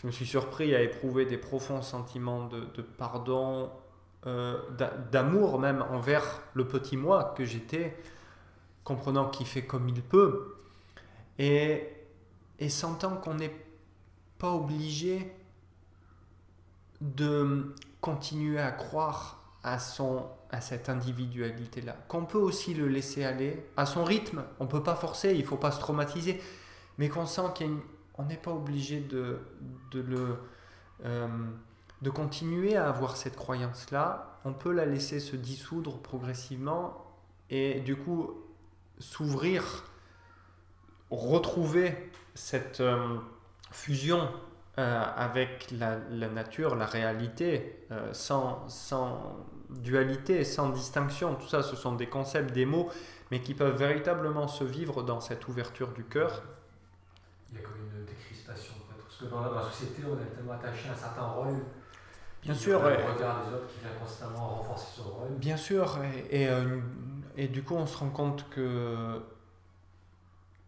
je 0.00 0.06
me 0.06 0.12
suis 0.12 0.26
surpris 0.26 0.74
à 0.74 0.82
éprouver 0.82 1.26
des 1.26 1.38
profonds 1.38 1.82
sentiments 1.82 2.46
de, 2.46 2.82
pardon, 2.82 3.70
euh, 4.26 4.58
d'amour 5.10 5.58
même 5.58 5.84
envers 5.90 6.42
le 6.54 6.66
petit 6.66 6.96
moi 6.96 7.34
que 7.36 7.44
j'étais, 7.44 7.96
comprenant 8.84 9.28
qu'il 9.28 9.46
fait 9.46 9.64
comme 9.64 9.88
il 9.88 10.02
peut, 10.02 10.56
et, 11.38 11.88
et 12.58 12.68
sentant 12.68 13.16
qu'on 13.16 13.34
n'est 13.34 13.54
pas 14.38 14.52
obligé 14.52 15.32
de 17.00 17.74
continuer 18.00 18.60
à 18.60 18.70
croire 18.70 19.40
à, 19.62 19.78
son, 19.78 20.26
à 20.50 20.60
cette 20.60 20.88
individualité-là, 20.88 21.96
qu'on 22.08 22.26
peut 22.26 22.38
aussi 22.38 22.74
le 22.74 22.86
laisser 22.86 23.24
aller 23.24 23.66
à 23.76 23.86
son 23.86 24.04
rythme, 24.04 24.44
on 24.60 24.64
ne 24.64 24.68
peut 24.68 24.82
pas 24.82 24.94
forcer, 24.94 25.32
il 25.32 25.40
ne 25.40 25.46
faut 25.46 25.56
pas 25.56 25.72
se 25.72 25.80
traumatiser, 25.80 26.40
mais 26.98 27.08
qu'on 27.08 27.26
sent 27.26 27.42
qu'il 27.54 27.66
y 27.66 27.70
a 27.70 27.72
une, 27.72 27.80
on 28.16 28.24
n'est 28.24 28.36
pas 28.36 28.52
obligé 28.52 29.00
de, 29.00 29.38
de, 29.90 30.00
le, 30.00 30.38
euh, 31.04 31.28
de 32.02 32.10
continuer 32.10 32.76
à 32.76 32.88
avoir 32.88 33.16
cette 33.16 33.36
croyance-là. 33.36 34.38
On 34.44 34.52
peut 34.52 34.72
la 34.72 34.86
laisser 34.86 35.20
se 35.20 35.36
dissoudre 35.36 35.98
progressivement 35.98 37.04
et 37.50 37.80
du 37.80 37.96
coup 37.96 38.30
s'ouvrir, 38.98 39.84
retrouver 41.10 42.10
cette 42.34 42.80
euh, 42.80 43.16
fusion 43.72 44.28
euh, 44.78 45.02
avec 45.16 45.70
la, 45.72 45.98
nature, 46.28 46.76
la 46.76 46.86
réalité, 46.86 47.86
sans, 48.12 48.68
sans 48.68 49.36
dualité, 49.70 50.44
sans 50.44 50.68
distinction. 50.68 51.34
Tout 51.34 51.48
ça, 51.48 51.62
ce 51.62 51.76
sont 51.76 51.94
des 51.94 52.08
concepts, 52.08 52.52
des 52.52 52.66
mots, 52.66 52.90
mais 53.30 53.40
qui 53.40 53.54
peuvent 53.54 53.76
véritablement 53.76 54.48
se 54.48 54.64
vivre 54.64 55.02
dans 55.02 55.20
cette 55.20 55.46
ouverture 55.48 55.92
du 55.92 56.04
cœur 56.04 56.42
il 57.54 57.60
y 57.60 57.64
a 57.64 57.66
comme 57.66 57.78
une 57.80 58.04
décrispation 58.04 58.74
Parce 58.88 59.16
que 59.16 59.24
dans 59.26 59.40
la, 59.40 59.62
société, 59.62 60.02
on 60.04 60.20
est 60.20 60.34
tellement 60.34 60.52
attaché 60.54 60.88
à 60.88 60.92
un 60.92 60.96
certain 60.96 61.26
rôle. 61.26 61.54
Bien 62.42 62.54
sûr. 62.54 62.82
Le 62.82 62.96
regard 62.96 63.46
des 63.46 63.54
autres 63.54 63.68
qui 63.68 63.80
vient 63.80 63.96
constamment 63.98 64.56
renforcer 64.56 65.00
son 65.00 65.10
rôle. 65.10 65.34
Bien 65.38 65.56
sûr. 65.56 65.98
Et, 66.02 66.42
et, 66.42 66.48
euh, 66.48 66.80
et, 67.36 67.48
du 67.48 67.62
coup, 67.62 67.74
on 67.74 67.86
se 67.86 67.96
rend 67.96 68.10
compte 68.10 68.48
que 68.50 69.20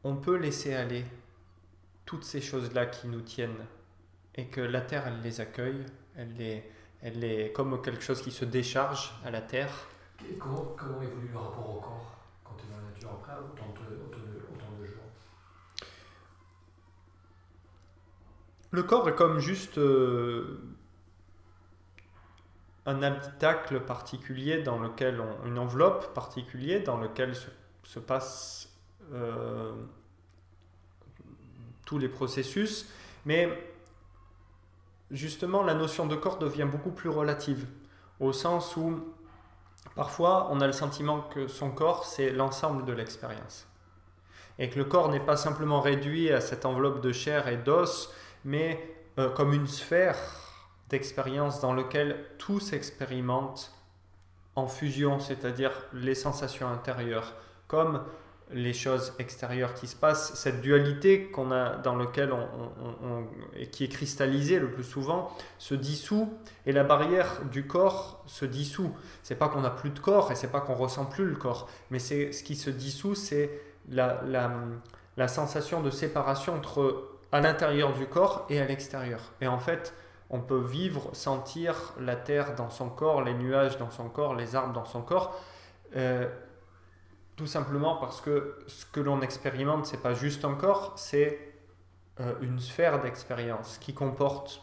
on 0.04 0.16
peut 0.16 0.36
laisser 0.36 0.74
aller 0.74 1.04
toutes 2.04 2.24
ces 2.24 2.40
choses-là 2.40 2.86
qui 2.86 3.08
nous 3.08 3.20
tiennent 3.20 3.66
et 4.36 4.46
que 4.46 4.60
la 4.60 4.80
Terre, 4.80 5.04
elle 5.08 5.20
les 5.22 5.40
accueille. 5.40 5.84
Elle 6.16 6.40
est, 6.40 6.70
elle 7.02 7.24
est 7.24 7.52
comme 7.52 7.82
quelque 7.82 8.02
chose 8.02 8.22
qui 8.22 8.30
se 8.30 8.44
décharge 8.44 9.12
à 9.24 9.30
la 9.30 9.42
Terre. 9.42 9.88
comment, 10.38 10.74
comment 10.76 11.02
évolue 11.02 11.28
le 11.32 11.38
rapport 11.38 11.76
au 11.76 11.80
corps 11.80 12.16
quand 12.44 12.54
tu 12.54 12.64
es 12.66 12.70
dans 12.70 12.76
la 12.76 12.90
nature? 12.92 13.10
Après, 13.10 13.32
Le 18.76 18.82
corps 18.82 19.08
est 19.08 19.14
comme 19.14 19.38
juste 19.38 19.78
euh, 19.78 20.60
un 22.84 23.02
habitacle 23.02 23.80
particulier 23.80 24.62
dans 24.62 24.78
lequel 24.78 25.18
une 25.46 25.58
enveloppe 25.58 26.12
particulière 26.12 26.84
dans 26.84 26.98
lequel 26.98 27.34
se, 27.34 27.46
se 27.84 27.98
passent 27.98 28.70
euh, 29.14 29.72
tous 31.86 31.96
les 31.96 32.10
processus, 32.10 32.86
mais 33.24 33.48
justement 35.10 35.62
la 35.62 35.72
notion 35.72 36.04
de 36.04 36.14
corps 36.14 36.36
devient 36.36 36.68
beaucoup 36.70 36.90
plus 36.90 37.08
relative, 37.08 37.66
au 38.20 38.34
sens 38.34 38.76
où 38.76 39.08
parfois 39.94 40.48
on 40.50 40.60
a 40.60 40.66
le 40.66 40.74
sentiment 40.74 41.22
que 41.22 41.48
son 41.48 41.70
corps 41.70 42.04
c'est 42.04 42.30
l'ensemble 42.30 42.84
de 42.84 42.92
l'expérience, 42.92 43.66
et 44.58 44.68
que 44.68 44.76
le 44.76 44.84
corps 44.84 45.08
n'est 45.08 45.24
pas 45.24 45.38
simplement 45.38 45.80
réduit 45.80 46.30
à 46.30 46.42
cette 46.42 46.66
enveloppe 46.66 47.00
de 47.00 47.12
chair 47.12 47.48
et 47.48 47.56
d'os, 47.56 48.12
mais 48.46 48.96
euh, 49.18 49.28
comme 49.28 49.52
une 49.52 49.66
sphère 49.66 50.16
d'expérience 50.88 51.60
dans 51.60 51.74
laquelle 51.74 52.24
tout 52.38 52.60
s'expérimente 52.60 53.72
en 54.54 54.68
fusion, 54.68 55.18
c'est-à-dire 55.18 55.72
les 55.92 56.14
sensations 56.14 56.68
intérieures, 56.68 57.34
comme 57.66 58.02
les 58.52 58.72
choses 58.72 59.12
extérieures 59.18 59.74
qui 59.74 59.88
se 59.88 59.96
passent, 59.96 60.34
cette 60.34 60.60
dualité 60.60 61.26
qu'on 61.32 61.50
a 61.50 61.76
dans 61.78 61.96
lequel 61.96 62.32
on, 62.32 63.26
et 63.56 63.66
qui 63.68 63.82
est 63.82 63.88
cristallisée 63.88 64.60
le 64.60 64.70
plus 64.70 64.84
souvent 64.84 65.36
se 65.58 65.74
dissout 65.74 66.32
et 66.64 66.70
la 66.70 66.84
barrière 66.84 67.44
du 67.50 67.66
corps 67.66 68.22
se 68.26 68.44
dissout. 68.44 68.94
C'est 69.24 69.34
pas 69.34 69.48
qu'on 69.48 69.62
n'a 69.62 69.70
plus 69.70 69.90
de 69.90 69.98
corps 69.98 70.30
et 70.30 70.36
c'est 70.36 70.52
pas 70.52 70.60
qu'on 70.60 70.76
ressent 70.76 71.06
plus 71.06 71.24
le 71.24 71.34
corps, 71.34 71.68
mais 71.90 71.98
c'est 71.98 72.30
ce 72.30 72.44
qui 72.44 72.54
se 72.54 72.70
dissout, 72.70 73.16
c'est 73.16 73.50
la, 73.90 74.22
la 75.16 75.26
sensation 75.26 75.82
de 75.82 75.90
séparation 75.90 76.54
entre 76.54 77.15
à 77.32 77.40
l'intérieur 77.40 77.92
du 77.92 78.06
corps 78.06 78.46
et 78.48 78.60
à 78.60 78.64
l'extérieur. 78.64 79.20
Et 79.40 79.46
en 79.46 79.58
fait, 79.58 79.94
on 80.30 80.40
peut 80.40 80.60
vivre, 80.60 81.10
sentir 81.12 81.94
la 82.00 82.16
terre 82.16 82.54
dans 82.54 82.70
son 82.70 82.88
corps, 82.88 83.22
les 83.22 83.34
nuages 83.34 83.78
dans 83.78 83.90
son 83.90 84.08
corps, 84.08 84.34
les 84.34 84.56
arbres 84.56 84.72
dans 84.72 84.84
son 84.84 85.02
corps, 85.02 85.38
euh, 85.94 86.28
tout 87.36 87.46
simplement 87.46 87.96
parce 87.96 88.20
que 88.20 88.58
ce 88.66 88.86
que 88.86 89.00
l'on 89.00 89.20
expérimente, 89.20 89.86
c'est 89.86 90.02
pas 90.02 90.14
juste 90.14 90.44
un 90.44 90.54
corps, 90.54 90.94
c'est 90.96 91.38
euh, 92.20 92.34
une 92.40 92.58
sphère 92.58 93.00
d'expérience 93.02 93.78
qui 93.78 93.94
comporte 93.94 94.62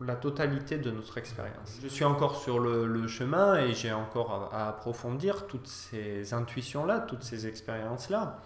la 0.00 0.16
totalité 0.16 0.78
de 0.78 0.90
notre 0.90 1.18
expérience. 1.18 1.78
Je 1.82 1.88
suis 1.88 2.04
encore 2.04 2.36
sur 2.36 2.58
le, 2.58 3.06
chemin 3.08 3.56
et 3.56 3.74
j'ai 3.74 3.92
encore 3.92 4.50
à, 4.52 4.68
approfondir 4.68 5.46
toutes 5.46 5.66
ces 5.66 6.34
intuitions-là, 6.34 7.00
toutes 7.00 7.22
ces 7.22 7.46
expériences-là. 7.46 8.38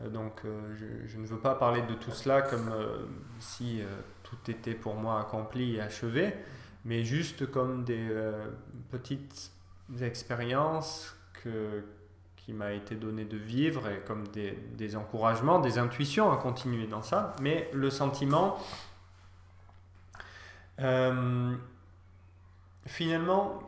Euh, 0.00 0.08
donc 0.08 0.42
euh, 0.44 0.74
je, 1.06 1.18
ne 1.18 1.26
veux 1.26 1.38
pas 1.38 1.54
parler 1.54 1.82
de 1.82 1.94
tout 1.94 2.10
cela 2.10 2.42
comme 2.42 2.70
si 3.38 3.82
tout 4.22 4.50
était 4.50 4.74
pour 4.74 4.94
moi 4.94 5.20
accompli 5.20 5.76
et 5.76 5.80
achevé, 5.80 6.34
mais 6.84 7.04
juste 7.04 7.50
comme 7.50 7.84
des 7.84 8.08
petites 8.90 9.52
expériences 10.00 11.16
que, 11.42 11.84
qui 12.36 12.52
m'a 12.52 12.72
été 12.72 12.94
donné 12.94 13.24
de 13.24 13.36
vivre 13.36 13.88
et 13.88 14.00
comme 14.06 14.26
des, 14.28 14.52
des, 14.52 14.96
encouragements, 14.96 15.58
des 15.58 15.78
intuitions 15.78 16.32
à 16.32 16.36
continuer 16.36 16.86
dans 16.86 17.02
ça. 17.02 17.34
Mais 17.40 17.70
le 17.72 17.90
sentiment, 17.90 18.58
euh, 20.80 21.54
finalement, 22.86 23.62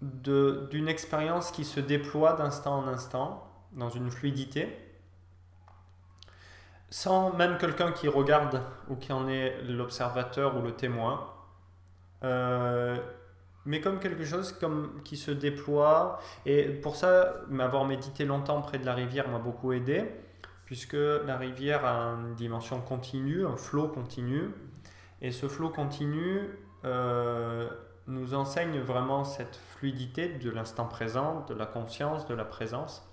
d'une 0.00 0.88
expérience 0.88 1.50
qui 1.50 1.64
se 1.64 1.80
déploie 1.80 2.34
d'instant 2.34 2.78
en 2.78 2.88
instant, 2.88 3.44
dans 3.72 3.90
une 3.90 4.10
fluidité, 4.10 4.68
sans 6.90 7.32
même 7.34 7.58
quelqu'un 7.58 7.92
qui 7.92 8.08
regarde 8.08 8.62
ou 8.88 8.96
qui 8.96 9.12
en 9.12 9.28
est 9.28 9.62
l'observateur 9.62 10.56
ou 10.56 10.62
le 10.62 10.72
témoin. 10.72 11.32
Euh, 12.24 12.96
mais 13.64 13.80
comme 13.80 13.98
quelque 14.00 14.24
chose 14.24 14.52
comme, 14.52 15.02
qui 15.04 15.16
se 15.16 15.30
déploie. 15.30 16.20
Et 16.46 16.64
pour 16.64 16.96
ça, 16.96 17.34
m'avoir 17.48 17.84
médité 17.84 18.24
longtemps 18.24 18.62
près 18.62 18.78
de 18.78 18.86
la 18.86 18.94
rivière 18.94 19.28
m'a 19.28 19.38
beaucoup 19.38 19.72
aidé, 19.72 20.04
puisque 20.64 20.94
la 20.94 21.36
rivière 21.36 21.84
a 21.84 22.14
une 22.14 22.34
dimension 22.34 22.80
continue, 22.80 23.46
un 23.46 23.56
flot 23.56 23.88
continu. 23.88 24.50
Et 25.20 25.32
ce 25.32 25.48
flot 25.48 25.68
continu 25.68 26.48
euh, 26.84 27.68
nous 28.06 28.34
enseigne 28.34 28.80
vraiment 28.80 29.24
cette 29.24 29.56
fluidité 29.56 30.28
de 30.28 30.50
l'instant 30.50 30.86
présent, 30.86 31.44
de 31.48 31.54
la 31.54 31.66
conscience, 31.66 32.26
de 32.26 32.34
la 32.34 32.44
présence. 32.46 33.06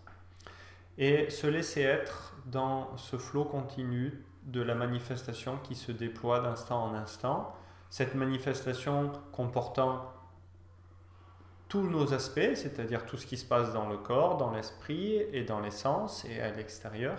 Et 0.98 1.30
se 1.30 1.48
laisser 1.48 1.82
être 1.82 2.35
dans 2.46 2.96
ce 2.98 3.18
flot 3.18 3.46
continu 3.46 4.24
de 4.43 4.62
la 4.62 4.76
manifestation 4.76 5.58
qui 5.64 5.76
se 5.76 5.91
déploie 5.91 6.39
d'instant 6.39 6.84
en 6.84 6.93
instant. 6.93 7.56
Cette 7.89 8.16
manifestation 8.16 9.12
comportant 9.32 10.12
tous 11.68 11.82
nos 11.82 12.14
aspects, 12.14 12.54
c'est-à-dire 12.56 13.06
tout 13.06 13.18
ce 13.18 13.26
qui 13.26 13.38
se 13.38 13.46
passe 13.46 13.74
dans 13.74 13.89
le 13.89 13.98
corps, 13.98 14.38
dans 14.38 14.52
l'esprit 14.52 15.16
et 15.34 15.43
dans 15.43 15.60
les 15.60 15.72
sens 15.72 16.26
et 16.26 16.39
à 16.39 16.52
l'extérieur, 16.52 17.18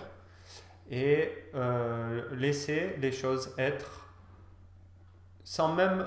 et 0.88 1.32
euh, 1.54 2.34
laisser 2.36 2.96
les 2.98 3.10
choses 3.10 3.52
être 3.58 4.06
sans 5.42 5.74
même 5.74 6.06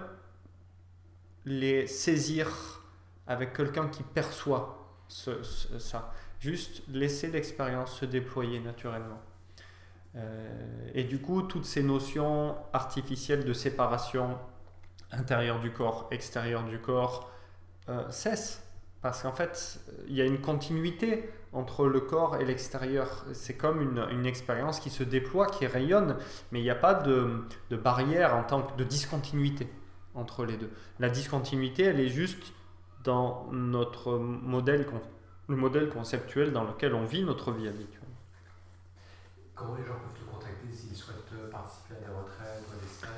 les 1.46 1.88
saisir 1.88 2.82
avec 3.28 3.54
quelqu'un 3.54 3.88
qui 3.88 4.04
perçoit 4.04 4.88
ça. 5.08 6.14
Juste 6.40 6.84
laisser 6.88 7.28
l'expérience 7.28 8.00
se 8.00 8.06
déployer 8.06 8.60
naturellement. 8.60 9.20
Euh, 10.16 10.90
et 10.94 11.04
du 11.04 11.20
coup, 11.20 11.42
toutes 11.44 11.66
ces 11.66 11.84
notions 11.84 12.56
artificielles 12.74 13.46
de 13.46 13.54
séparation 13.54 14.38
intérieur 15.12 15.60
du 15.60 15.72
corps, 15.72 16.08
extérieur 16.12 16.64
du 16.64 16.80
corps, 16.80 17.32
euh, 17.90 18.10
cesse. 18.10 18.64
Parce 19.02 19.22
qu'en 19.24 19.32
fait, 19.32 19.80
il 20.08 20.16
y 20.16 20.22
a 20.22 20.26
une 20.26 20.42
continuité 20.42 21.30
entre 21.54 21.88
le 21.88 22.02
corps 22.02 22.36
et 22.38 22.46
l'extérieur. 22.46 23.26
C'est 23.34 23.56
comme 23.56 23.82
une, 23.82 24.26
expérience 24.26 24.80
qui 24.80 24.90
se 24.90 25.04
déploie, 25.04 25.48
qui 25.48 25.66
rayonne, 25.68 26.18
mais 26.52 26.60
il 26.60 26.64
n'y 26.64 26.70
a 26.70 26.76
pas 26.76 26.94
de, 26.94 27.46
de, 27.70 27.78
barrière 27.78 28.36
en 28.36 28.44
tant 28.44 28.62
que 28.62 28.78
de 28.78 28.84
discontinuité 28.84 29.70
entre 30.16 30.46
les 30.46 30.58
deux. 30.58 30.70
La 31.00 31.10
discontinuité, 31.10 31.84
elle 31.84 32.00
est 32.02 32.10
juste 32.10 32.54
dans 33.06 33.48
notre 33.54 34.18
modèle, 34.18 34.86
le 35.50 35.56
modèle 35.56 35.90
conceptuel 35.90 36.54
dans 36.54 36.64
lequel 36.64 36.94
on 36.94 37.04
vit 37.04 37.24
notre 37.24 37.52
vie 37.52 37.68
habituelle. 37.68 38.04
Comment 39.56 39.76
les 39.76 39.84
gens 39.84 39.96
peuvent 39.96 40.24
te 40.24 40.32
contacter 40.32 40.72
s'ils 40.72 40.96
souhaitent 40.96 41.52
participer 41.52 41.96
à 41.96 42.00
des 42.00 42.14
retraites 42.14 42.64
ou 42.70 42.78
à 42.78 42.82
des 42.82 42.88
stages? 42.88 43.10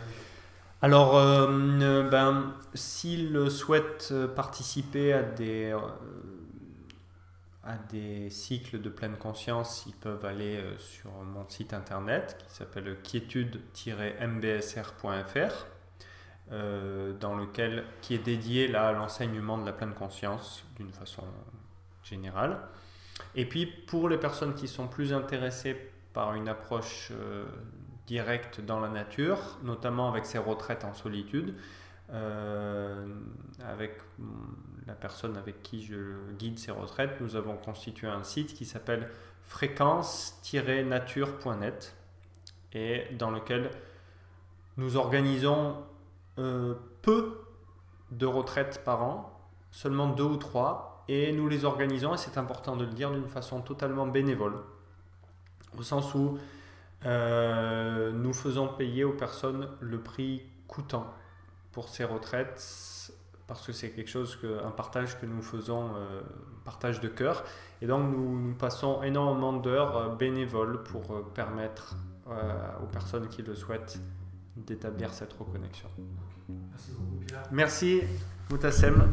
Alors, 0.84 1.16
euh, 1.16 2.10
ben, 2.10 2.56
s'ils 2.74 3.52
souhaitent 3.52 4.12
participer 4.36 5.14
à 5.14 5.22
des, 5.22 5.72
euh, 5.72 5.78
à 7.64 7.78
des 7.78 8.32
cycles 8.32 8.82
de 8.82 8.90
pleine 8.90 9.16
conscience, 9.18 9.84
ils 9.86 9.94
peuvent 9.94 10.26
aller 10.26 10.58
euh, 10.58 10.76
sur 10.80 11.12
mon 11.12 11.48
site 11.48 11.76
internet 11.76 12.36
qui 12.40 12.50
s'appelle 12.56 12.98
quiétude-mbsr.fr, 13.04 15.68
dans 17.20 17.36
lequel, 17.36 17.86
qui 18.02 18.16
est 18.16 18.26
dédié 18.26 18.68
là, 18.68 18.88
à 18.88 18.92
l'enseignement 18.92 19.60
de 19.60 19.66
la 19.66 19.74
pleine 19.74 19.94
conscience 19.94 20.64
d'une 20.78 20.92
façon 20.92 21.26
Et 23.36 23.46
puis, 23.46 23.66
pour 23.66 24.10
les 24.10 24.18
personnes 24.18 24.56
qui 24.56 24.68
sont 24.68 24.88
plus 24.88 25.14
intéressées 25.14 25.78
par 26.14 26.36
une 26.36 26.50
approche 26.50 27.12
direct 28.08 28.62
dans 28.62 28.80
la 28.80 28.90
nature, 28.90 29.60
notamment 29.64 30.10
avec 30.10 30.26
ses 30.26 30.38
retraites 30.38 30.84
en 30.84 30.94
solitude, 30.94 31.56
euh, 32.12 33.08
avec 33.66 33.98
la 34.86 34.94
personne 34.96 35.38
avec 35.38 35.64
qui 35.64 35.86
je 35.86 36.18
guide 36.38 36.60
ces 36.60 36.72
retraites, 36.72 37.22
nous 37.22 37.38
avons 37.38 37.56
constitué 37.56 38.08
un 38.08 38.24
site 38.24 38.54
qui 38.54 38.66
s'appelle 38.66 39.10
fréquence-nature.net 39.46 41.96
et 42.74 43.06
dans 43.18 43.32
lequel 43.32 43.72
nous 44.76 44.98
organisons 44.98 45.78
euh, 46.38 46.74
peu 47.02 47.40
de 48.12 48.26
retraites 48.26 48.84
par 48.84 49.04
an, 49.04 49.40
seulement 49.72 50.10
deux 50.10 50.26
ou 50.26 50.36
trois, 50.36 50.91
et 51.12 51.34
nous 51.34 51.50
les 51.50 51.66
organisons, 51.66 52.14
et 52.14 52.18
c'est 52.18 52.38
important 52.38 52.78
de 52.78 52.86
le 52.86 52.92
dire, 52.92 53.12
d'une 53.12 53.28
façon 53.28 53.60
totalement 53.60 54.08
bénévole, 54.08 54.54
au 55.78 55.84
sens 55.84 56.16
où 56.16 56.38
euh, 57.06 58.12
nous 58.14 58.34
faisons 58.34 58.70
payer 58.70 59.04
aux 59.04 59.12
personnes 59.12 59.68
le 59.82 60.00
prix 60.00 60.44
coûtant 60.68 61.14
pour 61.74 61.90
ces 61.90 62.06
retraites 62.06 63.12
parce 63.46 63.66
que 63.66 63.74
c'est 63.74 63.90
quelque 63.90 64.10
chose 64.10 64.38
que, 64.38 64.64
un 64.64 64.72
partage 64.72 65.20
que 65.20 65.26
nous 65.26 65.42
faisons, 65.42 65.90
euh, 65.96 66.22
partage 66.64 67.02
de 67.02 67.10
cœur. 67.10 67.44
Et 67.82 67.88
donc 67.88 68.10
nous, 68.10 68.54
passons 68.54 69.04
énormément 69.04 69.52
d'heures 69.52 69.98
euh, 69.98 70.16
bénévoles 70.16 70.84
pour 70.84 71.34
permettre 71.34 71.98
aux 72.82 72.86
personnes 72.86 73.28
qui 73.28 73.42
le 73.42 73.54
souhaitent 73.56 74.00
d'établir 74.56 75.12
cette 75.12 75.34
reconnexion. 75.34 75.90
Merci 76.48 76.92
beaucoup 76.92 77.26
Pierre. 77.26 77.44
Merci 77.52 78.02
Moutassem. 78.50 79.10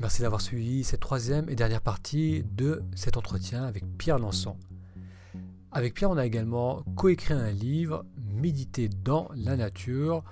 Merci 0.00 0.22
d'avoir 0.22 0.40
suivi 0.40 0.82
cette 0.82 1.00
troisième 1.00 1.50
et 1.50 1.54
dernière 1.54 1.82
partie 1.82 2.42
de 2.56 2.82
cet 2.96 3.18
entretien 3.18 3.64
avec 3.64 3.84
Pierre 3.98 4.18
Lançon. 4.18 4.56
Avec 5.72 5.92
Pierre, 5.92 6.10
on 6.10 6.16
a 6.16 6.24
également 6.24 6.82
coécrit 6.96 7.34
un 7.34 7.50
livre, 7.50 8.06
Méditer 8.16 8.88
dans 8.88 9.28
la 9.34 9.58
nature, 9.58 10.24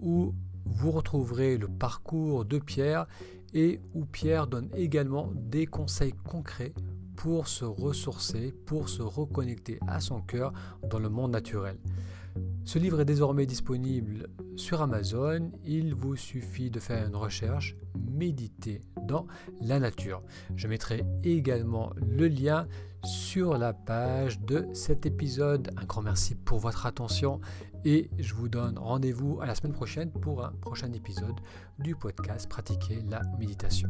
où 0.00 0.34
vous 0.64 0.90
retrouverez 0.90 1.56
le 1.56 1.68
parcours 1.68 2.44
de 2.44 2.58
Pierre 2.58 3.06
et 3.54 3.80
où 3.94 4.06
Pierre 4.06 4.48
donne 4.48 4.68
également 4.74 5.30
des 5.36 5.66
conseils 5.66 6.14
concrets 6.24 6.74
pour 7.14 7.46
se 7.46 7.64
ressourcer, 7.64 8.52
pour 8.66 8.88
se 8.88 9.02
reconnecter 9.02 9.78
à 9.86 10.00
son 10.00 10.20
cœur 10.20 10.52
dans 10.90 10.98
le 10.98 11.08
monde 11.08 11.30
naturel. 11.30 11.78
Ce 12.64 12.80
livre 12.80 13.00
est 13.00 13.04
désormais 13.04 13.46
disponible 13.46 14.28
sur 14.56 14.82
Amazon. 14.82 15.52
Il 15.64 15.94
vous 15.94 16.16
suffit 16.16 16.70
de 16.70 16.80
faire 16.80 17.06
une 17.06 17.14
recherche 17.14 17.76
Méditer 17.98 18.80
dans 19.02 19.26
la 19.60 19.78
nature. 19.78 20.22
Je 20.56 20.68
mettrai 20.68 21.04
également 21.24 21.92
le 21.96 22.28
lien 22.28 22.66
sur 23.04 23.58
la 23.58 23.72
page 23.72 24.40
de 24.40 24.66
cet 24.74 25.06
épisode. 25.06 25.70
Un 25.76 25.84
grand 25.84 26.02
merci 26.02 26.34
pour 26.34 26.58
votre 26.58 26.86
attention 26.86 27.40
et 27.84 28.10
je 28.18 28.34
vous 28.34 28.48
donne 28.48 28.78
rendez-vous 28.78 29.40
à 29.40 29.46
la 29.46 29.54
semaine 29.54 29.72
prochaine 29.72 30.10
pour 30.10 30.44
un 30.44 30.52
prochain 30.60 30.92
épisode 30.92 31.40
du 31.78 31.96
podcast 31.96 32.48
Pratiquer 32.48 33.02
la 33.08 33.22
méditation. 33.38 33.88